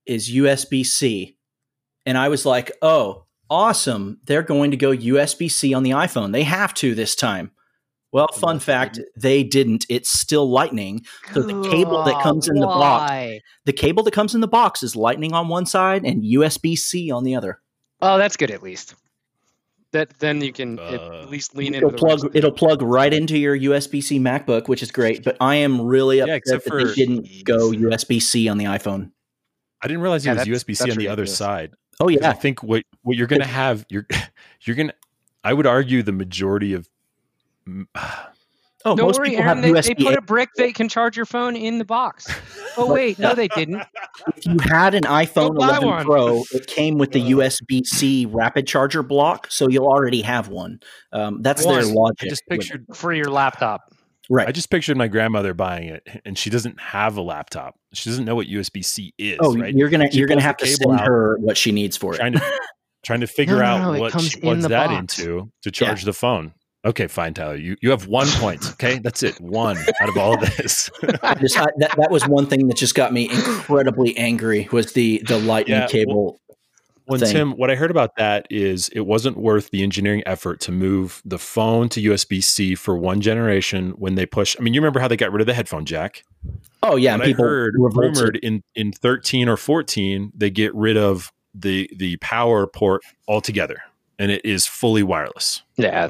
is 0.07 0.31
USB 0.31 0.85
C. 0.85 1.39
And 2.05 2.19
I 2.19 2.29
was 2.29 2.45
like, 2.45 2.73
oh, 2.83 3.25
awesome. 3.49 4.21
They're 4.25 4.43
going 4.43 4.73
to 4.73 4.77
go 4.77 4.91
USB 4.91 5.51
C 5.51 5.73
on 5.73 5.83
the 5.83 5.93
iPhone. 5.93 6.33
They 6.33 6.43
have 6.43 6.75
to 6.75 6.95
this 6.95 7.15
time. 7.15 7.51
Well, 8.13 8.29
fun 8.29 8.61
fact, 8.61 9.01
they 9.17 9.43
didn't. 9.43 9.87
It's 9.89 10.09
still 10.09 10.49
lightning. 10.49 11.05
So 11.33 11.43
the 11.43 11.69
cable 11.69 12.05
that 12.05 12.23
comes 12.23 12.47
in 12.47 12.55
the 12.55 12.67
box, 12.67 13.41
the 13.65 13.73
cable 13.73 14.05
that 14.05 14.13
comes 14.15 14.37
in 14.37 14.41
the 14.41 14.47
box 14.47 14.85
is 14.85 14.95
lightning 14.95 15.33
on 15.33 15.49
one 15.49 15.67
side 15.67 16.05
and 16.05 16.23
USB 16.23 16.77
C 16.79 17.11
on 17.11 17.25
the 17.25 17.35
other. 17.35 17.61
Oh, 18.05 18.19
that's 18.19 18.37
good 18.37 18.51
at 18.51 18.63
least. 18.63 18.95
That 19.93 20.19
then 20.19 20.43
you 20.43 20.53
can 20.53 20.79
uh, 20.79 21.23
at 21.23 21.31
least 21.31 21.57
lean 21.57 21.75
it'll 21.75 21.89
into 21.89 21.99
plug. 21.99 22.37
It'll 22.37 22.53
plug 22.53 22.83
right 22.83 23.13
into 23.13 23.39
your 23.39 23.59
USB 23.59 24.03
C 24.03 24.21
MacBook, 24.21 24.69
which 24.69 24.83
is 24.83 24.91
great. 24.91 25.25
But 25.25 25.39
I 25.41 25.55
am 25.57 25.81
really 25.81 26.21
upset 26.21 26.43
yeah, 26.47 26.55
that 26.57 26.65
for, 26.65 26.85
they 26.85 26.93
didn't 26.95 27.45
go 27.45 27.71
USB 27.71 28.21
C 28.21 28.49
on 28.49 28.59
the 28.59 28.67
iPhone. 28.67 29.13
I 29.81 29.87
didn't 29.87 30.03
realize 30.03 30.27
it 30.27 30.35
was 30.35 30.45
USB 30.45 30.77
C 30.77 30.91
on 30.91 30.99
the 30.99 31.09
other 31.09 31.25
side. 31.25 31.75
Oh 31.99 32.09
yeah, 32.09 32.29
I 32.29 32.35
think 32.35 32.63
what 32.63 32.83
what 33.03 33.17
you're 33.17 33.27
gonna 33.27 33.47
have 33.47 33.87
you're 33.89 34.07
you're 34.63 34.77
gonna. 34.77 34.95
I 35.43 35.55
would 35.55 35.67
argue 35.67 36.03
the 36.03 36.13
majority 36.13 36.75
of 36.75 36.89
Oh, 38.87 38.95
Don't 38.95 39.07
most 39.07 39.19
worry, 39.19 39.31
people 39.31 39.45
Aaron, 39.45 39.63
have 39.63 39.85
they, 39.85 39.95
they 39.95 39.95
put 39.95 40.15
a 40.15 40.21
brick 40.21 40.51
that 40.57 40.75
can 40.75 40.91
charge 40.91 41.17
your 41.17 41.25
phone 41.25 41.57
in 41.57 41.79
the 41.79 41.85
box. 41.85 42.27
Oh 42.77 42.93
wait, 42.93 43.21
no, 43.21 43.37
they 43.37 43.47
didn't. 43.47 43.85
If 44.37 44.47
you 44.47 44.59
had 44.59 44.97
an 44.97 45.05
iPhone 45.05 45.55
11 45.55 45.87
one. 45.87 46.05
Pro, 46.05 46.43
it 46.53 46.67
came 46.67 46.99
with 46.99 47.13
the 47.13 47.31
USB 47.31 47.87
C 47.87 48.27
rapid 48.27 48.67
charger 48.67 49.05
block, 49.05 49.47
so 49.49 49.69
you'll 49.69 49.87
already 49.87 50.23
have 50.23 50.49
one. 50.49 50.81
Um, 51.13 51.41
that's 51.41 51.65
one. 51.65 51.77
their 51.77 51.95
logic. 51.95 52.27
I 52.27 52.31
just 52.31 52.43
pictured 52.49 52.85
for 52.93 53.13
your 53.13 53.31
laptop. 53.31 53.95
Right. 54.29 54.49
I 54.49 54.51
just 54.51 54.71
pictured 54.71 54.97
my 54.97 55.07
grandmother 55.07 55.55
buying 55.55 55.89
it, 55.89 56.09
and 56.25 56.37
she 56.37 56.51
doesn't 56.51 56.81
have 56.81 57.17
a 57.17 57.23
laptop. 57.23 57.77
She 57.93 58.11
doesn't 58.11 58.25
know 58.25 58.35
what 58.35 58.49
USB 58.49 58.85
C 58.85 59.15
is. 59.19 59.39
Oh, 59.41 59.57
right? 59.57 59.73
you're 59.73 59.89
gonna 59.89 60.11
she 60.11 60.19
you're 60.19 60.27
gonna 60.27 60.41
have 60.41 60.57
to 60.57 60.67
send 60.67 60.99
her 60.99 61.37
what 61.39 61.57
she 61.57 61.71
needs 61.71 61.97
for 61.97 62.15
trying 62.15 62.35
it. 62.35 62.39
To, 62.39 62.61
trying 63.05 63.21
to 63.21 63.29
figure 63.29 63.59
no, 63.59 63.61
no, 63.61 63.93
out 63.93 64.01
what 64.01 64.21
she 64.21 64.41
plugs 64.41 64.65
in 64.65 64.71
that 64.73 64.89
box. 64.89 65.19
into 65.19 65.53
to 65.63 65.71
charge 65.71 66.03
yeah. 66.03 66.07
the 66.07 66.13
phone. 66.13 66.55
Okay, 66.85 67.07
fine, 67.07 67.33
Tyler. 67.33 67.57
You 67.57 67.77
you 67.81 67.91
have 67.91 68.07
one 68.07 68.29
point. 68.29 68.63
Okay, 68.75 68.99
that's 68.99 69.23
it. 69.23 69.41
One 69.41 69.79
out 70.01 70.09
of 70.09 70.17
all 70.19 70.35
of 70.35 70.41
this. 70.57 70.91
just, 71.41 71.57
I, 71.57 71.67
that 71.79 71.95
that 71.97 72.11
was 72.11 72.27
one 72.27 72.47
thing 72.47 72.67
that 72.69 72.77
just 72.77 72.95
got 72.95 73.13
me 73.13 73.31
incredibly 73.31 74.17
angry 74.17 74.69
was 74.73 74.93
the 74.93 75.23
the 75.27 75.39
lightning 75.39 75.77
yeah, 75.77 75.87
cable. 75.87 76.25
Well, 76.25 76.39
when 77.07 77.21
Tim, 77.21 77.53
what 77.53 77.71
I 77.71 77.75
heard 77.75 77.91
about 77.91 78.17
that 78.17 78.47
is 78.51 78.89
it 78.91 79.01
wasn't 79.01 79.37
worth 79.37 79.71
the 79.71 79.83
engineering 79.83 80.23
effort 80.25 80.61
to 80.61 80.73
move 80.73 81.21
the 81.25 81.39
phone 81.39 81.89
to 81.91 82.01
USB 82.01 82.43
C 82.43 82.75
for 82.75 82.97
one 82.97 83.21
generation 83.21 83.91
when 83.93 84.15
they 84.15 84.25
push. 84.27 84.57
I 84.59 84.63
mean, 84.63 84.75
you 84.75 84.81
remember 84.81 85.01
how 85.01 85.09
they 85.09 85.17
got 85.17 85.31
rid 85.31 85.41
of 85.41 85.47
the 85.47 85.55
headphone 85.55 85.85
jack? 85.85 86.25
Oh 86.83 86.97
yeah, 86.97 87.15
and 87.15 87.23
people 87.23 87.45
I 87.45 87.49
heard 87.49 87.75
rumored 87.79 88.37
in 88.37 88.63
in 88.75 88.93
thirteen 88.93 89.49
or 89.49 89.57
fourteen 89.57 90.33
they 90.35 90.51
get 90.51 90.75
rid 90.75 90.97
of 90.97 91.33
the 91.55 91.91
the 91.97 92.17
power 92.19 92.67
port 92.67 93.03
altogether, 93.29 93.83
and 94.19 94.31
it 94.31 94.45
is 94.45 94.67
fully 94.67 95.03
wireless. 95.03 95.63
Yeah, 95.77 96.09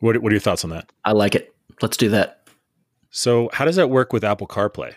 what, 0.00 0.18
what 0.18 0.30
are 0.30 0.34
your 0.34 0.40
thoughts 0.40 0.64
on 0.64 0.70
that? 0.70 0.90
I 1.04 1.12
like 1.12 1.34
it. 1.34 1.54
Let's 1.82 1.96
do 1.96 2.10
that. 2.10 2.48
So, 3.10 3.48
how 3.52 3.64
does 3.64 3.76
that 3.76 3.90
work 3.90 4.12
with 4.12 4.24
Apple 4.24 4.46
CarPlay? 4.46 4.94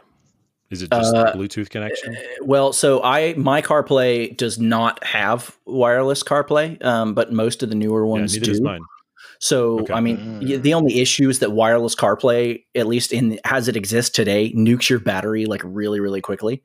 Is 0.69 0.83
it 0.83 0.91
just 0.91 1.15
uh, 1.15 1.33
Bluetooth 1.33 1.69
connection? 1.69 2.15
Uh, 2.15 2.21
well, 2.43 2.73
so 2.73 3.01
I 3.03 3.33
my 3.35 3.61
CarPlay 3.61 4.35
does 4.37 4.59
not 4.59 5.03
have 5.03 5.57
wireless 5.65 6.21
CarPlay, 6.21 6.83
um, 6.85 7.13
but 7.15 7.33
most 7.33 7.63
of 7.63 7.69
the 7.69 7.75
newer 7.75 8.05
ones 8.05 8.35
yeah, 8.35 8.43
do. 8.43 8.79
So, 9.39 9.79
okay. 9.79 9.93
I 9.93 10.01
mean, 10.01 10.17
mm. 10.17 10.61
the 10.61 10.73
only 10.73 10.99
issue 10.99 11.29
is 11.29 11.39
that 11.39 11.53
wireless 11.53 11.95
CarPlay, 11.95 12.65
at 12.75 12.87
least 12.87 13.13
in 13.13 13.39
as 13.45 13.67
it 13.67 13.77
exists 13.77 14.11
today, 14.11 14.51
nukes 14.53 14.89
your 14.89 14.99
battery 14.99 15.45
like 15.45 15.61
really, 15.63 15.99
really 15.99 16.21
quickly. 16.21 16.61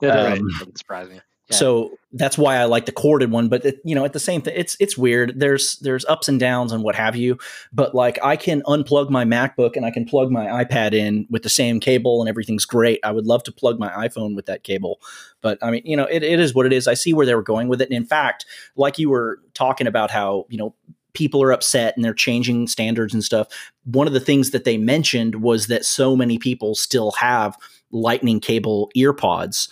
yeah, 0.00 0.10
um, 0.10 0.26
right. 0.26 0.42
Doesn't 0.58 0.78
surprise 0.78 1.08
me. 1.08 1.20
So 1.50 1.98
that's 2.12 2.38
why 2.38 2.56
I 2.56 2.64
like 2.64 2.86
the 2.86 2.92
corded 2.92 3.30
one. 3.30 3.48
But 3.48 3.64
it, 3.66 3.80
you 3.84 3.94
know, 3.94 4.04
at 4.04 4.14
the 4.14 4.20
same 4.20 4.40
thing, 4.40 4.54
it's 4.56 4.76
it's 4.80 4.96
weird. 4.96 5.38
There's 5.38 5.76
there's 5.80 6.04
ups 6.06 6.26
and 6.26 6.40
downs 6.40 6.72
and 6.72 6.82
what 6.82 6.94
have 6.94 7.16
you. 7.16 7.38
But 7.72 7.94
like, 7.94 8.18
I 8.24 8.36
can 8.36 8.62
unplug 8.62 9.10
my 9.10 9.24
MacBook 9.24 9.76
and 9.76 9.84
I 9.84 9.90
can 9.90 10.06
plug 10.06 10.30
my 10.30 10.64
iPad 10.64 10.94
in 10.94 11.26
with 11.28 11.42
the 11.42 11.50
same 11.50 11.80
cable, 11.80 12.22
and 12.22 12.28
everything's 12.28 12.64
great. 12.64 12.98
I 13.04 13.10
would 13.10 13.26
love 13.26 13.42
to 13.44 13.52
plug 13.52 13.78
my 13.78 13.90
iPhone 13.90 14.34
with 14.34 14.46
that 14.46 14.62
cable, 14.64 15.00
but 15.42 15.58
I 15.60 15.70
mean, 15.70 15.82
you 15.84 15.96
know, 15.96 16.06
it, 16.06 16.22
it 16.22 16.40
is 16.40 16.54
what 16.54 16.66
it 16.66 16.72
is. 16.72 16.88
I 16.88 16.94
see 16.94 17.12
where 17.12 17.26
they 17.26 17.34
were 17.34 17.42
going 17.42 17.68
with 17.68 17.82
it. 17.82 17.90
And 17.90 17.96
in 17.96 18.06
fact, 18.06 18.46
like 18.76 18.98
you 18.98 19.10
were 19.10 19.40
talking 19.52 19.86
about 19.86 20.10
how 20.10 20.46
you 20.48 20.56
know 20.56 20.74
people 21.12 21.42
are 21.42 21.52
upset 21.52 21.94
and 21.94 22.04
they're 22.04 22.14
changing 22.14 22.68
standards 22.68 23.12
and 23.12 23.22
stuff. 23.22 23.48
One 23.84 24.06
of 24.06 24.14
the 24.14 24.20
things 24.20 24.50
that 24.50 24.64
they 24.64 24.78
mentioned 24.78 25.42
was 25.42 25.66
that 25.66 25.84
so 25.84 26.16
many 26.16 26.38
people 26.38 26.74
still 26.74 27.12
have 27.12 27.56
lightning 27.92 28.40
cable 28.40 28.90
earpods 28.96 29.68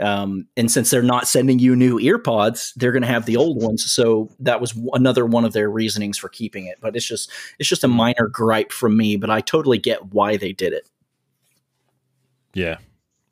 um, 0.00 0.46
and 0.56 0.70
since 0.70 0.90
they're 0.90 1.02
not 1.02 1.26
sending 1.26 1.58
you 1.58 1.74
new 1.74 1.98
earpods, 1.98 2.74
they're 2.74 2.92
going 2.92 3.02
to 3.02 3.08
have 3.08 3.26
the 3.26 3.36
old 3.36 3.62
ones. 3.62 3.90
So 3.90 4.30
that 4.40 4.60
was 4.60 4.78
another 4.92 5.24
one 5.24 5.44
of 5.44 5.52
their 5.52 5.70
reasonings 5.70 6.18
for 6.18 6.28
keeping 6.28 6.66
it. 6.66 6.78
But 6.80 6.96
it's 6.96 7.06
just 7.06 7.30
it's 7.58 7.68
just 7.68 7.84
a 7.84 7.88
minor 7.88 8.28
gripe 8.30 8.72
from 8.72 8.96
me. 8.96 9.16
But 9.16 9.30
I 9.30 9.40
totally 9.40 9.78
get 9.78 10.12
why 10.12 10.36
they 10.36 10.52
did 10.52 10.72
it. 10.72 10.88
Yeah. 12.52 12.78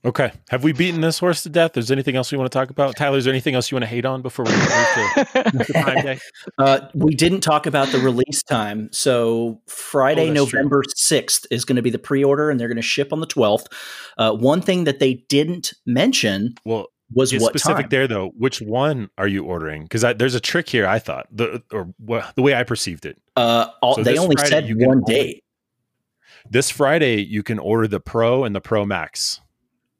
Okay. 0.05 0.33
Have 0.51 0.63
we 0.63 0.73
beaten 0.73 1.01
this 1.01 1.19
horse 1.19 1.43
to 1.45 1.49
death? 1.49 1.77
Is 1.77 1.89
there 1.89 1.95
anything 1.95 2.15
else 2.15 2.31
we 2.31 2.37
want 2.37 2.51
to 2.53 2.59
talk 2.59 2.69
about? 2.69 2.95
Tyler, 2.95 3.17
is 3.17 3.25
there 3.25 3.33
anything 3.33 3.55
else 3.55 3.71
you 3.71 3.77
want 3.77 3.85
to 3.85 3.89
hate 3.89 4.05
on 4.05 4.21
before 4.21 4.45
we 4.45 4.53
move 4.53 4.69
to, 4.69 5.65
Prime 5.73 6.05
Day? 6.05 6.19
Uh, 6.59 6.81
we 6.95 7.15
didn't 7.15 7.41
talk 7.41 7.67
about 7.67 7.89
the 7.89 7.99
release 7.99 8.43
time. 8.43 8.91
So 8.93 9.63
Friday, 9.67 10.29
oh, 10.29 10.35
November 10.35 10.83
true. 10.83 11.19
6th 11.19 11.47
is 11.51 11.65
going 11.65 11.77
to 11.77 11.83
be 11.83 11.91
the 11.91 11.99
pre-order 11.99 12.51
and 12.51 12.61
they're 12.61 12.69
going 12.69 12.77
to 12.77 12.83
ship 12.83 13.13
on 13.13 13.21
the 13.21 13.27
12th. 13.27 13.67
Uh, 14.19 14.33
one 14.33 14.61
thing 14.61 14.85
that 14.85 14.99
they 14.99 15.15
didn't 15.29 15.73
mention 15.87 16.55
well, 16.67 16.89
was 17.15 17.33
what 17.33 17.53
specific 17.53 17.85
time. 17.85 17.89
there 17.89 18.07
though. 18.07 18.33
Which 18.37 18.61
one 18.61 19.09
are 19.17 19.29
you 19.29 19.45
ordering? 19.45 19.85
Because 19.85 20.03
there's 20.17 20.35
a 20.35 20.41
trick 20.41 20.69
here. 20.69 20.87
I 20.87 20.99
thought 20.99 21.27
the 21.31 21.63
or 21.73 21.95
the 22.35 22.43
way 22.43 22.55
I 22.55 22.63
perceived 22.65 23.07
it. 23.07 23.21
Uh, 23.37 23.69
all, 23.81 23.97
so 23.97 24.03
they 24.03 24.19
only 24.19 24.37
Friday, 24.37 24.69
said 24.69 24.87
one 24.87 25.03
date. 25.07 25.45
This 26.51 26.71
Friday, 26.71 27.25
you 27.25 27.43
can 27.43 27.59
order 27.59 27.89
the 27.89 28.01
Pro 28.01 28.45
and 28.45 28.55
the 28.55 28.61
Pro 28.61 28.85
Max. 28.85 29.41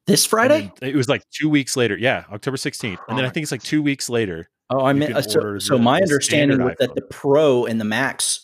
This 0.07 0.27
Friday? 0.27 0.71
It 0.83 0.95
was 0.95 1.09
like 1.09 1.23
two 1.31 1.49
weeks 1.49 1.77
later. 1.77 1.97
Yeah, 1.97 2.25
October 2.31 2.57
16th. 2.57 2.99
And 3.09 3.17
then 3.17 3.25
I 3.25 3.31
think 3.31 3.43
it's 3.43 3.53
like 3.53 3.63
two 3.63 3.83
weeks 3.83 4.11
later. 4.11 4.51
Oh, 4.71 4.85
I 4.85 4.93
mean, 4.93 5.13
uh, 5.15 5.23
so, 5.23 5.59
so 5.59 5.79
my 5.79 6.01
understanding 6.01 6.63
was 6.63 6.75
that 6.79 6.95
the 6.95 7.03
Pro 7.03 7.67
and 7.67 7.81
the 7.81 7.85
Max 7.85 8.41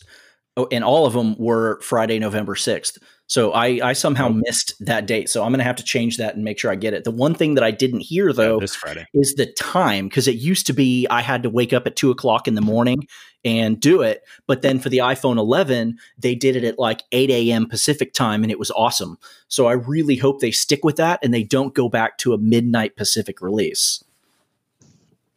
Oh, 0.57 0.67
and 0.69 0.83
all 0.83 1.05
of 1.05 1.13
them 1.13 1.35
were 1.37 1.79
Friday, 1.81 2.19
November 2.19 2.55
6th. 2.55 2.97
So 3.27 3.53
I, 3.53 3.79
I 3.81 3.93
somehow 3.93 4.27
oh. 4.27 4.41
missed 4.45 4.73
that 4.81 5.05
date. 5.05 5.29
So 5.29 5.43
I'm 5.43 5.51
going 5.51 5.59
to 5.59 5.63
have 5.63 5.77
to 5.77 5.83
change 5.83 6.17
that 6.17 6.35
and 6.35 6.43
make 6.43 6.59
sure 6.59 6.69
I 6.69 6.75
get 6.75 6.93
it. 6.93 7.05
The 7.05 7.11
one 7.11 7.33
thing 7.33 7.53
that 7.53 7.63
I 7.63 7.71
didn't 7.71 8.01
hear 8.01 8.33
though 8.33 8.55
yeah, 8.55 8.59
this 8.59 8.75
Friday 8.75 9.05
is 9.13 9.35
the 9.35 9.45
time 9.45 10.09
because 10.09 10.27
it 10.27 10.35
used 10.35 10.67
to 10.67 10.73
be 10.73 11.07
I 11.09 11.21
had 11.21 11.41
to 11.43 11.49
wake 11.49 11.71
up 11.71 11.87
at 11.87 11.95
two 11.95 12.11
o'clock 12.11 12.49
in 12.49 12.55
the 12.55 12.61
morning 12.61 13.07
and 13.45 13.79
do 13.79 14.01
it. 14.01 14.23
But 14.47 14.61
then 14.61 14.79
for 14.79 14.89
the 14.89 14.97
iPhone 14.97 15.37
11, 15.37 15.97
they 16.17 16.35
did 16.35 16.57
it 16.57 16.65
at 16.65 16.77
like 16.77 17.03
8 17.13 17.29
a.m. 17.29 17.69
Pacific 17.69 18.13
time 18.13 18.43
and 18.43 18.51
it 18.51 18.59
was 18.59 18.71
awesome. 18.71 19.17
So 19.47 19.67
I 19.67 19.73
really 19.73 20.17
hope 20.17 20.41
they 20.41 20.51
stick 20.51 20.83
with 20.83 20.97
that 20.97 21.21
and 21.23 21.33
they 21.33 21.43
don't 21.43 21.73
go 21.73 21.87
back 21.87 22.17
to 22.17 22.33
a 22.33 22.37
midnight 22.37 22.97
Pacific 22.97 23.41
release. 23.41 24.03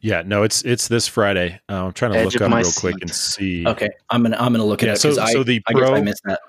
Yeah, 0.05 0.21
no, 0.23 0.43
it's 0.43 0.61
it's 0.61 0.87
this 0.87 1.07
Friday. 1.07 1.59
Uh, 1.67 1.85
I'm 1.85 1.91
trying 1.91 2.11
to 2.11 2.19
Edge 2.19 2.35
look 2.35 2.41
up 2.43 2.53
real 2.53 2.63
seat. 2.65 2.79
quick 2.79 2.95
and 3.01 3.09
see. 3.09 3.67
Okay, 3.67 3.89
I'm 4.11 4.21
gonna 4.21 4.37
I'm 4.37 4.53
gonna 4.53 4.63
look 4.63 4.83
at 4.83 4.85
yeah, 4.85 4.93
it. 4.93 4.97
So, 4.97 5.19
I, 5.19 5.33
so 5.33 5.43
the 5.43 5.59
Pro, 5.67 5.95
I, 5.95 5.97
I 5.97 6.01
missed 6.01 6.21
that. 6.25 6.41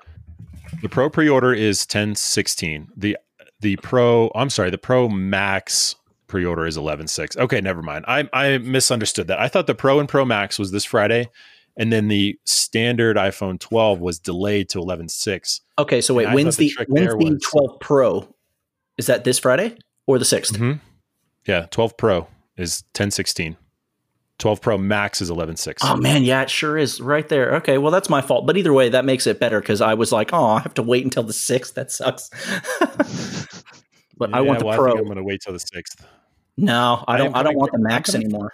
The 0.83 0.89
Pro 0.89 1.09
pre-order 1.09 1.55
is 1.55 1.81
1016. 1.81 2.89
The 2.95 3.17
the 3.61 3.77
Pro, 3.77 4.29
I'm 4.35 4.51
sorry, 4.51 4.69
the 4.69 4.77
Pro 4.77 5.09
Max 5.09 5.95
pre-order 6.27 6.67
is 6.67 6.77
11.6. 6.77 7.35
Okay, 7.35 7.59
never 7.59 7.81
mind. 7.81 8.05
I 8.07 8.29
I 8.31 8.59
misunderstood 8.59 9.25
that. 9.29 9.39
I 9.39 9.47
thought 9.47 9.65
the 9.65 9.73
Pro 9.73 9.99
and 9.99 10.07
Pro 10.07 10.23
Max 10.23 10.59
was 10.59 10.69
this 10.69 10.85
Friday, 10.85 11.27
and 11.77 11.91
then 11.91 12.09
the 12.09 12.39
standard 12.45 13.17
iPhone 13.17 13.59
12 13.59 13.99
was 13.99 14.19
delayed 14.19 14.69
to 14.69 14.77
11.6. 14.77 15.61
Okay, 15.79 16.01
so 16.01 16.13
wait, 16.13 16.31
when's 16.31 16.57
the 16.57 16.71
the, 16.77 16.85
when's 16.89 17.09
the 17.11 17.31
was- 17.31 17.41
12 17.41 17.79
Pro? 17.79 18.35
Is 18.99 19.07
that 19.07 19.23
this 19.23 19.39
Friday 19.39 19.75
or 20.05 20.19
the 20.19 20.25
6th? 20.25 20.51
Mhm. 20.57 20.79
Yeah, 21.47 21.65
12 21.71 21.97
Pro 21.97 22.27
is 22.57 22.83
10.16. 22.93 23.55
12 24.39 24.61
Pro 24.61 24.77
Max 24.77 25.19
is 25.21 25.31
11.6. 25.31 25.77
Oh 25.81 25.95
man, 25.97 26.23
yeah, 26.23 26.43
it 26.43 26.49
sure 26.49 26.77
is 26.77 27.01
right 27.01 27.27
there. 27.27 27.55
Okay, 27.55 27.79
well 27.79 27.91
that's 27.91 28.09
my 28.09 28.21
fault, 28.21 28.45
but 28.45 28.55
either 28.55 28.71
way, 28.71 28.89
that 28.89 29.03
makes 29.03 29.25
it 29.25 29.39
better 29.39 29.59
because 29.59 29.81
I 29.81 29.95
was 29.95 30.11
like, 30.11 30.31
oh, 30.31 30.45
I 30.45 30.59
have 30.59 30.75
to 30.75 30.83
wait 30.83 31.03
until 31.03 31.23
the 31.23 31.33
sixth. 31.33 31.73
That 31.73 31.91
sucks. 31.91 32.29
but 34.17 34.33
I 34.33 34.41
want 34.41 34.59
the 34.59 34.65
well, 34.65 34.77
Pro. 34.77 34.85
I 34.85 34.89
think 34.91 34.99
I'm 34.99 35.05
going 35.05 35.17
to 35.17 35.23
wait 35.23 35.41
till 35.41 35.53
the 35.53 35.59
6th. 35.59 36.05
no, 36.55 37.03
I 37.07 37.15
I 37.15 37.17
don't. 37.17 37.27
am 37.27 37.35
I 37.35 37.43
don't 37.43 37.57
want 37.57 37.71
the 37.71 37.79
Max 37.79 38.13
anymore. 38.13 38.53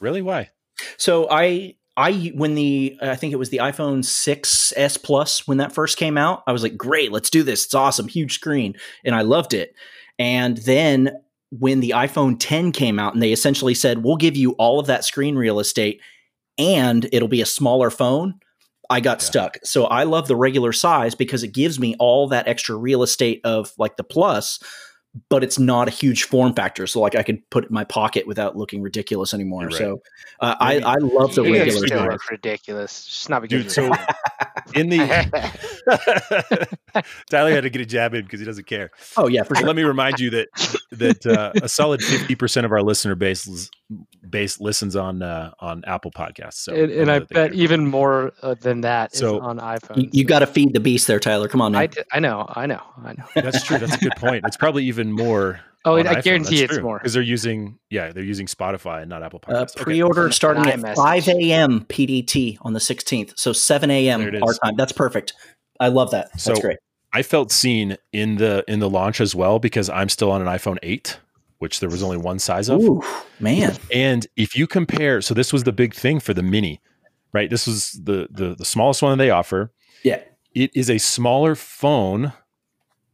Really? 0.00 0.22
Why? 0.22 0.48
So 0.96 1.28
I 1.30 1.74
I 1.96 2.32
when 2.34 2.54
the 2.54 2.96
I 3.02 3.16
think 3.16 3.34
it 3.34 3.36
was 3.36 3.50
the 3.50 3.58
iPhone 3.58 3.98
6s 3.98 5.02
Plus 5.02 5.46
when 5.46 5.58
that 5.58 5.72
first 5.72 5.98
came 5.98 6.16
out, 6.16 6.42
I 6.46 6.52
was 6.52 6.62
like, 6.62 6.76
great, 6.76 7.12
let's 7.12 7.28
do 7.28 7.42
this. 7.42 7.66
It's 7.66 7.74
awesome, 7.74 8.08
huge 8.08 8.32
screen, 8.34 8.76
and 9.04 9.14
I 9.14 9.22
loved 9.22 9.52
it. 9.52 9.74
And 10.18 10.56
then 10.58 11.12
when 11.50 11.80
the 11.80 11.90
iPhone 11.90 12.36
10 12.38 12.72
came 12.72 12.98
out, 12.98 13.12
and 13.14 13.22
they 13.22 13.32
essentially 13.32 13.74
said, 13.74 14.04
we'll 14.04 14.16
give 14.16 14.36
you 14.36 14.52
all 14.52 14.78
of 14.78 14.86
that 14.86 15.04
screen 15.04 15.36
real 15.36 15.60
estate, 15.60 16.00
and 16.58 17.08
it'll 17.12 17.28
be 17.28 17.42
a 17.42 17.46
smaller 17.46 17.90
phone. 17.90 18.34
I 18.88 19.00
got 19.00 19.20
Yeah. 19.20 19.26
stuck. 19.26 19.58
So 19.62 19.84
I 19.84 20.02
love 20.02 20.26
the 20.28 20.36
regular 20.36 20.72
size 20.72 21.14
because 21.14 21.42
it 21.42 21.52
gives 21.52 21.78
me 21.78 21.94
all 21.98 22.28
that 22.28 22.48
extra 22.48 22.74
real 22.76 23.02
estate 23.02 23.40
of 23.44 23.72
like 23.78 23.96
the 23.96 24.04
plus, 24.04 24.58
but 25.28 25.42
it's 25.42 25.58
not 25.58 25.88
a 25.88 25.90
huge 25.90 26.24
form 26.24 26.54
factor. 26.54 26.86
So 26.86 27.00
like 27.00 27.14
I 27.16 27.22
could 27.22 27.48
put 27.50 27.64
it 27.64 27.70
in 27.70 27.74
my 27.74 27.84
pocket 27.84 28.26
without 28.26 28.56
looking 28.56 28.80
ridiculous 28.80 29.34
anymore. 29.34 29.64
Right. 29.66 29.74
So 29.74 30.02
uh, 30.40 30.54
I, 30.60 30.74
Maybe- 30.74 30.84
I 30.84 30.94
love 30.96 31.34
the 31.34 31.42
You 31.42 31.52
regular 31.54 31.86
still 31.86 32.04
look 32.06 32.30
ridiculous. 32.30 33.04
Just 33.06 33.28
not 33.28 33.42
because 33.42 33.74
Dude, 33.74 33.76
you're 33.76 33.94
so 33.94 34.02
in 34.74 34.88
the 34.88 34.98
Tyler 37.30 37.50
had 37.52 37.62
to 37.62 37.70
get 37.70 37.80
a 37.80 37.86
jab 37.86 38.14
in 38.14 38.24
because 38.24 38.40
he 38.40 38.46
doesn't 38.46 38.66
care. 38.66 38.90
Oh 39.16 39.26
yeah, 39.26 39.42
for 39.42 39.54
sure. 39.56 39.66
let 39.66 39.76
me 39.76 39.82
remind 39.82 40.20
you 40.20 40.30
that 40.30 40.48
that 40.92 41.26
uh, 41.26 41.52
a 41.62 41.68
solid 41.68 42.02
fifty 42.02 42.34
percent 42.34 42.64
of 42.64 42.72
our 42.72 42.82
listener 42.82 43.14
base 43.14 43.46
lis- 43.48 43.70
base 44.30 44.60
listens 44.60 44.96
on 44.96 45.22
uh, 45.22 45.52
on 45.60 45.82
Apple 45.86 46.10
Podcasts. 46.10 46.54
So 46.54 46.72
and, 46.74 46.90
and 46.92 47.10
I 47.10 47.18
bet 47.20 47.52
even 47.54 47.86
more 47.86 48.32
uh, 48.42 48.54
than 48.54 48.80
that 48.82 49.12
is 49.12 49.18
So, 49.18 49.40
on 49.40 49.58
iPhone. 49.58 50.04
You, 50.04 50.08
you 50.12 50.24
got 50.24 50.40
to 50.40 50.46
feed 50.46 50.72
the 50.72 50.80
beast 50.80 51.06
there, 51.06 51.18
Tyler. 51.20 51.48
Come 51.48 51.60
on, 51.60 51.72
man. 51.72 51.82
I, 51.82 51.86
d- 51.86 52.02
I 52.12 52.20
know, 52.20 52.46
I 52.48 52.66
know, 52.66 52.82
I 53.04 53.12
know. 53.14 53.24
that's 53.34 53.64
true. 53.64 53.78
That's 53.78 53.94
a 53.94 53.98
good 53.98 54.16
point. 54.16 54.44
It's 54.46 54.56
probably 54.56 54.84
even 54.84 55.12
more. 55.12 55.60
Oh, 55.86 55.98
on 55.98 56.06
I 56.06 56.16
iPhone. 56.16 56.22
guarantee 56.24 56.56
That's 56.56 56.60
it's 56.72 56.74
true, 56.74 56.82
more. 56.82 56.98
because 56.98 57.14
they're 57.14 57.22
using 57.22 57.78
yeah 57.88 58.12
they're 58.12 58.22
using 58.22 58.44
Spotify 58.44 59.00
and 59.00 59.08
not 59.08 59.22
Apple 59.22 59.40
Uh, 59.48 59.50
Podcasts. 59.64 59.76
Okay. 59.76 59.84
pre-order 59.84 60.24
From 60.24 60.32
starting 60.32 60.66
at 60.66 60.78
iMessage. 60.78 60.96
5 60.96 61.28
a.m. 61.28 61.86
PDT 61.88 62.58
on 62.60 62.74
the 62.74 62.80
16th, 62.80 63.32
so 63.38 63.54
7 63.54 63.90
a.m. 63.90 64.20
Our 64.42 64.52
time. 64.62 64.76
That's 64.76 64.92
perfect. 64.92 65.32
I 65.80 65.88
love 65.88 66.10
that. 66.10 66.32
That's 66.32 66.44
So- 66.44 66.54
great. 66.56 66.76
I 67.14 67.22
felt 67.22 67.50
seen 67.50 67.96
in 68.12 68.36
the 68.36 68.62
in 68.68 68.80
the 68.80 68.90
launch 68.90 69.22
as 69.22 69.34
well 69.34 69.58
because 69.58 69.88
I'm 69.88 70.10
still 70.10 70.30
on 70.30 70.42
an 70.42 70.48
iPhone 70.48 70.76
8, 70.82 71.18
which 71.60 71.78
there 71.80 71.88
was 71.88 72.02
only 72.02 72.16
one 72.18 72.38
size 72.38 72.68
of. 72.68 72.82
Ooh, 72.82 73.02
man. 73.38 73.76
And 73.92 74.26
if 74.36 74.56
you 74.56 74.66
compare, 74.66 75.22
so 75.22 75.32
this 75.32 75.52
was 75.52 75.62
the 75.64 75.72
big 75.72 75.94
thing 75.94 76.18
for 76.20 76.34
the 76.34 76.42
mini, 76.42 76.80
right? 77.32 77.48
This 77.48 77.66
was 77.66 77.92
the 77.92 78.26
the, 78.30 78.54
the 78.56 78.64
smallest 78.64 79.00
one 79.02 79.16
that 79.16 79.22
they 79.24 79.30
offer. 79.30 79.72
Yeah. 80.02 80.20
It 80.54 80.70
is 80.74 80.90
a 80.90 80.98
smaller 80.98 81.54
phone 81.54 82.32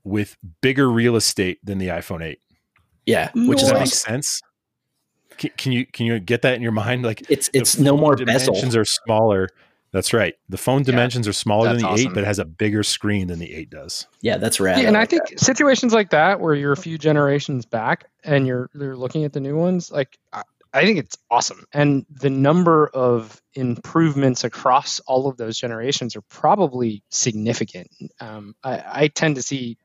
with 0.05 0.37
bigger 0.63 0.91
real 0.91 1.17
estate 1.17 1.59
than 1.63 1.79
the 1.79 1.89
iPhone 1.89 2.25
8. 2.25 2.39
Yeah, 3.05 3.31
Which 3.35 3.49
which 3.49 3.59
does 3.59 3.69
is 3.69 3.73
that 3.73 3.79
make 3.81 3.89
sense? 3.93 4.41
Can, 5.37 5.51
can 5.59 5.73
you 5.73 5.85
can 5.87 6.07
you 6.07 6.19
get 6.19 6.43
that 6.43 6.55
in 6.55 6.63
your 6.63 6.73
mind? 6.73 7.03
Like 7.05 7.29
It's 7.31 7.51
it's 7.53 7.79
no 7.79 7.97
more 7.97 8.17
bezel. 8.17 8.55
dimensions 8.55 8.75
are 8.75 8.85
smaller. 8.85 9.49
That's 9.97 10.13
right. 10.13 10.35
The 10.51 10.59
phone 10.59 10.83
dimensions 10.83 11.27
are 11.27 11.33
smaller 11.33 11.69
than 11.69 11.79
the 11.79 11.87
awesome. 11.87 12.09
8, 12.09 12.15
but 12.15 12.23
it 12.23 12.27
has 12.27 12.39
a 12.39 12.45
bigger 12.45 12.83
screen 12.83 13.29
than 13.29 13.39
the 13.39 13.55
8 13.55 13.71
does. 13.71 14.07
Yeah, 14.21 14.37
that's 14.37 14.61
rad. 14.61 14.83
Yeah, 14.83 14.89
and 14.89 14.97
I 14.97 15.01
like 15.01 15.09
think 15.09 15.39
situations 15.39 15.95
like 15.95 16.11
that 16.11 16.39
where 16.39 16.55
you're 16.55 16.73
a 16.73 16.77
few 16.77 16.99
generations 16.99 17.65
back 17.65 18.11
and 18.23 18.47
you're 18.47 18.69
you're 18.75 18.95
looking 18.95 19.25
at 19.25 19.33
the 19.33 19.41
new 19.41 19.57
ones, 19.57 19.91
like 19.91 20.19
I, 20.35 20.43
I 20.75 20.85
think 20.85 20.99
it's 20.99 21.17
awesome. 21.31 21.65
And 21.73 22.05
the 22.11 22.29
number 22.29 22.89
of 22.89 23.41
improvements 23.55 24.45
across 24.45 25.01
all 25.01 25.29
of 25.29 25.39
those 25.39 25.59
generations 25.59 26.15
are 26.15 26.23
probably 26.29 27.03
significant. 27.09 27.89
Um, 28.21 28.55
I, 28.63 28.83
I 28.87 29.09
tend 29.09 29.37
to 29.37 29.43
see, 29.43 29.79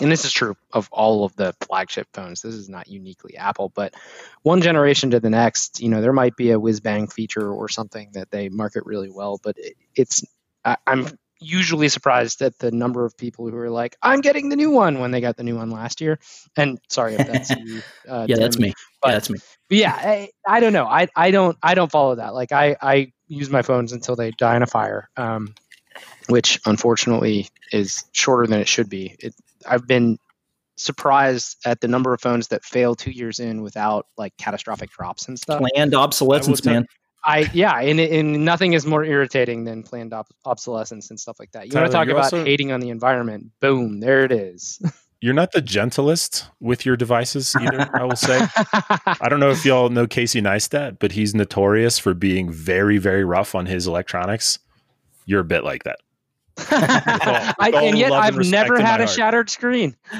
and 0.00 0.10
this 0.10 0.24
is 0.24 0.32
true 0.32 0.56
of 0.72 0.88
all 0.90 1.24
of 1.24 1.36
the 1.36 1.54
flagship 1.60 2.08
phones. 2.14 2.40
This 2.40 2.54
is 2.54 2.68
not 2.68 2.88
uniquely 2.88 3.36
Apple, 3.36 3.70
but 3.74 3.94
one 4.42 4.62
generation 4.62 5.10
to 5.10 5.20
the 5.20 5.30
next, 5.30 5.80
you 5.80 5.88
know, 5.88 6.00
there 6.00 6.12
might 6.12 6.36
be 6.36 6.50
a 6.50 6.58
whiz 6.58 6.80
bang 6.80 7.06
feature 7.06 7.52
or 7.52 7.68
something 7.68 8.10
that 8.14 8.30
they 8.30 8.48
market 8.48 8.84
really 8.86 9.10
well, 9.10 9.38
but 9.42 9.56
it, 9.58 9.74
it's 9.94 10.24
I, 10.64 10.76
I'm 10.86 11.08
usually 11.40 11.88
surprised 11.88 12.40
at 12.40 12.58
the 12.58 12.70
number 12.70 13.04
of 13.04 13.16
people 13.16 13.48
who 13.48 13.56
are 13.56 13.70
like, 13.70 13.96
"I'm 14.00 14.20
getting 14.20 14.48
the 14.48 14.56
new 14.56 14.70
one" 14.70 15.00
when 15.00 15.10
they 15.10 15.20
got 15.20 15.36
the 15.36 15.42
new 15.42 15.56
one 15.56 15.70
last 15.70 16.00
year. 16.00 16.18
And 16.56 16.78
sorry 16.88 17.14
if 17.14 17.26
that's 17.26 17.50
you. 17.58 17.82
Uh, 18.08 18.26
yeah, 18.28 18.36
that's 18.36 18.58
me. 18.58 18.72
but- 19.02 19.08
yeah, 19.08 19.14
that's 19.14 19.30
me. 19.30 19.38
But 19.68 19.78
yeah, 19.78 19.92
I, 19.94 20.28
I 20.46 20.60
don't 20.60 20.72
know. 20.72 20.86
I, 20.86 21.08
I 21.16 21.30
don't 21.30 21.56
I 21.62 21.74
don't 21.74 21.90
follow 21.90 22.14
that. 22.14 22.34
Like 22.34 22.52
I, 22.52 22.76
I 22.80 23.12
use 23.28 23.50
my 23.50 23.62
phones 23.62 23.92
until 23.92 24.16
they 24.16 24.30
die 24.30 24.56
in 24.56 24.62
a 24.62 24.66
fire, 24.66 25.08
um, 25.16 25.54
which 26.28 26.60
unfortunately 26.66 27.48
is 27.72 28.04
shorter 28.12 28.46
than 28.46 28.60
it 28.60 28.68
should 28.68 28.88
be. 28.88 29.16
It, 29.18 29.34
I've 29.68 29.86
been 29.86 30.18
surprised 30.76 31.56
at 31.64 31.80
the 31.80 31.88
number 31.88 32.12
of 32.12 32.20
phones 32.20 32.48
that 32.48 32.64
fail 32.64 32.94
two 32.94 33.10
years 33.10 33.38
in 33.38 33.62
without 33.62 34.06
like 34.16 34.36
catastrophic 34.38 34.90
drops 34.90 35.28
and 35.28 35.38
stuff. 35.38 35.62
Planned 35.74 35.94
obsolescence, 35.94 36.60
tell- 36.60 36.74
man. 36.74 36.86
I 37.24 37.48
yeah, 37.52 37.78
and, 37.78 38.00
and 38.00 38.44
nothing 38.44 38.72
is 38.72 38.84
more 38.84 39.04
irritating 39.04 39.62
than 39.64 39.84
planned 39.84 40.12
op- 40.12 40.26
obsolescence 40.44 41.08
and 41.10 41.20
stuff 41.20 41.38
like 41.38 41.52
that. 41.52 41.68
You 41.68 41.78
want 41.78 41.86
to 41.86 41.92
Tyler, 41.92 42.06
talk 42.06 42.12
about 42.12 42.24
also- 42.24 42.44
hating 42.44 42.72
on 42.72 42.80
the 42.80 42.90
environment? 42.90 43.52
Boom, 43.60 44.00
there 44.00 44.24
it 44.24 44.32
is. 44.32 44.80
You're 45.20 45.34
not 45.34 45.52
the 45.52 45.62
gentlest 45.62 46.46
with 46.58 46.84
your 46.84 46.96
devices 46.96 47.54
either, 47.54 47.88
I 47.94 48.02
will 48.02 48.16
say. 48.16 48.44
I 49.20 49.28
don't 49.28 49.38
know 49.38 49.50
if 49.50 49.64
y'all 49.64 49.88
know 49.88 50.04
Casey 50.08 50.42
Neistat, 50.42 50.98
but 50.98 51.12
he's 51.12 51.32
notorious 51.32 51.96
for 51.96 52.12
being 52.12 52.50
very, 52.50 52.98
very 52.98 53.24
rough 53.24 53.54
on 53.54 53.66
his 53.66 53.86
electronics. 53.86 54.58
You're 55.24 55.38
a 55.38 55.44
bit 55.44 55.62
like 55.62 55.84
that. 55.84 56.00
I, 56.70 57.54
with 57.70 57.74
all 57.74 57.88
and 57.88 57.98
yet 57.98 58.12
I've 58.12 58.36
respect 58.36 58.68
never 58.70 58.80
had 58.80 59.00
a 59.00 59.04
heart. 59.04 59.16
shattered 59.16 59.50
screen. 59.50 59.96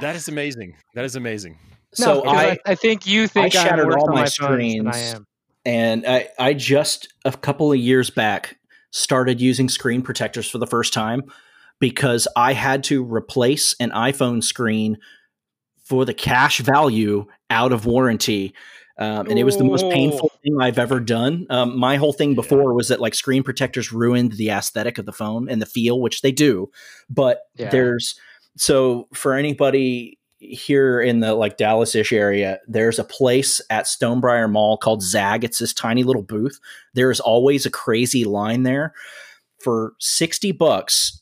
That 0.00 0.14
is 0.16 0.28
amazing. 0.28 0.76
That 0.94 1.04
is 1.04 1.16
amazing. 1.16 1.58
So 1.94 2.16
No, 2.16 2.22
'cause 2.22 2.34
I, 2.36 2.50
I, 2.50 2.58
I 2.66 2.74
think 2.74 3.06
you 3.06 3.26
think 3.28 3.54
I'm 3.56 3.64
shattered 3.66 3.86
worse 3.86 3.96
all 3.98 4.08
my 4.08 4.14
my 4.22 4.26
phones 4.26 4.38
than 4.74 4.86
I 4.88 4.90
screens. 4.92 5.14
am. 5.14 5.26
and 5.64 6.06
I, 6.06 6.28
I 6.38 6.54
just 6.54 7.12
a 7.24 7.32
couple 7.32 7.72
of 7.72 7.78
years 7.78 8.10
back 8.10 8.56
started 8.90 9.40
using 9.40 9.68
screen 9.68 10.02
protectors 10.02 10.48
for 10.50 10.58
the 10.58 10.66
first 10.66 10.92
time 10.92 11.22
because 11.80 12.26
I 12.36 12.52
had 12.52 12.84
to 12.84 13.04
replace 13.04 13.74
an 13.80 13.90
iPhone 13.90 14.42
screen 14.42 14.98
for 15.84 16.04
the 16.04 16.14
cash 16.14 16.60
value 16.60 17.26
out 17.50 17.72
of 17.72 17.86
warranty. 17.86 18.54
Um, 18.98 19.26
and 19.28 19.38
it 19.38 19.44
was 19.44 19.56
the 19.58 19.64
most 19.64 19.82
painful 19.90 20.30
thing 20.44 20.56
I've 20.60 20.78
ever 20.78 21.00
done. 21.00 21.46
Um, 21.50 21.76
my 21.78 21.96
whole 21.96 22.12
thing 22.12 22.34
before 22.34 22.74
was 22.74 22.88
that 22.88 23.00
like 23.00 23.14
screen 23.14 23.42
protectors 23.42 23.92
ruined 23.92 24.32
the 24.32 24.50
aesthetic 24.50 24.98
of 24.98 25.06
the 25.06 25.12
phone 25.12 25.48
and 25.48 25.60
the 25.60 25.66
feel, 25.66 26.00
which 26.00 26.20
they 26.22 26.32
do. 26.32 26.70
But 27.10 27.40
Yeah. 27.56 27.70
there's 27.70 28.14
so 28.56 29.08
for 29.12 29.34
anybody 29.34 30.18
here 30.38 31.00
in 31.00 31.20
the 31.20 31.34
like 31.34 31.56
Dallas-ish 31.56 32.12
area, 32.12 32.60
there's 32.68 32.98
a 32.98 33.04
place 33.04 33.60
at 33.70 33.86
Stonebriar 33.86 34.50
Mall 34.50 34.76
called 34.76 35.02
ZAGG. 35.02 35.42
It's 35.44 35.58
this 35.58 35.72
tiny 35.72 36.04
little 36.04 36.22
booth. 36.22 36.60
There 36.92 37.10
is 37.10 37.18
always 37.20 37.66
a 37.66 37.70
crazy 37.70 38.24
line 38.24 38.62
there. 38.62 38.92
For 39.62 39.94
60 39.98 40.52
bucks, 40.52 41.20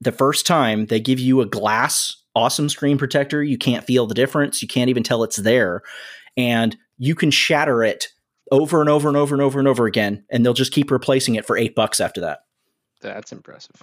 the 0.00 0.12
first 0.12 0.46
time 0.46 0.86
they 0.86 1.00
give 1.00 1.18
you 1.18 1.40
a 1.40 1.46
glass 1.46 2.16
awesome 2.34 2.68
screen 2.68 2.96
protector. 2.98 3.42
You 3.42 3.58
can't 3.58 3.84
feel 3.84 4.06
the 4.06 4.14
difference. 4.14 4.62
You 4.62 4.68
can't 4.68 4.90
even 4.90 5.02
tell 5.02 5.22
it's 5.24 5.36
there. 5.36 5.82
And 6.36 6.76
you 6.98 7.14
can 7.14 7.30
shatter 7.30 7.82
it 7.82 8.08
over 8.50 8.80
and 8.80 8.88
over 8.90 9.08
and 9.08 9.16
over 9.16 9.34
and 9.34 9.42
over 9.42 9.58
and 9.58 9.68
over 9.68 9.86
again. 9.86 10.24
And 10.30 10.44
they'll 10.44 10.54
just 10.54 10.72
keep 10.72 10.90
replacing 10.90 11.34
it 11.36 11.46
for 11.46 11.56
eight 11.56 11.74
bucks 11.74 12.00
after 12.00 12.20
that. 12.22 12.40
That's 13.00 13.32
impressive. 13.32 13.82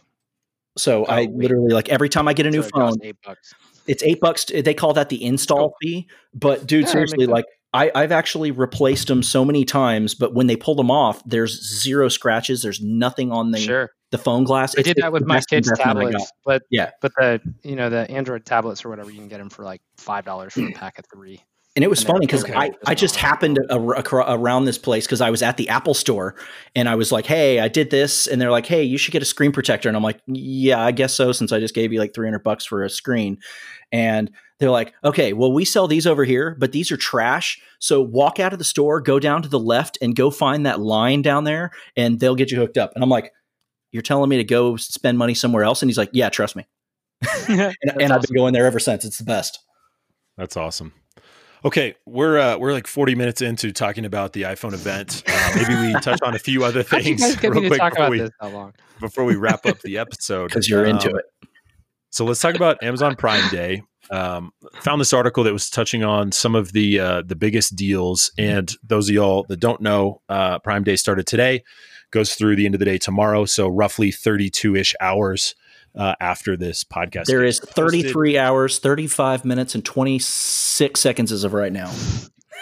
So 0.78 1.06
oh, 1.06 1.12
I 1.12 1.26
Golly. 1.26 1.38
literally 1.38 1.74
like 1.74 1.90
every 1.90 2.10
time 2.10 2.28
I 2.28 2.34
get 2.34 2.46
a 2.46 2.52
new 2.52 2.62
So 2.64 2.70
phone, 2.70 2.94
eight 3.02 3.16
bucks. 3.26 3.54
it's 3.88 4.04
eight 4.04 4.20
bucks. 4.20 4.46
They 4.46 4.74
call 4.76 4.94
that 4.94 5.10
the 5.10 5.24
install 5.24 5.74
fee. 5.82 6.08
But 6.34 6.68
dude, 6.68 6.86
Yeah, 6.86 6.92
seriously, 6.92 7.26
like 7.26 7.46
I, 7.74 7.92
I've 7.96 8.12
actually 8.12 8.52
replaced 8.52 9.08
them 9.08 9.22
so 9.24 9.44
many 9.44 9.66
times, 9.66 10.14
but 10.16 10.34
when 10.36 10.48
they 10.48 10.56
pull 10.56 10.76
them 10.76 10.90
off, 10.92 11.22
there's 11.26 11.62
zero 11.82 12.10
scratches. 12.10 12.62
There's 12.62 12.80
nothing 12.82 13.32
on 13.32 13.52
the 13.52 13.60
Sure, 13.60 13.90
the 14.12 14.18
phone 14.20 14.44
glass. 14.46 14.76
I 14.78 14.82
It's- 14.82 14.94
did 14.96 15.04
that 15.04 15.12
with 15.12 15.26
my 15.26 15.42
kids' 15.42 15.68
investment 15.68 15.98
I 15.98 16.02
got. 16.04 16.12
tablets, 16.12 16.32
but 16.46 16.62
Yeah. 16.70 16.92
but 17.02 17.12
the 17.18 17.42
you 17.64 17.76
know 17.76 17.90
the 17.90 18.10
Android 18.12 18.46
tablets 18.46 18.86
or 18.86 18.90
whatever, 18.90 19.10
you 19.10 19.18
can 19.18 19.28
get 19.28 19.40
them 19.40 19.50
for 19.50 19.64
like 19.66 19.82
five 19.98 20.26
dollars 20.26 20.54
for 20.54 20.62
a 20.68 20.72
pack 20.74 21.00
of 21.00 21.06
three. 21.12 21.42
And 21.78 21.84
it 21.84 21.92
was 21.92 22.00
And 22.00 22.08
funny 22.08 22.26
because 22.26 22.44
okay. 22.44 22.56
I, 22.56 22.72
I 22.88 22.96
just 22.96 23.18
happened 23.18 23.60
ar- 23.70 23.98
acro- 23.98 24.26
around 24.28 24.66
this 24.66 24.80
place 24.80 25.06
because 25.06 25.22
I 25.22 25.30
was 25.30 25.44
at 25.44 25.58
the 25.58 25.70
Apple 25.70 25.94
store 25.94 26.34
and 26.76 26.90
I 26.90 26.96
was 26.96 27.12
like, 27.12 27.28
hey, 27.28 27.60
I 27.60 27.68
did 27.68 27.92
this. 27.92 28.26
And 28.26 28.42
they're 28.42 28.50
like, 28.50 28.66
hey, 28.66 28.82
you 28.82 28.98
should 28.98 29.12
get 29.12 29.22
a 29.22 29.26
screen 29.26 29.52
protector. 29.52 29.88
And 29.88 29.96
I'm 29.96 30.02
like, 30.02 30.20
yeah, 30.26 30.84
I 30.84 30.92
guess 30.92 31.14
so, 31.14 31.32
since 31.32 31.52
I 31.52 31.60
just 31.60 31.76
gave 31.76 31.94
you 31.94 32.00
like 32.00 32.16
300 32.16 32.40
bucks 32.40 32.66
for 32.66 32.84
a 32.84 32.90
screen. 32.90 33.38
And 33.92 34.32
They're 34.60 34.72
like, 34.72 34.94
okay, 35.04 35.34
well, 35.34 35.52
we 35.52 35.66
sell 35.66 35.88
these 35.88 36.08
over 36.08 36.24
here, 36.24 36.56
but 36.58 36.72
these 36.72 36.92
are 36.92 36.98
trash. 36.98 37.62
So 37.80 38.02
walk 38.02 38.40
out 38.40 38.54
of 38.54 38.60
the 38.60 38.66
store, 38.66 39.00
go 39.00 39.20
down 39.20 39.44
to 39.44 39.50
the 39.50 39.60
left, 39.60 40.00
and 40.02 40.16
go 40.16 40.32
find 40.32 40.66
that 40.66 40.80
line 40.80 41.22
down 41.22 41.44
there, 41.44 41.70
and 41.96 42.20
they'll 42.20 42.36
get 42.36 42.50
you 42.50 42.58
hooked 42.58 42.78
up. 42.78 42.94
And 42.96 43.04
I'm 43.04 43.10
like, 43.10 43.32
you're 43.92 44.02
telling 44.02 44.30
me 44.30 44.38
to 44.38 44.44
go 44.44 44.76
spend 44.78 45.18
money 45.18 45.36
somewhere 45.36 45.64
else? 45.64 45.84
And 45.84 45.90
he's 45.90 45.98
like, 45.98 46.10
yeah, 46.12 46.30
trust 46.30 46.56
me. 46.56 46.66
and, 47.48 47.76
and 48.02 48.12
I've 48.12 48.24
been 48.24 48.36
going 48.36 48.54
there 48.54 48.66
ever 48.66 48.80
since. 48.80 49.06
It's 49.06 49.20
the 49.20 49.24
best. 49.26 49.60
That's 50.38 50.58
awesome. 50.58 50.94
Okay, 51.66 51.96
we're 52.06 52.38
uh, 52.38 52.58
we're 52.58 52.72
like 52.72 52.88
40 52.88 53.16
minutes 53.16 53.42
into 53.42 53.72
talking 53.72 54.06
about 54.06 54.34
the 54.34 54.44
iPhone 54.44 54.74
event. 54.74 55.24
Uh, 55.28 55.52
maybe 55.56 55.76
we 55.94 55.94
touch 56.02 56.22
on 56.22 56.36
a 56.36 56.40
few 56.40 56.64
other 56.64 56.84
things 56.84 57.22
real 57.42 57.52
quick 57.54 57.80
talk 57.80 57.94
before 57.94 58.06
about 58.06 58.12
we, 58.12 58.20
this 58.20 58.30
that 58.40 58.54
long? 58.54 58.74
before 59.00 59.24
we 59.24 59.36
wrap 59.36 59.66
up 59.66 59.80
the 59.82 59.98
episode. 59.98 60.48
Because 60.48 60.70
you're 60.70 60.86
into 60.86 61.10
Um, 61.10 61.18
it. 61.18 61.26
So 62.12 62.26
let's 62.26 62.40
talk 62.40 62.56
about 62.56 62.82
Amazon 62.84 63.16
Prime 63.16 63.48
Day. 63.50 63.82
Um, 64.10 64.52
found 64.82 65.02
this 65.02 65.12
article 65.14 65.44
that 65.44 65.52
was 65.54 65.70
touching 65.70 66.04
on 66.04 66.32
some 66.32 66.56
of 66.56 66.74
the 66.74 67.00
uh, 67.00 67.22
the 67.26 67.36
biggest 67.36 67.76
deals, 67.76 68.32
and 68.38 68.72
those 68.84 69.10
of 69.10 69.16
y'all 69.16 69.46
that 69.50 69.60
don't 69.60 69.82
know, 69.82 70.22
uh, 70.30 70.60
Prime 70.60 70.84
Day 70.84 70.96
started 70.96 71.26
today, 71.28 71.64
goes 72.12 72.34
through 72.34 72.56
the 72.56 72.66
end 72.66 72.76
of 72.76 72.80
the 72.80 72.86
day 72.86 72.98
tomorrow. 72.98 73.46
So 73.46 73.68
roughly 73.68 74.12
32 74.12 74.76
ish 74.76 74.96
hours 75.02 75.56
uh, 75.98 76.16
after 76.20 76.56
this 76.56 76.84
podcast. 76.84 77.26
There 77.26 77.44
is 77.44 77.60
gets 77.60 77.70
is 77.70 77.76
posted. 77.76 78.02
33 78.04 78.38
hours, 78.38 78.80
35 78.80 79.46
minutes, 79.46 79.76
and 79.76 79.84
26 79.84 81.00
seconds 81.00 81.32
as 81.32 81.44
of 81.44 81.54
right 81.54 81.74
now. 81.74 81.92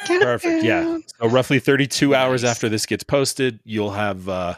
Perfect. 0.06 0.64
Yeah. 0.64 0.98
So 1.20 1.28
roughly 1.28 1.60
32 1.60 2.16
hours 2.16 2.44
after 2.44 2.70
this 2.70 2.86
gets 2.86 3.04
posted, 3.04 3.60
you'll 3.64 3.92
have 3.92 4.30
uh, 4.30 4.56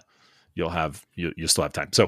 you'll 0.55 0.69
have 0.69 1.05
you, 1.15 1.31
you'll 1.37 1.47
still 1.47 1.63
have 1.63 1.73
time. 1.73 1.89
So, 1.93 2.07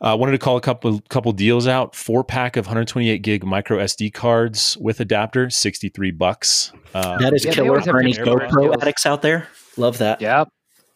I 0.00 0.12
uh, 0.12 0.16
wanted 0.16 0.32
to 0.32 0.38
call 0.38 0.56
a 0.56 0.60
couple 0.60 1.00
couple 1.08 1.32
deals 1.32 1.66
out. 1.66 1.94
Four 1.94 2.24
pack 2.24 2.56
of 2.56 2.66
128 2.66 3.18
gig 3.22 3.44
micro 3.44 3.78
SD 3.78 4.12
cards 4.14 4.76
with 4.78 5.00
adapter, 5.00 5.50
63 5.50 6.12
bucks. 6.12 6.72
Uh, 6.94 7.18
That 7.18 7.34
is 7.34 7.44
Yeah, 7.44 7.52
killer 7.52 7.80
for 7.82 8.00
any 8.00 8.14
GoPro 8.14 8.62
deals. 8.62 8.76
addicts 8.80 9.04
out 9.04 9.22
there. 9.22 9.48
Love 9.76 9.98
that. 9.98 10.20
Yep. 10.20 10.48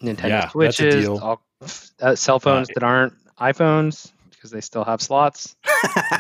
Nintendo 0.03 0.29
Yeah, 0.29 0.41
that's 0.41 0.53
Switches, 0.53 1.07
all, 1.07 1.43
uh, 2.01 2.15
cell 2.17 2.41
phones 2.41 2.71
Uh, 2.71 2.73
that 2.75 2.83
aren't 2.83 3.13
iPhones 3.39 4.11
because 4.43 4.51
they 4.51 4.61
still 4.61 4.83
have 4.85 5.01
slots. 5.01 5.55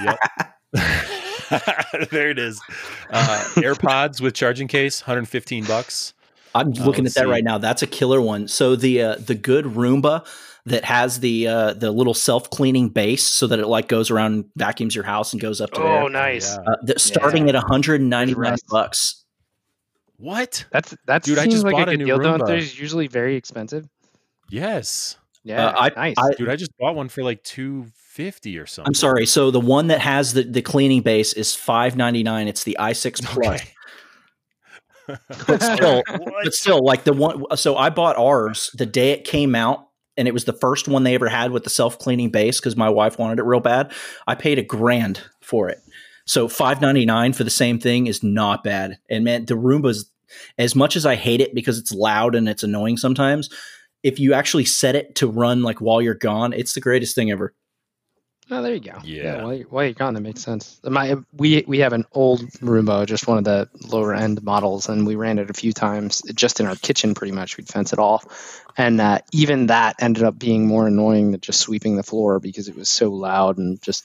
yep. 0.00 0.16
there 2.10 2.30
it 2.30 2.38
is. 2.38 2.60
Uh, 3.10 3.44
AirPods 3.56 4.20
with 4.20 4.32
charging 4.34 4.68
case, 4.68 5.02
115 5.02 5.64
bucks. 5.64 6.14
I'm 6.54 6.68
Uh, 6.68 6.84
looking 6.84 7.04
at 7.04 7.14
that 7.14 7.24
see. 7.24 7.30
right 7.30 7.42
now. 7.42 7.58
That's 7.58 7.82
a 7.82 7.86
killer 7.88 8.20
one. 8.20 8.46
So 8.46 8.76
the 8.76 9.02
uh, 9.02 9.14
the 9.16 9.34
good 9.34 9.64
Roomba 9.64 10.24
that 10.66 10.84
has 10.84 11.18
the 11.20 11.48
uh, 11.48 11.72
the 11.72 11.90
little 11.90 12.14
self 12.14 12.48
cleaning 12.50 12.90
base, 12.90 13.24
so 13.24 13.48
that 13.48 13.58
it 13.58 13.66
like 13.66 13.88
goes 13.88 14.10
around, 14.10 14.32
and 14.34 14.44
vacuums 14.54 14.94
your 14.94 15.04
house, 15.04 15.32
and 15.32 15.42
goes 15.42 15.60
up 15.60 15.70
to 15.72 15.80
there. 15.80 16.02
Oh, 16.02 16.06
nice. 16.08 16.56
Uh, 16.56 16.76
the, 16.82 16.98
starting 16.98 17.48
at 17.48 17.54
199 17.56 18.36
Rest. 18.38 18.66
bucks. 18.68 19.24
What? 20.18 20.64
That's 20.70 20.94
that 21.06 21.24
Dude, 21.24 21.38
I 21.38 21.46
just 21.46 21.64
like 21.64 21.72
bought 21.72 21.88
a 21.88 21.92
a 21.92 21.96
new 21.96 22.04
deal. 22.06 22.18
Roomba. 22.18 22.46
they're 22.46 22.58
usually 22.58 23.08
very 23.08 23.34
expensive? 23.34 23.88
Yes. 24.48 25.16
Yeah, 25.44 25.66
Uh, 25.66 25.74
I- 25.80 25.88
nice. 25.96 26.14
I- 26.18 26.34
Dude, 26.34 26.48
I 26.50 26.54
just 26.56 26.70
bought 26.78 26.94
one 26.94 27.08
for 27.08 27.24
like 27.24 27.42
250 28.14 28.58
or 28.58 28.66
something. 28.66 28.88
I'm 28.88 28.94
sorry. 28.94 29.26
So 29.26 29.50
the 29.50 29.60
one 29.60 29.88
that 29.88 30.00
has 30.00 30.34
the, 30.34 30.42
the 30.42 30.62
cleaning 30.62 31.02
base 31.02 31.32
is 31.32 31.54
599. 31.54 32.48
It's 32.48 32.64
the 32.64 32.76
i6 32.78 33.24
Plus. 33.24 33.60
Okay. 33.60 33.68
But 35.48 35.60
still, 35.60 36.02
but 36.06 36.54
still, 36.54 36.82
like 36.82 37.02
the 37.02 37.12
one. 37.12 37.44
So 37.56 37.76
I 37.76 37.90
bought 37.90 38.16
ours 38.16 38.70
the 38.74 38.86
day 38.86 39.10
it 39.10 39.24
came 39.24 39.56
out, 39.56 39.88
and 40.16 40.28
it 40.28 40.32
was 40.32 40.44
the 40.44 40.52
first 40.52 40.86
one 40.86 41.02
they 41.02 41.16
ever 41.16 41.28
had 41.28 41.50
with 41.50 41.64
the 41.64 41.70
self 41.70 41.98
cleaning 41.98 42.30
base 42.30 42.60
because 42.60 42.76
my 42.76 42.88
wife 42.88 43.18
wanted 43.18 43.40
it 43.40 43.42
real 43.42 43.58
bad. 43.58 43.92
I 44.28 44.36
paid 44.36 44.60
a 44.60 44.62
grand 44.62 45.20
for 45.40 45.68
it. 45.68 45.82
So 46.24 46.46
five 46.46 46.80
ninety 46.80 47.04
nine 47.04 47.32
for 47.32 47.42
the 47.42 47.50
same 47.50 47.80
thing 47.80 48.06
is 48.06 48.22
not 48.22 48.62
bad. 48.62 48.96
And 49.10 49.24
man, 49.24 49.44
the 49.44 49.54
Roomba's 49.54 50.08
as 50.56 50.76
much 50.76 50.94
as 50.94 51.04
I 51.04 51.16
hate 51.16 51.40
it 51.40 51.52
because 51.52 51.80
it's 51.80 51.92
loud 51.92 52.36
and 52.36 52.48
it's 52.48 52.62
annoying 52.62 52.96
sometimes. 52.96 53.50
If 54.04 54.20
you 54.20 54.34
actually 54.34 54.66
set 54.66 54.94
it 54.94 55.16
to 55.16 55.26
run 55.26 55.62
like 55.62 55.80
while 55.80 56.00
you're 56.00 56.14
gone, 56.14 56.52
it's 56.52 56.74
the 56.74 56.80
greatest 56.80 57.16
thing 57.16 57.32
ever. 57.32 57.54
Oh, 58.50 58.60
there 58.62 58.74
you 58.74 58.80
go. 58.80 58.98
Yeah. 59.04 59.42
while, 59.42 59.54
you're, 59.54 59.66
while 59.68 59.84
you're 59.84 59.94
gone, 59.94 60.14
that 60.14 60.20
makes 60.20 60.42
sense. 60.42 60.80
My 60.84 61.16
we 61.32 61.64
we 61.66 61.78
have 61.78 61.92
an 61.92 62.04
old 62.12 62.40
Roomba, 62.60 63.06
just 63.06 63.26
one 63.26 63.38
of 63.38 63.44
the 63.44 63.68
lower 63.88 64.14
end 64.14 64.42
models, 64.42 64.88
and 64.88 65.06
we 65.06 65.14
ran 65.14 65.38
it 65.38 65.48
a 65.48 65.54
few 65.54 65.72
times, 65.72 66.22
just 66.34 66.60
in 66.60 66.66
our 66.66 66.76
kitchen. 66.76 67.14
Pretty 67.14 67.32
much, 67.32 67.56
we'd 67.56 67.68
fence 67.68 67.92
it 67.92 67.98
off, 67.98 68.62
and 68.76 69.00
uh, 69.00 69.20
even 69.32 69.68
that 69.68 69.96
ended 70.00 70.24
up 70.24 70.38
being 70.38 70.66
more 70.66 70.86
annoying 70.86 71.30
than 71.30 71.40
just 71.40 71.60
sweeping 71.60 71.96
the 71.96 72.02
floor 72.02 72.40
because 72.40 72.68
it 72.68 72.76
was 72.76 72.90
so 72.90 73.10
loud 73.10 73.58
and 73.58 73.80
just 73.80 74.04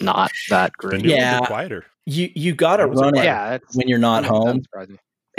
not 0.00 0.30
that 0.48 0.72
Been 0.80 0.90
great. 0.90 1.04
Yeah. 1.04 1.40
quieter. 1.40 1.84
You 2.06 2.30
you 2.34 2.54
got 2.54 2.78
to 2.78 2.84
That 2.84 2.90
was 2.90 3.00
a 3.00 3.04
run 3.04 3.16
it 3.16 3.24
Yeah, 3.24 3.58
when 3.74 3.88
you're 3.88 3.98
not 3.98 4.22
that 4.22 4.28
home. 4.28 4.62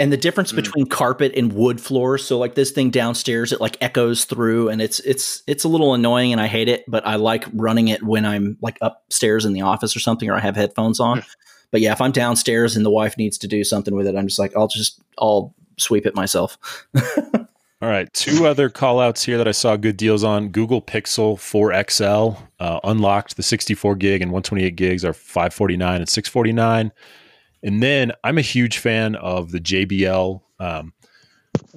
And 0.00 0.12
the 0.12 0.16
difference 0.16 0.52
Mm. 0.52 0.56
between 0.56 0.86
carpet 0.86 1.32
and 1.36 1.52
wood 1.52 1.80
floors 1.80 2.24
so 2.24 2.38
like 2.38 2.54
this 2.56 2.70
thing 2.72 2.90
downstairs 2.90 3.52
it 3.52 3.60
like 3.60 3.76
echoes 3.80 4.24
through 4.24 4.68
and 4.68 4.82
it's 4.82 4.98
it's 5.00 5.42
it's 5.46 5.62
a 5.64 5.68
little 5.68 5.94
annoying 5.94 6.32
and 6.32 6.40
i 6.40 6.46
hate 6.46 6.68
it 6.68 6.84
but 6.88 7.06
i 7.06 7.14
like 7.16 7.44
running 7.54 7.88
it 7.88 8.02
when 8.02 8.24
i'm 8.24 8.56
like 8.60 8.76
upstairs 8.80 9.44
in 9.44 9.52
the 9.52 9.62
office 9.62 9.94
or 9.94 10.00
something 10.00 10.28
or 10.28 10.34
i 10.34 10.40
have 10.40 10.56
headphones 10.56 10.98
on 11.00 11.22
but 11.70 11.80
yeah 11.80 11.92
if 11.92 12.00
i'm 12.00 12.12
downstairs 12.12 12.74
and 12.76 12.84
the 12.84 12.90
wife 12.90 13.16
needs 13.16 13.38
to 13.38 13.46
do 13.46 13.62
something 13.62 13.94
with 13.94 14.06
it 14.06 14.16
i'm 14.16 14.26
just 14.26 14.38
like 14.38 14.54
i'll 14.56 14.68
just 14.68 15.00
i'll 15.18 15.54
sweep 15.78 16.06
it 16.06 16.14
myself 16.14 16.58
All 17.82 17.90
right, 17.90 18.10
two 18.14 18.46
other 18.46 18.70
call 18.70 18.98
outs 18.98 19.24
here 19.24 19.36
that 19.36 19.46
I 19.48 19.50
saw 19.50 19.76
good 19.76 19.98
deals 19.98 20.24
on. 20.24 20.48
Google 20.48 20.80
Pixel 20.80 21.38
4 21.38 21.84
XL 21.90 22.40
uh, 22.58 22.80
unlocked 22.82 23.36
the 23.36 23.42
64 23.42 23.96
gig 23.96 24.22
and 24.22 24.30
128 24.30 24.74
gigs 24.74 25.04
are 25.04 25.12
549 25.12 25.96
and 26.00 26.08
649. 26.08 26.92
And 27.64 27.82
then 27.82 28.12
I'm 28.22 28.38
a 28.38 28.42
huge 28.42 28.78
fan 28.78 29.16
of 29.16 29.50
the 29.50 29.58
JBL 29.58 30.40
um, 30.60 30.92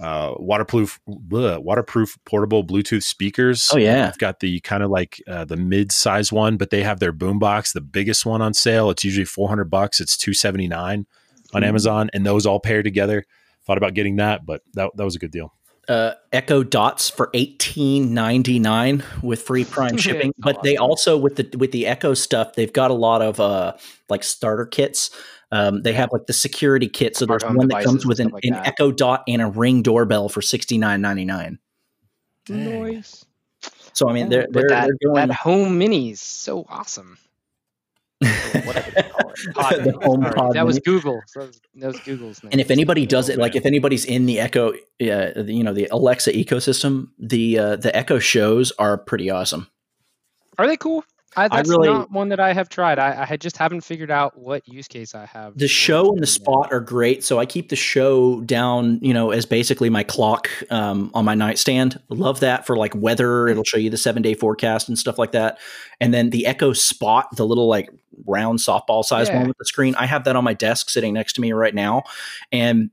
uh, 0.01 0.33
waterproof 0.37 0.99
bleh, 1.07 1.61
waterproof 1.63 2.17
portable 2.25 2.63
Bluetooth 2.63 3.03
speakers. 3.03 3.69
Oh, 3.73 3.77
yeah. 3.77 4.07
I've 4.07 4.17
got 4.17 4.39
the 4.41 4.59
kind 4.61 4.83
of 4.83 4.89
like 4.89 5.21
uh, 5.27 5.45
the 5.45 5.57
mid 5.57 5.91
size 5.91 6.31
one, 6.31 6.57
but 6.57 6.69
they 6.71 6.83
have 6.83 6.99
their 6.99 7.13
boombox, 7.13 7.73
the 7.73 7.81
biggest 7.81 8.25
one 8.25 8.41
on 8.41 8.53
sale. 8.53 8.89
It's 8.89 9.03
usually 9.03 9.25
400 9.25 9.65
bucks. 9.65 9.99
It's 10.01 10.17
279 10.17 11.05
on 11.53 11.61
Mhm. 11.61 11.65
Amazon, 11.65 12.09
and 12.13 12.25
those 12.25 12.45
all 12.45 12.59
pair 12.59 12.83
together. 12.83 13.23
Thought 13.65 13.77
about 13.77 13.93
getting 13.93 14.17
that, 14.17 14.45
but 14.45 14.61
that, 14.73 14.91
that 14.97 15.03
was 15.05 15.15
a 15.15 15.19
good 15.19 15.31
deal. 15.31 15.53
uh, 15.89 16.11
Echo 16.33 16.63
Dots 16.63 17.09
for 17.09 17.29
eighteen 17.33 18.13
ninety 18.13 18.59
nine 18.59 19.03
with 19.23 19.41
free 19.43 19.63
Prime 19.63 19.95
shipping. 20.05 20.33
That's 20.37 20.55
but 20.57 20.63
they 20.63 20.75
also 20.75 21.15
with 21.17 21.37
the 21.37 21.57
with 21.57 21.71
the 21.71 21.87
Echo 21.87 22.13
stuff, 22.13 22.55
they've 22.55 22.73
got 22.73 22.91
a 22.91 22.93
lot 22.93 23.21
of 23.21 23.39
uh, 23.39 23.73
like 24.09 24.23
starter 24.23 24.65
kits. 24.65 25.11
Um, 25.51 25.81
they 25.81 25.93
have 25.93 26.09
like 26.11 26.25
the 26.25 26.33
security 26.33 26.89
kit, 26.89 27.15
so 27.15 27.25
there's 27.25 27.43
home 27.43 27.55
one 27.55 27.67
that 27.69 27.83
comes 27.83 28.05
with 28.05 28.19
an, 28.19 28.29
like 28.29 28.43
an. 28.43 28.55
Echo 28.55 28.91
Dot 28.91 29.23
and 29.27 29.41
a 29.41 29.47
Ring 29.47 29.81
doorbell 29.81 30.27
for 30.29 30.41
sixty 30.41 30.77
nine 30.77 31.01
ninety 31.01 31.25
nine. 31.25 31.59
Dang. 32.45 32.83
Nice. 32.83 33.25
So 33.93 34.09
I 34.09 34.13
mean, 34.13 34.29
they're 34.29 34.47
But 34.51 34.53
they're, 34.53 34.69
that, 34.69 34.85
they're 34.87 35.09
going. 35.09 35.27
that 35.27 35.35
home 35.35 35.79
minis 35.79 36.17
so 36.17 36.65
awesome. 36.69 37.17
Whatever 38.19 38.91
they 38.91 39.03
call 39.03 39.31
it. 39.31 39.53
Pod 39.53 39.83
The 39.83 39.91
Home 40.03 40.21
sorry. 40.23 40.33
Pod 40.33 40.53
that 40.55 40.65
was 40.65 40.79
Google. 40.79 41.21
So 41.27 41.39
that, 41.41 41.47
was, 41.47 41.61
that 41.75 41.87
was 41.87 41.99
Google's 42.01 42.43
name. 42.43 42.49
and 42.51 42.61
if 42.61 42.71
anybody 42.71 43.05
does 43.05 43.29
it, 43.29 43.37
like 43.37 43.55
if 43.55 43.65
anybody's 43.65 44.05
in 44.05 44.25
the 44.25 44.39
Echo, 44.39 44.71
uh, 44.73 45.43
you 45.43 45.63
know, 45.63 45.73
the 45.73 45.87
Alexa 45.91 46.33
ecosystem, 46.33 47.09
the 47.19 47.59
uh, 47.59 47.75
the 47.75 47.95
Echo 47.95 48.19
shows 48.19 48.71
are 48.79 48.97
pretty 48.97 49.29
awesome. 49.29 49.67
Are 50.57 50.67
they 50.67 50.77
cool? 50.77 51.03
I, 51.35 51.47
that's 51.49 51.69
really- 51.69 51.89
not 51.89 52.09
one 52.11 52.29
that 52.29 52.39
I 52.39 52.53
have 52.53 52.69
tried. 52.69 52.97
I, 52.99 53.27
I 53.29 53.37
just 53.37 53.57
haven't 53.57 53.81
figured 53.81 54.09
out 54.09 54.37
what 54.39 54.67
use 54.67 54.87
case 54.87 55.13
I 55.13 55.25
have. 55.25 55.57
the 55.57 55.67
show 55.67 56.09
and 56.11 56.21
the 56.21 56.25
spot 56.27 56.69
are 56.71 56.79
great 56.79 57.23
so 57.23 57.37
i 57.37 57.45
keep 57.45 57.69
the 57.69 57.75
show 57.75 58.41
down 58.41 58.99
you 59.01 59.13
know 59.13 59.31
as 59.31 59.45
basically 59.45 59.89
my 59.89 60.03
clock 60.03 60.49
um, 60.71 61.11
on 61.13 61.25
my 61.25 61.35
nightstand 61.35 61.99
love 62.09 62.39
that 62.39 62.65
for 62.65 62.77
like 62.77 62.93
weather 62.95 63.47
it'll 63.47 63.63
show 63.63 63.77
you 63.77 63.89
the 63.89 63.97
seven 63.97 64.21
day 64.21 64.33
forecast 64.33 64.87
and 64.87 64.97
stuff 64.97 65.17
like 65.19 65.33
that 65.33 65.59
and 65.99 66.13
then 66.13 66.29
the 66.31 66.45
echo 66.45 66.73
spot 66.73 67.27
the 67.35 67.45
little 67.45 67.67
like 67.67 67.89
round 68.25 68.59
softball 68.59 69.03
size 69.03 69.27
Yeah. 69.27 69.39
one 69.39 69.47
with 69.49 69.57
the 69.57 69.65
screen 69.65 69.93
i 69.95 70.05
have 70.05 70.23
that 70.23 70.35
on 70.35 70.43
my 70.43 70.53
desk 70.53 70.89
sitting 70.89 71.13
next 71.13 71.33
to 71.33 71.41
me 71.41 71.51
right 71.53 71.75
now 71.75 72.03
and 72.51 72.89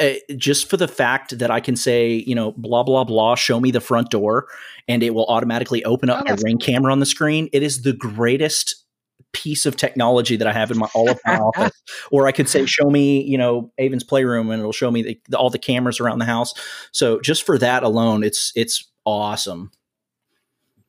uh, 0.00 0.14
just 0.36 0.68
for 0.68 0.76
the 0.76 0.88
fact 0.88 1.38
that 1.38 1.50
I 1.50 1.60
can 1.60 1.76
say, 1.76 2.24
you 2.26 2.34
know, 2.34 2.52
blah 2.52 2.82
blah 2.82 3.04
blah, 3.04 3.34
show 3.34 3.60
me 3.60 3.70
the 3.70 3.80
front 3.80 4.10
door, 4.10 4.48
and 4.88 5.02
it 5.02 5.14
will 5.14 5.26
automatically 5.26 5.84
open 5.84 6.10
up 6.10 6.24
Oh, 6.26 6.30
my 6.30 6.36
ring 6.42 6.58
camera 6.58 6.92
on 6.92 7.00
the 7.00 7.06
screen. 7.06 7.48
It 7.52 7.62
is 7.62 7.82
the 7.82 7.92
greatest 7.92 8.84
piece 9.32 9.66
of 9.66 9.76
technology 9.76 10.36
that 10.36 10.46
I 10.46 10.52
have 10.52 10.70
in 10.70 10.78
my 10.78 10.88
all 10.94 11.10
of 11.10 11.20
my 11.26 11.36
office. 11.56 11.82
Or 12.10 12.26
I 12.26 12.32
could 12.32 12.48
say, 12.48 12.66
show 12.66 12.90
me, 12.90 13.22
you 13.22 13.38
know, 13.38 13.72
Avon's 13.78 14.04
playroom, 14.04 14.50
and 14.50 14.60
it'll 14.60 14.72
show 14.72 14.90
me 14.90 15.02
the, 15.02 15.20
the, 15.28 15.38
all 15.38 15.50
the 15.50 15.58
cameras 15.58 16.00
around 16.00 16.18
the 16.18 16.24
house. 16.24 16.54
So 16.92 17.20
just 17.20 17.44
for 17.44 17.58
that 17.58 17.82
alone, 17.82 18.24
it's 18.24 18.52
it's 18.56 18.90
awesome. 19.04 19.70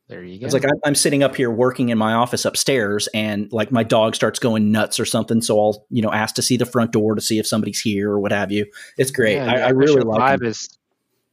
There 0.08 0.24
you 0.24 0.40
go. 0.40 0.46
It's 0.46 0.54
like 0.54 0.66
I'm, 0.66 0.80
I'm 0.86 0.96
sitting 0.96 1.24
up 1.24 1.36
here 1.36 1.50
working 1.50 1.90
in 1.90 1.98
my 1.98 2.14
office 2.14 2.46
upstairs, 2.46 3.08
and 3.14 3.52
like 3.52 3.72
my 3.72 3.82
dog 3.82 4.16
starts 4.16 4.38
going 4.38 4.72
nuts 4.72 5.00
or 5.00 5.06
something. 5.06 5.42
So 5.42 5.60
I'll 5.60 5.86
you 5.90 6.02
know 6.02 6.12
ask 6.12 6.36
to 6.36 6.44
see 6.44 6.58
the 6.58 6.66
front 6.66 6.92
door 6.92 7.16
to 7.16 7.22
see 7.22 7.40
if 7.40 7.48
somebody's 7.48 7.82
here 7.82 8.12
or 8.12 8.20
what 8.20 8.32
have 8.32 8.52
you. 8.52 8.68
It's 8.98 9.10
great. 9.10 9.36
Yeah, 9.36 9.52
I, 9.52 9.58
I 9.58 9.70
really 9.70 10.02
like. 10.02 10.20
Five 10.20 10.44
it. 10.44 10.50
is 10.50 10.78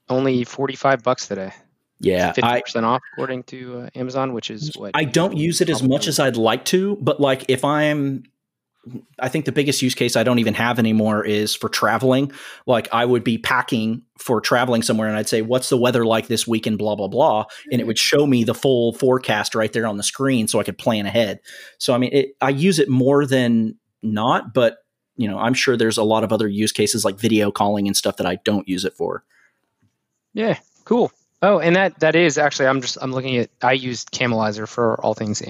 only 0.09 0.45
forty 0.45 0.75
five 0.75 1.03
bucks 1.03 1.29
today. 1.29 1.53
Yeah, 2.01 2.33
fifty 2.33 2.63
percent 2.63 2.87
off 2.87 3.03
according 3.13 3.43
to 3.45 3.81
uh, 3.81 3.91
Amazon, 3.95 4.33
which 4.33 4.51
is 4.51 4.75
what 4.75 4.93
I 4.95 5.05
don't 5.05 5.37
use 5.37 5.61
it 5.61 5.69
as 5.69 5.83
much 5.83 6.09
as 6.09 6.19
I'd 6.19 6.39
like 6.39 6.65
to, 6.67 6.97
but 6.97 7.21
like 7.21 7.45
if 7.49 7.67
I'm 7.67 8.25
I 9.19 9.29
think 9.29 9.45
the 9.45 9.53
biggest 9.53 9.81
use 9.81 9.95
case 9.95 10.17
I 10.17 10.25
don't 10.25 10.41
even 10.41 10.55
have 10.55 10.79
anymore 10.79 11.25
is 11.25 11.55
for 11.55 11.69
traveling. 11.69 12.33
Like 12.67 12.89
I 12.93 13.05
would 13.05 13.23
be 13.23 13.39
packing 13.39 14.03
for 14.19 14.41
traveling 14.41 14.83
somewhere 14.83 15.09
and 15.09 15.17
I'd 15.17 15.29
say, 15.29 15.41
what's 15.41 15.69
the 15.69 15.77
weather 15.77 16.05
like 16.05 16.27
this 16.27 16.47
weekend, 16.47 16.79
blah, 16.79 16.97
blah, 16.97 17.09
blah. 17.09 17.45
And 17.71 17.75
it 17.75 17.79
mm-hmm. 17.79 17.87
would 17.89 17.99
show 17.99 18.27
me 18.27 18.43
the 18.43 18.55
full 18.55 18.93
forecast 18.95 19.55
right 19.55 19.73
there 19.73 19.87
on 19.87 19.99
the 19.99 20.03
screen 20.03 20.49
so 20.49 20.59
I 20.59 20.65
could 20.65 20.79
plan 20.79 21.07
ahead. 21.07 21.41
So, 21.79 21.95
I 21.95 21.99
mean, 21.99 22.11
it, 22.13 22.37
I 22.41 22.51
use 22.51 22.81
it 22.81 22.89
more 22.89 23.25
than 23.25 23.77
not, 24.03 24.53
but 24.53 24.79
you 25.17 25.29
know, 25.29 25.39
I'm 25.39 25.55
sure 25.55 25.77
there's 25.77 25.99
a 25.99 26.03
lot 26.03 26.25
of 26.25 26.33
other 26.33 26.49
use 26.49 26.73
cases 26.73 27.05
like 27.05 27.19
video 27.19 27.53
calling 27.53 27.87
and 27.87 27.97
stuff 27.97 28.17
that 28.17 28.27
I 28.27 28.37
don't 28.37 28.67
use 28.67 28.85
it 28.85 28.95
for. 28.95 29.25
Yeah, 30.33 30.59
cool. 30.85 31.13
Oh, 31.43 31.59
and 31.59 31.77
that 31.77 32.01
that 32.01 32.17
is 32.17 32.39
actually 32.39 32.67
I'm 32.67 32.81
just 32.81 32.97
I'm 33.01 33.13
looking 33.13 33.37
at 33.37 33.51
I 33.61 33.73
use 33.73 34.05
Camelizer 34.05 34.67
for 34.67 35.01
all 35.01 35.15
things 35.15 35.41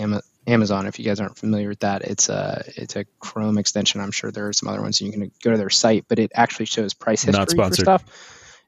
Amazon. 0.46 0.86
If 0.86 0.98
you 0.98 1.04
guys 1.04 1.20
aren't 1.20 1.36
familiar 1.36 1.68
with 1.68 1.80
that, 1.80 2.02
it's 2.02 2.28
a 2.28 2.64
it's 2.76 2.96
a 2.96 3.04
Chrome 3.20 3.58
extension. 3.58 4.00
I'm 4.00 4.10
sure 4.10 4.30
there 4.30 4.48
are 4.48 4.52
some 4.52 4.68
other 4.68 4.82
ones. 4.82 5.00
You 5.00 5.10
can 5.12 5.30
go 5.42 5.52
to 5.52 5.56
their 5.56 5.70
site, 5.70 6.06
but 6.08 6.18
it 6.18 6.32
actually 6.34 6.66
shows 6.66 6.94
price 6.94 7.22
history 7.22 7.56
for 7.56 7.74
stuff. 7.74 8.04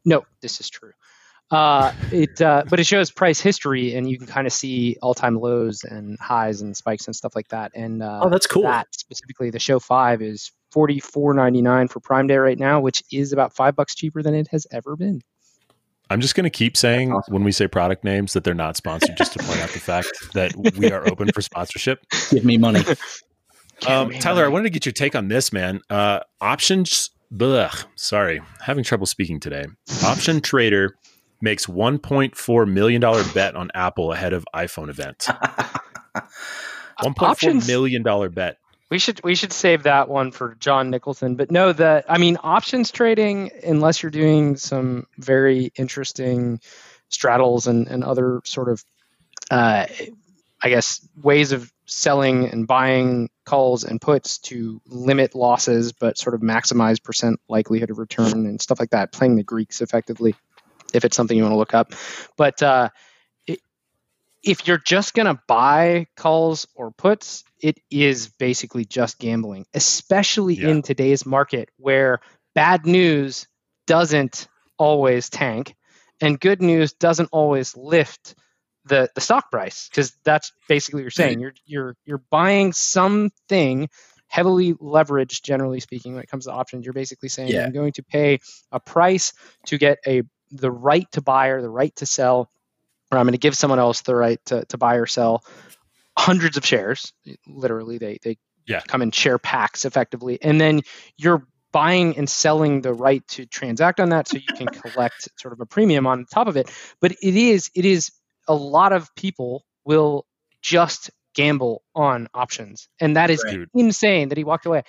No, 0.05 0.25
this 0.41 0.61
is 0.61 0.69
true. 0.69 0.93
Uh, 1.51 1.93
it 2.11 2.41
uh, 2.41 2.65
but 2.69 2.81
it 2.81 2.85
shows 2.85 3.11
price 3.11 3.41
history, 3.41 3.95
and 3.95 4.09
you 4.09 4.19
can 4.19 4.27
kind 4.27 4.47
of 4.47 4.53
see 4.53 4.97
all 5.03 5.15
time 5.15 5.39
lows 5.39 5.85
and 5.85 6.19
highs 6.19 6.63
and 6.63 6.77
spikes 6.77 7.07
and 7.07 7.15
stuff 7.15 7.37
like 7.37 7.49
that. 7.49 7.73
And 7.75 8.03
uh, 8.03 8.21
oh, 8.25 8.29
that's 8.31 8.47
cool. 8.47 8.63
That 8.63 8.87
specifically, 8.95 9.51
the 9.51 9.59
Show 9.59 9.79
Five 9.79 10.23
is 10.23 10.53
forty 10.73 11.01
four 11.01 11.35
ninety 11.35 11.61
nine 11.61 11.89
for 11.89 12.01
Prime 12.01 12.27
Day 12.27 12.37
right 12.37 12.59
now, 12.59 12.81
which 12.81 13.03
is 13.13 13.33
about 13.33 13.55
five 13.55 13.77
bucks 13.77 13.95
cheaper 13.95 14.23
than 14.23 14.35
it 14.35 14.49
has 14.49 14.67
ever 14.73 14.97
been. 14.97 15.21
I'm 16.11 16.21
just 16.21 16.35
going 16.35 16.45
to 16.45 16.51
keep 16.51 16.77
saying 16.77 17.13
awesome. 17.13 17.33
when 17.33 17.45
we 17.45 17.53
say 17.53 17.67
product 17.67 18.05
names 18.05 18.35
that 18.35 18.45
they're 18.45 18.55
not 18.55 18.77
sponsored, 18.77 19.17
just 19.17 19.33
to 19.33 19.39
point 19.43 19.61
out 19.61 19.71
the 19.71 19.81
fact 19.81 20.09
that 20.35 20.55
we 20.77 20.93
are 20.93 21.07
open 21.09 21.29
for 21.33 21.41
sponsorship. 21.41 22.05
Give 22.31 22.45
me 22.45 22.59
money. 22.59 22.83
Um, 23.89 24.13
Tyler, 24.13 24.43
money. 24.43 24.47
I 24.47 24.49
wanted 24.49 24.63
to 24.65 24.71
get 24.71 24.87
your 24.87 24.93
take 24.93 25.17
on 25.17 25.27
this, 25.27 25.53
man. 25.53 25.81
Uh, 25.91 26.21
options, 26.41 27.11
blech, 27.35 27.85
sorry, 27.97 28.41
having 28.61 28.85
trouble 28.85 29.05
speaking 29.05 29.41
today. 29.41 29.65
Option 30.05 30.41
Trader 30.41 30.95
makes 31.43 31.67
$1.4 31.67 32.73
million 32.73 33.01
bet 33.35 33.57
on 33.57 33.71
Apple 33.75 34.13
ahead 34.13 34.33
of 34.33 34.47
iPhone 34.55 34.89
event. 34.89 35.19
$1.4 37.03 37.67
million 37.67 38.31
bet. 38.31 38.59
We 38.95 39.01
should 39.01 39.25
we 39.25 39.35
should 39.35 39.53
save 39.53 39.83
that 39.83 40.09
one 40.09 40.31
for 40.31 40.55
John 40.61 40.89
Nicholson. 40.89 41.35
But 41.35 41.51
no, 41.51 41.73
that 41.73 42.05
I 42.09 42.19
mean 42.19 42.39
options 42.45 42.93
trading, 42.93 43.51
unless 43.67 44.01
you're 44.01 44.11
doing 44.11 44.55
some 44.55 45.09
very 45.19 45.73
interesting 45.75 46.61
straddles 47.09 47.67
and, 47.67 47.89
and 47.89 48.05
other 48.05 48.41
sort 48.45 48.69
of 48.69 48.85
uh, 49.51 49.87
I 50.63 50.69
guess 50.69 51.05
ways 51.21 51.51
of 51.51 51.73
selling 51.87 52.47
and 52.47 52.69
buying 52.69 53.31
calls 53.45 53.83
and 53.83 54.01
puts 54.01 54.39
to 54.39 54.81
limit 54.87 55.35
losses 55.35 55.91
but 55.91 56.17
sort 56.17 56.37
of 56.37 56.41
maximize 56.41 57.03
percent 57.03 57.41
likelihood 57.49 57.91
of 57.91 57.99
return 57.99 58.47
and 58.47 58.63
stuff 58.63 58.79
like 58.79 58.91
that, 58.91 59.11
playing 59.11 59.35
the 59.35 59.43
Greeks 59.43 59.81
effectively, 59.81 60.37
if 60.93 61.05
it's 61.05 61.17
something 61.17 61.37
you 61.37 61.43
want 61.43 61.53
to 61.53 61.59
look 61.59 61.75
up. 61.75 61.95
But 62.37 62.63
uh, 62.63 62.91
if 64.45 64.69
you're 64.69 64.79
just 64.79 65.15
going 65.15 65.27
to 65.27 65.41
buy 65.49 66.07
calls 66.17 66.69
or 66.75 66.91
puts, 66.91 67.45
it 67.65 67.81
is 67.91 68.29
basically 68.29 68.85
just 68.85 69.19
gambling, 69.19 69.65
especially 69.73 70.57
yeah. 70.57 70.69
in 70.69 70.83
today's 70.83 71.25
market 71.25 71.71
where 71.79 72.21
bad 72.55 72.85
news 72.85 73.49
doesn't 73.87 74.49
always 74.77 75.31
tank 75.31 75.75
and 76.21 76.39
good 76.39 76.61
news 76.61 76.93
doesn't 76.93 77.31
always 77.33 77.75
lift 77.75 78.35
the, 78.85 79.09
the 79.15 79.21
stock 79.23 79.51
price 79.51 79.89
because 79.89 80.15
that's 80.27 80.53
basically 80.69 80.99
what 80.99 81.05
you're 81.05 81.11
saying. 81.11 81.41
You're 81.41 81.55
you're 81.65 81.97
you're 82.05 82.23
buying 82.31 82.75
something 82.75 83.89
heavily 84.27 84.75
leveraged, 84.75 85.43
generally 85.43 85.81
speaking, 85.81 86.13
when 86.13 86.23
it 86.23 86.29
comes 86.29 86.45
to 86.45 86.53
options. 86.53 86.85
You're 86.85 86.93
basically 86.93 87.31
saying 87.31 87.49
yeah. 87.49 87.65
I'm 87.65 87.73
going 87.73 87.93
to 87.93 88.03
pay 88.03 88.41
a 88.73 88.79
price 88.79 89.33
to 89.69 89.79
get 89.79 90.01
a 90.07 90.23
the 90.51 90.71
right 90.71 91.11
to 91.13 91.23
buy 91.23 91.47
or 91.47 91.63
the 91.63 91.71
right 91.71 91.97
to 91.97 92.05
sell 92.05 92.51
or 93.11 93.17
I'm 93.17 93.25
going 93.25 93.33
to 93.33 93.39
give 93.39 93.55
someone 93.55 93.79
else 93.79 94.03
the 94.03 94.15
right 94.15 94.45
to, 94.47 94.67
to 94.67 94.77
buy 94.77 94.97
or 94.97 95.07
sell 95.07 95.45
hundreds 96.19 96.57
of 96.57 96.65
shares. 96.65 97.13
Literally, 97.47 97.99
they 97.99 98.19
they 98.23 98.39
yeah. 98.67 98.81
come 98.81 99.03
in 99.03 99.11
share 99.11 99.39
packs 99.39 99.85
effectively, 99.85 100.39
and 100.43 100.61
then 100.61 100.83
you're 101.17 101.47
buying 101.73 102.17
and 102.17 102.31
selling 102.31 102.83
the 102.83 102.95
right 102.95 103.27
to 103.27 103.47
transact 103.47 103.99
on 103.99 104.11
that, 104.11 104.29
so 104.29 104.37
you 104.37 104.57
can 104.57 104.69
collect 104.69 105.29
sort 105.37 105.53
of 105.53 105.61
a 105.61 105.67
premium 105.67 106.07
on 106.07 106.25
top 106.27 106.47
of 106.47 106.57
it. 106.57 106.71
But 107.01 107.13
it 107.13 107.37
is 107.37 107.71
it 107.75 107.85
is 107.85 108.11
a 108.49 108.55
lot 108.55 108.93
of 108.93 109.15
people 109.17 109.65
will 109.85 110.27
just 110.63 111.11
gamble 111.35 111.83
on 111.95 112.29
options, 112.33 112.89
and 113.01 113.17
that 113.17 113.31
is 113.31 113.45
right. 113.45 113.67
insane 113.75 114.29
that 114.29 114.39
he 114.39 114.45
walked 114.45 114.67
away. 114.67 114.83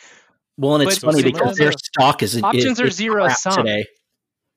Well, 0.57 0.75
and 0.75 0.83
it's 0.87 0.99
but 0.99 1.11
funny 1.13 1.23
because 1.23 1.57
their 1.57 1.73
stock 1.73 2.23
is 2.23 2.41
options 2.41 2.79
is, 2.79 2.81
are 2.81 2.89
zero 2.89 3.27
sum 3.29 3.65
today. 3.65 3.85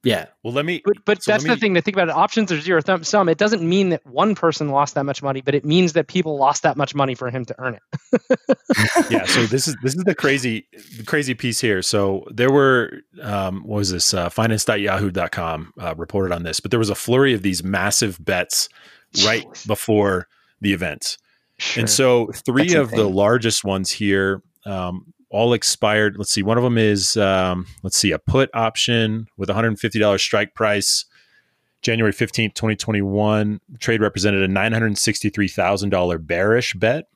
Yeah. 0.05 0.27
Well, 0.43 0.53
let 0.53 0.65
me. 0.65 0.81
But, 0.85 1.05
but 1.05 1.23
so 1.23 1.33
that's 1.33 1.45
me, 1.45 1.51
the 1.51 1.57
thing 1.57 1.75
to 1.75 1.81
think 1.81 1.97
about. 1.97 2.09
It. 2.09 2.15
Options 2.15 2.53
are 2.53 2.61
zero 2.61 2.81
thumb 2.81 3.03
sum. 3.03 3.29
It 3.29 3.37
doesn't 3.37 3.63
mean 3.63 3.89
that 3.89 4.07
one 4.07 4.35
person 4.35 4.69
lost 4.69 4.95
that 4.95 5.05
much 5.05 5.23
money, 5.23 5.41
but 5.41 5.55
it 5.55 5.65
means 5.65 5.95
that 5.95 6.07
people 6.07 6.37
lost 6.39 6.63
that 6.63 6.77
much 6.77 6.95
money 6.95 7.15
for 7.15 7.31
him 7.31 7.45
to 7.47 7.55
earn 7.59 7.75
it. 7.75 8.39
yeah. 9.11 9.25
So 9.25 9.47
this 9.47 9.67
is 9.67 9.77
this 9.83 9.95
is 9.95 10.05
the 10.05 10.15
crazy 10.15 10.69
the 10.97 11.03
crazy 11.03 11.35
piece 11.35 11.61
here. 11.61 11.83
So 11.83 12.25
there 12.31 12.51
were 12.53 13.01
um, 13.21 13.63
what 13.65 13.79
was 13.79 13.91
this 13.91 14.15
uh, 14.15 14.29
finance.yahoo.com 14.29 15.73
uh, 15.81 15.95
reported 15.97 16.33
on 16.33 16.45
this, 16.45 16.61
but 16.61 16.71
there 16.71 16.81
was 16.81 16.91
a 16.91 16.95
flurry 16.95 17.35
of 17.35 17.43
these 17.43 17.65
massive 17.65 18.25
bets 18.25 18.69
right 19.25 19.47
Jeez. 19.49 19.67
before 19.67 20.29
the 20.61 20.73
event. 20.73 21.19
Sure. 21.59 21.81
And 21.81 21.91
so 21.91 22.31
three 22.47 22.69
That's 22.69 22.75
of 22.75 22.93
insane. 22.93 22.99
the 22.99 23.09
largest 23.09 23.65
ones 23.65 23.91
here 23.91 24.43
um, 24.65 25.13
all 25.31 25.53
expired. 25.53 26.17
Let's 26.17 26.31
see. 26.31 26.43
One 26.43 26.57
of 26.57 26.65
them 26.65 26.79
is 26.79 27.17
um, 27.17 27.67
let's 27.83 27.97
see 27.97 28.13
a 28.13 28.19
put 28.19 28.51
option 28.55 29.29
with 29.37 29.49
$150 29.49 30.21
strike 30.21 30.55
price. 30.55 31.05
January 31.83 32.13
15th, 32.13 32.55
2021. 32.55 33.61
Trade 33.79 34.01
represented 34.01 34.43
a 34.43 34.49
$963,000 34.49 36.27
bearish 36.27 36.75
bet. 36.75 37.09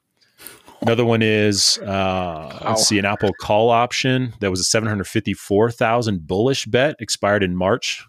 Another 0.80 1.04
one 1.04 1.22
is 1.22 1.78
uh, 1.78 2.58
let's 2.64 2.86
see 2.86 2.98
an 2.98 3.04
Apple 3.04 3.32
call 3.40 3.70
option 3.70 4.34
that 4.40 4.50
was 4.50 4.58
a 4.58 4.64
754,000 4.64 6.26
bullish 6.26 6.66
bet 6.66 6.96
expired 6.98 7.44
in 7.44 7.54
March 7.54 8.04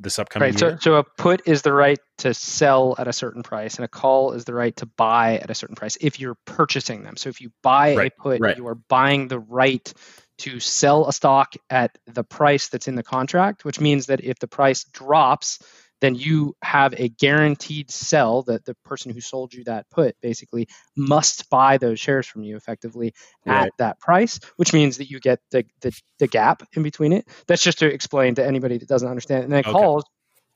this 0.00 0.18
upcoming 0.18 0.52
right, 0.52 0.60
year. 0.60 0.78
So, 0.80 0.92
so 0.92 0.94
a 0.96 1.04
put 1.04 1.46
is 1.46 1.62
the 1.62 1.72
right 1.72 1.98
to 2.18 2.34
sell 2.34 2.94
at 2.98 3.08
a 3.08 3.12
certain 3.12 3.42
price, 3.42 3.76
and 3.76 3.84
a 3.84 3.88
call 3.88 4.32
is 4.32 4.44
the 4.44 4.54
right 4.54 4.74
to 4.76 4.86
buy 4.86 5.38
at 5.38 5.50
a 5.50 5.54
certain 5.54 5.76
price 5.76 5.96
if 6.00 6.18
you're 6.18 6.36
purchasing 6.44 7.02
them. 7.02 7.16
So 7.16 7.28
if 7.28 7.40
you 7.40 7.52
buy 7.62 7.96
right, 7.96 8.12
a 8.16 8.22
put, 8.22 8.40
right. 8.40 8.56
you 8.56 8.66
are 8.66 8.74
buying 8.74 9.28
the 9.28 9.38
right 9.38 9.92
to 10.38 10.58
sell 10.58 11.06
a 11.06 11.12
stock 11.12 11.54
at 11.68 11.96
the 12.06 12.24
price 12.24 12.68
that's 12.68 12.88
in 12.88 12.94
the 12.94 13.02
contract, 13.02 13.64
which 13.64 13.78
means 13.78 14.06
that 14.06 14.24
if 14.24 14.38
the 14.38 14.48
price 14.48 14.84
drops, 14.84 15.58
then 16.00 16.14
you 16.14 16.54
have 16.62 16.94
a 16.96 17.08
guaranteed 17.08 17.90
sell 17.90 18.42
that 18.42 18.64
the 18.64 18.74
person 18.84 19.12
who 19.12 19.20
sold 19.20 19.52
you 19.52 19.64
that 19.64 19.86
put 19.90 20.16
basically 20.20 20.68
must 20.96 21.48
buy 21.50 21.78
those 21.78 22.00
shares 22.00 22.26
from 22.26 22.42
you 22.42 22.56
effectively 22.56 23.12
right. 23.46 23.66
at 23.66 23.72
that 23.78 24.00
price, 24.00 24.40
which 24.56 24.72
means 24.72 24.98
that 24.98 25.10
you 25.10 25.20
get 25.20 25.40
the, 25.50 25.64
the, 25.80 25.92
the 26.18 26.26
gap 26.26 26.62
in 26.74 26.82
between 26.82 27.12
it. 27.12 27.26
That's 27.46 27.62
just 27.62 27.78
to 27.80 27.92
explain 27.92 28.34
to 28.36 28.46
anybody 28.46 28.78
that 28.78 28.88
doesn't 28.88 29.08
understand. 29.08 29.44
And 29.44 29.52
then 29.52 29.60
okay. 29.60 29.72
calls 29.72 30.04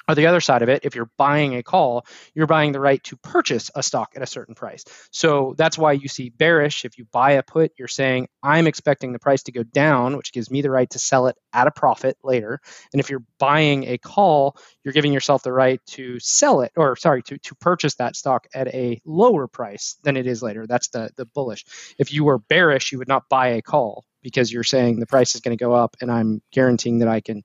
or 0.09 0.15
the 0.15 0.27
other 0.27 0.41
side 0.41 0.63
of 0.63 0.69
it, 0.69 0.85
if 0.85 0.95
you're 0.95 1.11
buying 1.17 1.57
a 1.57 1.63
call, 1.63 2.07
you're 2.35 2.47
buying 2.47 2.73
the 2.73 2.81
right 2.81 3.03
to 3.05 3.17
purchase 3.17 3.71
a 3.75 3.83
stock 3.83 4.13
at 4.17 4.23
a 4.23 4.27
certain 4.27 4.55
price. 4.55 4.85
So 5.11 5.55
that's 5.57 5.79
why 5.79 5.93
you 5.93 6.09
see 6.09 6.31
bearish. 6.31 6.85
If 6.85 6.99
you 6.99 7.07
buy 7.11 7.33
a 7.33 7.43
put, 7.43 7.73
you're 7.79 7.89
saying, 7.89 8.29
I'm 8.43 8.67
expecting 8.67 9.13
the 9.13 9.19
price 9.19 9.45
to 9.45 9.53
go 9.53 9.63
down, 9.63 10.17
which 10.17 10.33
gives 10.33 10.51
me 10.51 10.63
the 10.63 10.71
right 10.71 10.89
to 10.91 10.99
sell 10.99 11.27
it 11.29 11.37
at 11.53 11.67
a 11.67 11.71
profit 11.71 12.19
later. 12.23 12.61
And 12.93 13.01
if 13.01 13.11
you're 13.11 13.25
buying 13.39 13.85
a 13.85 13.99
call, 13.99 14.57
you're 14.83 14.93
giving 14.93 15.13
yourself 15.13 15.43
the 15.43 15.53
right 15.53 15.81
to 15.89 16.19
sell 16.21 16.61
it, 16.61 16.73
or 16.77 16.97
sorry, 16.97 17.23
to, 17.25 17.39
to 17.39 17.55
purchase 17.57 17.95
that 17.97 18.17
stock 18.17 18.47
at 18.55 18.69
a 18.69 19.01
lower 19.05 19.47
price 19.47 19.97
than 20.03 20.17
it 20.17 20.27
is 20.27 20.43
later. 20.43 20.67
That's 20.67 20.89
the, 20.89 21.11
the 21.17 21.25
bullish. 21.27 21.65
If 21.99 22.13
you 22.13 22.25
were 22.25 22.39
bearish, 22.39 22.93
you 22.93 22.99
would 22.99 23.09
not 23.09 23.29
buy 23.29 23.49
a 23.49 23.63
call 23.63 24.05
because 24.23 24.53
you're 24.53 24.65
saying 24.65 24.99
the 24.99 25.07
price 25.07 25.35
is 25.35 25.41
going 25.41 25.57
to 25.57 25.63
go 25.63 25.73
up 25.75 25.97
and 26.01 26.11
I'm 26.11 26.43
guaranteeing 26.51 26.99
that 27.01 27.09
I 27.09 27.21
can 27.21 27.43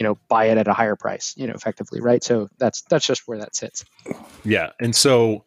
you 0.00 0.04
know 0.04 0.18
buy 0.28 0.46
it 0.46 0.58
at 0.58 0.66
a 0.66 0.72
higher 0.72 0.96
price 0.96 1.34
you 1.36 1.46
know 1.46 1.52
effectively 1.52 2.00
right? 2.00 2.24
So 2.24 2.48
that's 2.58 2.82
that's 2.82 3.06
just 3.06 3.28
where 3.28 3.38
that 3.38 3.54
sits. 3.54 3.84
Yeah. 4.44 4.70
And 4.80 4.96
so 4.96 5.44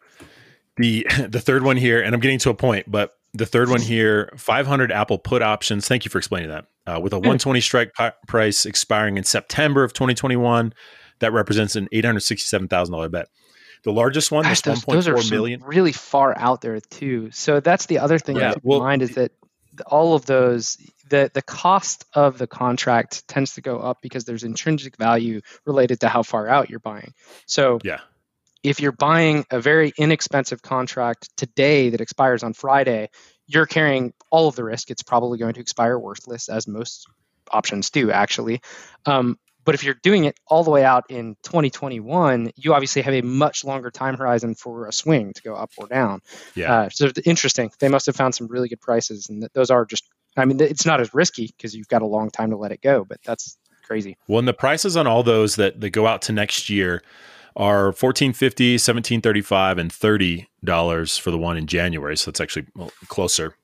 the 0.76 1.06
the 1.28 1.40
third 1.40 1.62
one 1.62 1.76
here 1.76 2.00
and 2.00 2.14
i'm 2.14 2.20
getting 2.20 2.38
to 2.38 2.50
a 2.50 2.54
point 2.54 2.90
but 2.90 3.16
the 3.36 3.46
third 3.46 3.68
one 3.68 3.80
here 3.80 4.32
500 4.36 4.92
apple 4.92 5.18
put 5.18 5.42
options. 5.42 5.88
Thank 5.88 6.04
you 6.04 6.10
for 6.10 6.18
explaining 6.18 6.50
that. 6.50 6.66
Uh, 6.86 7.00
with 7.02 7.12
a 7.12 7.16
120 7.16 7.60
strike 7.60 7.92
price 8.28 8.64
expiring 8.64 9.16
in 9.16 9.24
september 9.24 9.82
of 9.82 9.92
2021 9.92 10.72
that 11.18 11.32
represents 11.32 11.74
an 11.74 11.88
$867000 11.92 13.10
bet. 13.10 13.28
The 13.84 13.92
largest 13.92 14.30
one 14.30 14.44
Gosh, 14.44 14.62
those, 14.62 14.84
those 14.84 15.08
are 15.08 15.16
million. 15.30 15.62
really 15.62 15.92
far 15.92 16.36
out 16.38 16.60
there 16.60 16.80
too. 16.80 17.30
So 17.32 17.60
that's 17.60 17.86
the 17.86 17.98
other 17.98 18.18
thing 18.18 18.36
yeah, 18.36 18.52
to 18.52 18.60
well, 18.62 18.78
in 18.78 18.84
mind 18.84 19.02
is 19.02 19.14
that 19.16 19.32
all 19.86 20.14
of 20.14 20.26
those 20.26 20.76
the 21.08 21.30
the 21.34 21.42
cost 21.42 22.04
of 22.14 22.38
the 22.38 22.46
contract 22.46 23.26
tends 23.28 23.54
to 23.54 23.60
go 23.60 23.78
up 23.78 24.00
because 24.00 24.24
there's 24.24 24.44
intrinsic 24.44 24.96
value 24.96 25.40
related 25.64 26.00
to 26.00 26.08
how 26.08 26.22
far 26.22 26.48
out 26.48 26.70
you're 26.70 26.80
buying. 26.80 27.12
So 27.46 27.78
yeah. 27.82 28.00
If 28.62 28.80
you're 28.80 28.92
buying 28.92 29.44
a 29.50 29.60
very 29.60 29.92
inexpensive 29.98 30.62
contract 30.62 31.28
today 31.36 31.90
that 31.90 32.00
expires 32.00 32.42
on 32.42 32.54
Friday, 32.54 33.10
you're 33.46 33.66
carrying 33.66 34.14
all 34.30 34.48
of 34.48 34.56
the 34.56 34.64
risk. 34.64 34.90
It's 34.90 35.02
probably 35.02 35.38
going 35.38 35.52
to 35.52 35.60
expire 35.60 35.98
worthless, 35.98 36.48
as 36.48 36.66
most 36.66 37.06
options 37.50 37.90
do, 37.90 38.10
actually. 38.10 38.62
Um, 39.04 39.38
but 39.64 39.74
if 39.74 39.84
you're 39.84 39.94
doing 40.02 40.24
it 40.24 40.38
all 40.46 40.64
the 40.64 40.70
way 40.70 40.84
out 40.84 41.04
in 41.08 41.36
2021, 41.42 42.50
you 42.56 42.74
obviously 42.74 43.02
have 43.02 43.14
a 43.14 43.22
much 43.22 43.64
longer 43.64 43.90
time 43.90 44.16
horizon 44.16 44.54
for 44.54 44.86
a 44.86 44.92
swing 44.92 45.32
to 45.32 45.42
go 45.42 45.54
up 45.54 45.70
or 45.76 45.86
down. 45.86 46.20
Yeah. 46.54 46.72
Uh, 46.72 46.88
so 46.90 47.10
interesting. 47.24 47.70
They 47.78 47.88
must 47.88 48.06
have 48.06 48.16
found 48.16 48.34
some 48.34 48.46
really 48.46 48.68
good 48.68 48.80
prices, 48.80 49.28
and 49.28 49.48
those 49.54 49.70
are 49.70 49.84
just. 49.84 50.04
I 50.36 50.44
mean, 50.44 50.60
it's 50.60 50.84
not 50.84 51.00
as 51.00 51.14
risky 51.14 51.46
because 51.46 51.76
you've 51.76 51.86
got 51.86 52.02
a 52.02 52.06
long 52.06 52.28
time 52.28 52.50
to 52.50 52.56
let 52.56 52.72
it 52.72 52.82
go, 52.82 53.04
but 53.04 53.18
that's 53.24 53.56
crazy. 53.84 54.16
Well, 54.26 54.40
and 54.40 54.48
the 54.48 54.52
prices 54.52 54.96
on 54.96 55.06
all 55.06 55.22
those 55.22 55.54
that, 55.56 55.80
that 55.80 55.90
go 55.90 56.08
out 56.08 56.22
to 56.22 56.32
next 56.32 56.68
year 56.68 57.04
are 57.54 57.86
1450 57.86 58.72
1735 58.72 59.78
and 59.78 59.92
$30 59.92 61.20
for 61.20 61.30
the 61.30 61.38
one 61.38 61.56
in 61.56 61.68
January. 61.68 62.16
So 62.16 62.30
it's 62.30 62.40
actually 62.40 62.66
closer. 63.06 63.54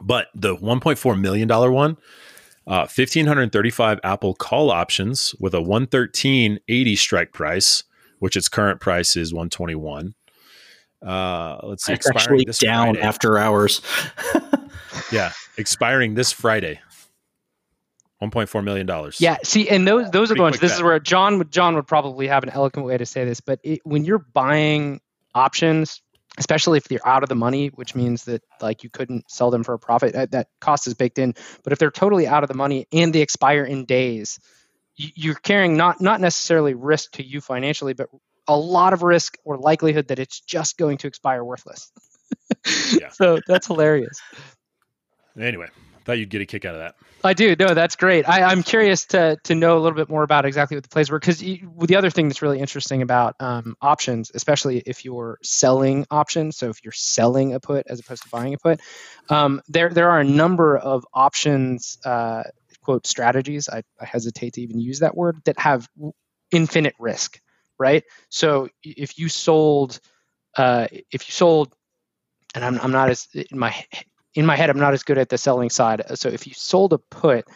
But 0.00 0.28
the 0.34 0.56
$1.4 0.56 1.20
million 1.20 1.48
one, 1.48 1.96
uh, 2.70 2.86
1535 2.86 3.98
Apple 4.04 4.32
call 4.32 4.70
options 4.70 5.34
with 5.40 5.54
a 5.54 5.60
113.80 5.60 6.96
strike 6.96 7.32
price, 7.32 7.82
which 8.20 8.36
its 8.36 8.48
current 8.48 8.80
price 8.80 9.16
is 9.16 9.34
121. 9.34 10.14
Uh, 11.04 11.58
let's 11.64 11.84
see, 11.84 11.94
it's 11.94 12.06
expiring 12.08 12.46
this 12.46 12.58
down 12.60 12.94
Friday. 12.94 13.00
after 13.00 13.38
hours. 13.38 13.82
yeah, 15.12 15.32
expiring 15.58 16.14
this 16.14 16.30
Friday. 16.30 16.80
1.4 18.22 18.62
million 18.62 18.86
dollars. 18.86 19.20
Yeah, 19.20 19.38
see, 19.42 19.68
and 19.68 19.88
those 19.88 20.08
those 20.10 20.30
are 20.30 20.34
the 20.34 20.42
ones. 20.42 20.60
This 20.60 20.70
bet. 20.70 20.78
is 20.78 20.82
where 20.84 21.00
John 21.00 21.42
John 21.50 21.74
would 21.74 21.88
probably 21.88 22.28
have 22.28 22.44
an 22.44 22.50
eloquent 22.50 22.86
way 22.86 22.98
to 22.98 23.06
say 23.06 23.24
this, 23.24 23.40
but 23.40 23.58
it, 23.64 23.80
when 23.82 24.04
you're 24.04 24.18
buying 24.18 25.00
options, 25.34 26.02
especially 26.40 26.78
if 26.78 26.88
they're 26.88 27.06
out 27.06 27.22
of 27.22 27.28
the 27.28 27.34
money, 27.36 27.68
which 27.68 27.94
means 27.94 28.24
that 28.24 28.42
like 28.60 28.82
you 28.82 28.88
couldn't 28.90 29.30
sell 29.30 29.50
them 29.50 29.62
for 29.62 29.74
a 29.74 29.78
profit, 29.78 30.14
that, 30.14 30.30
that 30.32 30.48
cost 30.58 30.86
is 30.86 30.94
baked 30.94 31.18
in. 31.18 31.34
But 31.62 31.74
if 31.74 31.78
they're 31.78 31.90
totally 31.90 32.26
out 32.26 32.42
of 32.42 32.48
the 32.48 32.56
money 32.56 32.88
and 32.90 33.14
they 33.14 33.20
expire 33.20 33.62
in 33.62 33.84
days, 33.84 34.40
you, 34.96 35.32
are 35.32 35.34
carrying 35.34 35.76
not 35.76 36.00
not 36.00 36.20
necessarily 36.20 36.74
risk 36.74 37.12
to 37.12 37.24
you 37.24 37.42
financially, 37.42 37.92
but 37.92 38.08
a 38.48 38.56
lot 38.56 38.94
of 38.94 39.02
risk 39.02 39.36
or 39.44 39.58
likelihood 39.58 40.08
that 40.08 40.18
it's 40.18 40.40
just 40.40 40.78
going 40.78 40.96
to 40.98 41.06
expire 41.06 41.44
worthless. 41.44 41.92
yeah. 42.98 43.08
So 43.12 43.38
that's 43.46 43.66
hilarious. 43.66 44.20
Anyway, 45.38 45.68
thought 46.04 46.18
you'd 46.18 46.30
get 46.30 46.40
a 46.40 46.46
kick 46.46 46.64
out 46.64 46.74
of 46.74 46.80
that. 46.80 46.96
I 47.22 47.34
do. 47.34 47.54
No, 47.58 47.74
that's 47.74 47.96
great. 47.96 48.28
I, 48.28 48.52
am 48.52 48.62
curious 48.62 49.06
to 49.06 49.36
to 49.44 49.54
know 49.54 49.76
a 49.76 49.80
little 49.80 49.96
bit 49.96 50.08
more 50.08 50.22
about 50.22 50.46
exactly 50.46 50.76
what 50.76 50.84
the 50.84 50.88
plays 50.88 51.10
were 51.10 51.18
because 51.18 51.38
the 51.38 51.96
other 51.96 52.10
thing 52.10 52.28
that's 52.28 52.42
really 52.42 52.58
interesting 52.58 53.02
about 53.02 53.36
um, 53.40 53.76
options, 53.80 54.30
especially 54.34 54.78
if 54.86 55.04
you're 55.04 55.38
selling 55.42 56.06
options, 56.10 56.56
so 56.56 56.70
if 56.70 56.82
you're 56.82 56.92
selling 56.92 57.54
a 57.54 57.60
put 57.60 57.86
as 57.88 58.00
opposed 58.00 58.22
to 58.22 58.28
buying 58.30 58.54
a 58.54 58.58
put, 58.58 58.80
um, 59.28 59.60
there 59.68 59.90
there 59.90 60.10
are 60.10 60.20
a 60.20 60.24
number 60.24 60.78
of 60.78 61.04
options 61.12 61.98
uh, 62.04 62.44
quote 62.82 63.06
strategies. 63.06 63.68
I, 63.68 63.82
I 64.00 64.04
hesitate 64.06 64.54
to 64.54 64.62
even 64.62 64.80
use 64.80 65.00
that 65.00 65.16
word 65.16 65.40
that 65.44 65.58
have 65.58 65.88
infinite 66.50 66.94
risk, 66.98 67.40
right? 67.78 68.04
So 68.30 68.68
if 68.82 69.18
you 69.18 69.28
sold, 69.28 70.00
uh, 70.56 70.88
if 71.10 71.28
you 71.28 71.32
sold 71.32 71.74
and 72.54 72.64
I'm, 72.64 72.80
I'm 72.80 72.92
not 72.92 73.10
as 73.10 73.28
my 73.52 73.74
in 74.34 74.46
my 74.46 74.56
head, 74.56 74.70
I'm 74.70 74.78
not 74.78 74.94
as 74.94 75.02
good 75.02 75.18
at 75.18 75.28
the 75.28 75.38
selling 75.38 75.70
side. 75.70 76.02
So 76.14 76.28
if 76.28 76.46
you 76.46 76.54
sold 76.54 76.92
a 76.92 76.98
put, 76.98 77.46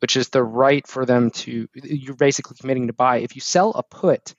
which 0.00 0.16
is 0.16 0.28
the 0.28 0.42
right 0.42 0.86
for 0.86 1.04
them 1.04 1.30
to, 1.30 1.68
you're 1.74 2.14
basically 2.14 2.56
committing 2.60 2.86
to 2.86 2.92
buy. 2.92 3.18
If 3.18 3.34
you 3.34 3.40
sell 3.40 3.70
a 3.72 3.82
put 3.82 4.34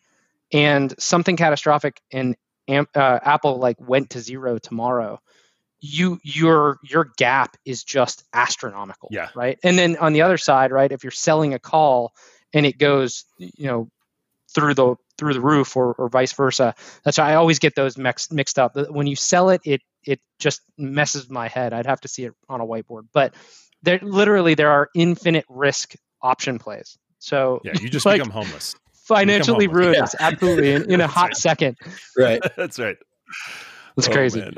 and 0.52 0.94
something 1.00 1.36
catastrophic 1.36 2.02
and 2.12 2.36
uh, 2.68 2.84
Apple 2.96 3.58
like 3.58 3.78
went 3.80 4.12
to 4.12 4.20
zero 4.22 4.58
tomorrow, 4.58 5.20
you 5.82 6.20
your 6.24 6.78
your 6.84 7.10
gap 7.18 7.56
is 7.66 7.84
just 7.84 8.24
astronomical. 8.34 9.10
Yeah. 9.12 9.30
Right. 9.34 9.58
And 9.64 9.78
then 9.78 9.98
on 9.98 10.14
the 10.14 10.22
other 10.24 10.38
side, 10.38 10.72
right, 10.72 10.92
if 10.92 11.04
you're 11.04 11.12
selling 11.12 11.54
a 11.54 11.60
call 11.60 12.14
and 12.54 12.66
it 12.66 12.78
goes, 12.78 13.26
you 13.38 13.68
know, 13.68 13.90
through 14.54 14.74
the 14.74 14.95
through 15.18 15.34
the 15.34 15.41
roof 15.41 15.76
or, 15.76 15.93
or 15.93 16.10
vice 16.10 16.34
versa. 16.34 16.74
That's 17.04 17.18
why 17.18 17.32
I 17.32 17.36
always 17.36 17.60
get 17.60 17.76
those 17.76 17.97
mixed 17.97 18.34
mixed 18.34 18.58
up. 18.58 18.76
When 18.89 19.08
you 19.08 19.16
sell 19.16 19.50
it, 19.50 19.62
it 19.64 19.82
it 20.04 20.20
just 20.39 20.62
messes 20.78 21.30
my 21.30 21.47
head. 21.47 21.74
I'd 21.74 21.86
have 21.86 22.02
to 22.02 22.08
see 22.08 22.26
it 22.26 22.34
on 22.47 22.62
a 22.62 22.66
whiteboard. 22.66 23.08
But 23.14 23.36
there 23.84 24.00
literally 24.02 24.56
there 24.56 24.72
are 24.72 24.89
infinite 24.95 25.45
risk 25.50 25.95
option 26.22 26.60
plays. 26.60 26.97
So 27.20 27.62
yeah, 27.64 27.74
you 27.80 27.89
just 27.89 28.06
like, 28.06 28.20
become 28.20 28.32
homeless. 28.32 28.76
Financially 28.93 29.66
homeless. 29.66 29.86
ruined, 29.86 30.10
yeah. 30.14 30.28
absolutely, 30.28 30.72
in, 30.74 30.91
in 30.91 31.02
a 31.02 31.08
hot 31.08 31.30
right. 31.30 31.38
second. 31.38 31.78
Right. 32.18 32.41
That's 32.58 32.78
right. 32.78 32.97
That's 33.95 34.08
oh, 34.08 34.12
crazy. 34.12 34.41
Man. 34.41 34.56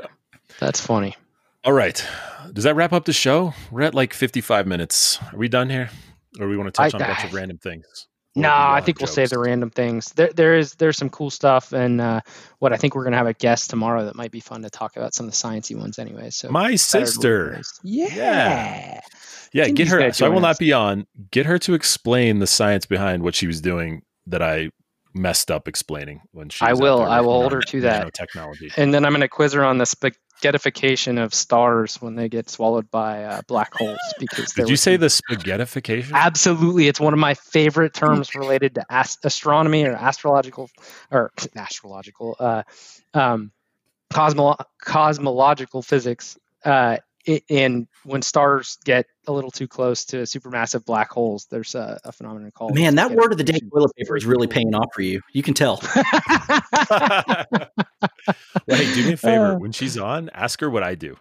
That's 0.60 0.80
funny. 0.80 1.16
All 1.64 1.72
right. 1.72 2.04
Does 2.52 2.64
that 2.64 2.74
wrap 2.74 2.92
up 2.92 3.04
the 3.04 3.12
show? 3.12 3.54
We're 3.70 3.82
at 3.82 3.94
like 3.94 4.12
55 4.12 4.66
minutes. 4.66 5.18
Are 5.32 5.38
we 5.38 5.48
done 5.48 5.70
here? 5.70 5.90
Or 6.38 6.48
we 6.48 6.56
want 6.56 6.66
to 6.68 6.72
touch 6.72 6.94
I, 6.94 6.98
on 6.98 7.02
a 7.02 7.06
bunch 7.06 7.24
of 7.24 7.32
random 7.32 7.58
things? 7.58 8.08
No, 8.34 8.50
I 8.50 8.80
think 8.80 8.98
we'll 8.98 9.08
save 9.08 9.28
the 9.28 9.38
random 9.38 9.68
things. 9.68 10.10
There, 10.12 10.32
there 10.32 10.54
is 10.56 10.74
there's 10.74 10.96
some 10.96 11.10
cool 11.10 11.28
stuff, 11.28 11.72
and 11.72 12.00
uh, 12.00 12.22
what 12.60 12.72
I 12.72 12.76
think 12.78 12.94
we're 12.94 13.04
gonna 13.04 13.18
have 13.18 13.26
a 13.26 13.34
guest 13.34 13.68
tomorrow 13.68 14.06
that 14.06 14.16
might 14.16 14.30
be 14.30 14.40
fun 14.40 14.62
to 14.62 14.70
talk 14.70 14.96
about 14.96 15.12
some 15.12 15.26
of 15.26 15.32
the 15.32 15.36
sciencey 15.36 15.76
ones 15.76 15.98
anyway. 15.98 16.30
So 16.30 16.50
my 16.50 16.74
sister, 16.76 17.60
yeah, 17.82 18.06
yeah, 18.14 19.00
yeah 19.52 19.68
get 19.68 19.88
her. 19.88 20.12
So 20.12 20.24
I 20.24 20.30
will 20.30 20.38
us. 20.38 20.42
not 20.42 20.58
be 20.58 20.72
on. 20.72 21.06
Get 21.30 21.44
her 21.44 21.58
to 21.58 21.74
explain 21.74 22.38
the 22.38 22.46
science 22.46 22.86
behind 22.86 23.22
what 23.22 23.34
she 23.34 23.46
was 23.46 23.60
doing 23.60 24.00
that 24.26 24.40
I 24.40 24.70
messed 25.12 25.50
up 25.50 25.68
explaining 25.68 26.22
when 26.32 26.48
she. 26.48 26.64
I 26.64 26.72
will. 26.72 27.02
I 27.02 27.20
will 27.20 27.32
hold 27.32 27.52
her 27.52 27.60
to 27.60 27.80
that 27.82 28.14
technology, 28.14 28.70
and 28.78 28.94
then 28.94 29.04
I'm 29.04 29.12
gonna 29.12 29.28
quiz 29.28 29.52
her 29.52 29.64
on 29.64 29.76
the 29.76 29.84
spe- 29.84 30.16
spaghettification 30.42 31.22
of 31.22 31.32
stars 31.34 32.00
when 32.00 32.14
they 32.14 32.28
get 32.28 32.50
swallowed 32.50 32.90
by 32.90 33.24
uh, 33.24 33.42
black 33.46 33.72
holes. 33.74 33.98
Because 34.18 34.52
did 34.52 34.68
you 34.68 34.76
say 34.76 34.96
the 34.96 35.06
spaghettification? 35.06 36.12
Absolutely, 36.12 36.86
it's 36.86 37.00
one 37.00 37.12
of 37.12 37.18
my 37.18 37.34
favorite 37.34 37.92
terms 37.92 38.34
related 38.34 38.74
to 38.76 38.84
ast- 38.90 39.24
astronomy 39.24 39.84
or 39.84 39.92
astrological 39.92 40.70
or 41.10 41.32
astrological 41.56 42.36
uh, 42.38 42.62
um, 43.14 43.50
cosmo- 44.12 44.56
cosmological 44.80 45.82
physics. 45.82 46.38
Uh, 46.64 46.98
and 47.48 47.86
when 48.04 48.22
stars 48.22 48.78
get 48.84 49.06
a 49.26 49.32
little 49.32 49.50
too 49.50 49.68
close 49.68 50.04
to 50.06 50.18
supermassive 50.18 50.84
black 50.84 51.10
holes, 51.10 51.46
there's 51.50 51.74
a, 51.74 52.00
a 52.04 52.12
phenomenon 52.12 52.50
called. 52.50 52.74
Man, 52.74 52.96
that 52.96 53.12
word 53.12 53.32
of 53.32 53.38
the 53.38 53.44
day 53.44 53.60
toilet 53.72 53.94
paper 53.96 54.16
is 54.16 54.26
really 54.26 54.46
paying 54.46 54.74
off 54.74 54.88
for 54.94 55.02
you. 55.02 55.20
You 55.32 55.42
can 55.42 55.54
tell. 55.54 55.80
well, 55.94 56.04
hey, 58.68 58.94
do 58.94 59.06
me 59.06 59.12
a 59.12 59.16
favor. 59.16 59.52
Uh. 59.52 59.58
When 59.58 59.72
she's 59.72 59.96
on, 59.96 60.30
ask 60.30 60.60
her 60.60 60.70
what 60.70 60.82
I 60.82 60.94
do. 60.94 61.16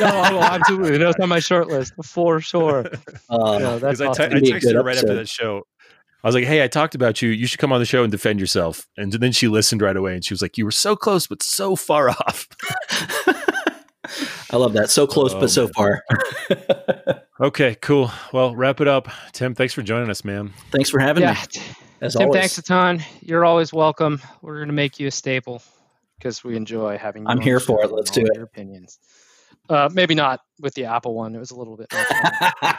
No, 0.00 0.06
oh, 0.06 0.40
absolutely. 0.40 0.98
That's 0.98 1.18
on 1.18 1.28
my 1.28 1.40
short 1.40 1.68
list 1.68 1.94
for 2.04 2.40
sure. 2.40 2.86
Uh, 3.30 3.58
no, 3.58 3.78
that's 3.78 4.00
awesome. 4.00 4.32
I, 4.32 4.40
t- 4.40 4.52
I 4.52 4.56
texted 4.56 4.72
her 4.72 4.82
right 4.82 4.96
episode. 4.96 5.10
after 5.10 5.14
that 5.16 5.28
show. 5.28 5.62
I 6.24 6.28
was 6.28 6.34
like, 6.34 6.44
"Hey, 6.44 6.64
I 6.64 6.68
talked 6.68 6.94
about 6.94 7.20
you. 7.20 7.28
You 7.28 7.46
should 7.46 7.58
come 7.58 7.72
on 7.72 7.78
the 7.78 7.84
show 7.84 8.02
and 8.02 8.10
defend 8.10 8.40
yourself." 8.40 8.86
And 8.96 9.12
then 9.12 9.32
she 9.32 9.48
listened 9.48 9.82
right 9.82 9.96
away, 9.96 10.14
and 10.14 10.24
she 10.24 10.32
was 10.32 10.40
like, 10.40 10.56
"You 10.56 10.64
were 10.64 10.70
so 10.70 10.96
close, 10.96 11.26
but 11.26 11.42
so 11.42 11.76
far 11.76 12.08
off." 12.08 12.48
I 14.50 14.56
love 14.56 14.72
that. 14.74 14.90
So 14.90 15.06
close, 15.06 15.34
oh, 15.34 15.40
but 15.40 15.50
so 15.50 15.64
man. 15.64 15.72
far. 15.72 16.04
okay, 17.40 17.76
cool. 17.80 18.10
Well, 18.32 18.54
wrap 18.54 18.80
it 18.80 18.88
up. 18.88 19.08
Tim, 19.32 19.54
thanks 19.54 19.74
for 19.74 19.82
joining 19.82 20.10
us, 20.10 20.24
man. 20.24 20.52
Thanks 20.70 20.90
for 20.90 20.98
having 20.98 21.22
yeah. 21.22 21.32
me. 21.32 21.62
As 22.00 22.14
Tim, 22.14 22.28
always. 22.28 22.40
thanks 22.40 22.58
a 22.58 22.62
ton. 22.62 23.02
You're 23.20 23.44
always 23.44 23.72
welcome. 23.72 24.20
We're 24.40 24.56
going 24.56 24.68
to 24.68 24.74
make 24.74 25.00
you 25.00 25.08
a 25.08 25.10
staple 25.10 25.62
because 26.16 26.44
we 26.44 26.56
enjoy 26.56 26.96
having 26.96 27.22
you. 27.22 27.28
I'm 27.28 27.40
here 27.40 27.60
for 27.60 27.82
it. 27.84 27.92
Let's 27.92 28.10
do 28.10 28.22
it. 28.22 28.30
Your 28.34 28.44
opinions. 28.44 28.98
Uh, 29.68 29.88
maybe 29.92 30.14
not 30.14 30.40
with 30.60 30.74
the 30.74 30.86
Apple 30.86 31.14
one. 31.14 31.34
It 31.34 31.38
was 31.38 31.50
a 31.50 31.56
little 31.56 31.76
bit. 31.76 31.88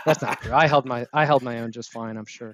That's 0.05 0.21
not 0.21 0.41
true. 0.41 0.53
I 0.53 0.67
held 0.67 0.85
my 0.85 1.05
I 1.13 1.25
held 1.25 1.43
my 1.43 1.59
own 1.59 1.71
just 1.71 1.91
fine. 1.91 2.17
I'm 2.17 2.25
sure. 2.25 2.53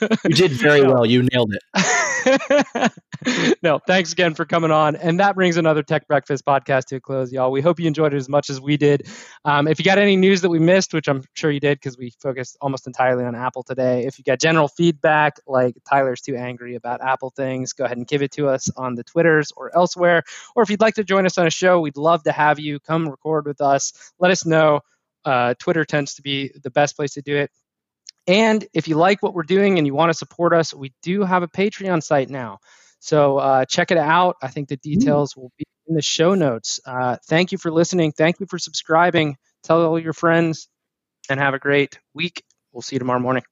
you 0.00 0.34
did 0.34 0.52
very 0.52 0.82
well. 0.86 1.04
You 1.06 1.26
nailed 1.32 1.52
it. 1.52 2.92
no, 3.62 3.78
thanks 3.78 4.12
again 4.12 4.34
for 4.34 4.44
coming 4.44 4.70
on. 4.70 4.96
And 4.96 5.20
that 5.20 5.34
brings 5.34 5.56
another 5.56 5.82
Tech 5.82 6.06
Breakfast 6.06 6.44
podcast 6.44 6.86
to 6.86 6.96
a 6.96 7.00
close, 7.00 7.32
y'all. 7.32 7.50
We 7.50 7.60
hope 7.60 7.80
you 7.80 7.86
enjoyed 7.86 8.14
it 8.14 8.16
as 8.16 8.28
much 8.28 8.50
as 8.50 8.60
we 8.60 8.76
did. 8.76 9.06
Um, 9.44 9.66
if 9.68 9.78
you 9.78 9.84
got 9.84 9.98
any 9.98 10.16
news 10.16 10.40
that 10.42 10.50
we 10.50 10.58
missed, 10.58 10.94
which 10.94 11.08
I'm 11.08 11.24
sure 11.34 11.50
you 11.50 11.60
did 11.60 11.78
because 11.78 11.96
we 11.96 12.10
focused 12.20 12.56
almost 12.60 12.86
entirely 12.86 13.24
on 13.24 13.34
Apple 13.34 13.62
today, 13.62 14.06
if 14.06 14.18
you 14.18 14.24
got 14.24 14.40
general 14.40 14.68
feedback 14.68 15.38
like 15.46 15.76
Tyler's 15.88 16.20
too 16.20 16.36
angry 16.36 16.74
about 16.74 17.00
Apple 17.02 17.30
things, 17.30 17.72
go 17.72 17.84
ahead 17.84 17.96
and 17.96 18.06
give 18.06 18.22
it 18.22 18.32
to 18.32 18.48
us 18.48 18.70
on 18.76 18.94
the 18.94 19.04
Twitters 19.04 19.52
or 19.56 19.74
elsewhere. 19.74 20.22
Or 20.54 20.62
if 20.62 20.70
you'd 20.70 20.80
like 20.80 20.94
to 20.94 21.04
join 21.04 21.26
us 21.26 21.38
on 21.38 21.46
a 21.46 21.50
show, 21.50 21.80
we'd 21.80 21.96
love 21.96 22.22
to 22.24 22.32
have 22.32 22.58
you 22.58 22.80
come 22.80 23.08
record 23.08 23.46
with 23.46 23.60
us. 23.60 24.12
Let 24.18 24.30
us 24.30 24.46
know. 24.50 24.80
Uh, 25.24 25.54
Twitter 25.58 25.84
tends 25.84 26.14
to 26.14 26.22
be 26.22 26.52
the 26.62 26.70
best 26.70 26.96
place 26.96 27.14
to 27.14 27.22
do 27.22 27.36
it. 27.36 27.50
And 28.26 28.66
if 28.74 28.86
you 28.86 28.96
like 28.96 29.22
what 29.22 29.34
we're 29.34 29.42
doing 29.42 29.78
and 29.78 29.86
you 29.86 29.94
want 29.94 30.10
to 30.10 30.18
support 30.18 30.52
us, 30.52 30.74
we 30.74 30.92
do 31.02 31.22
have 31.22 31.42
a 31.42 31.48
Patreon 31.48 32.02
site 32.02 32.30
now. 32.30 32.58
So 33.00 33.38
uh, 33.38 33.64
check 33.64 33.90
it 33.90 33.98
out. 33.98 34.36
I 34.42 34.48
think 34.48 34.68
the 34.68 34.76
details 34.76 35.36
will 35.36 35.50
be 35.58 35.64
in 35.88 35.94
the 35.94 36.02
show 36.02 36.34
notes. 36.34 36.80
Uh, 36.86 37.16
thank 37.28 37.50
you 37.50 37.58
for 37.58 37.70
listening. 37.72 38.12
Thank 38.12 38.40
you 38.40 38.46
for 38.48 38.58
subscribing. 38.58 39.36
Tell 39.64 39.82
all 39.84 39.98
your 39.98 40.12
friends 40.12 40.68
and 41.28 41.40
have 41.40 41.54
a 41.54 41.58
great 41.58 41.98
week. 42.14 42.42
We'll 42.72 42.82
see 42.82 42.96
you 42.96 43.00
tomorrow 43.00 43.20
morning. 43.20 43.49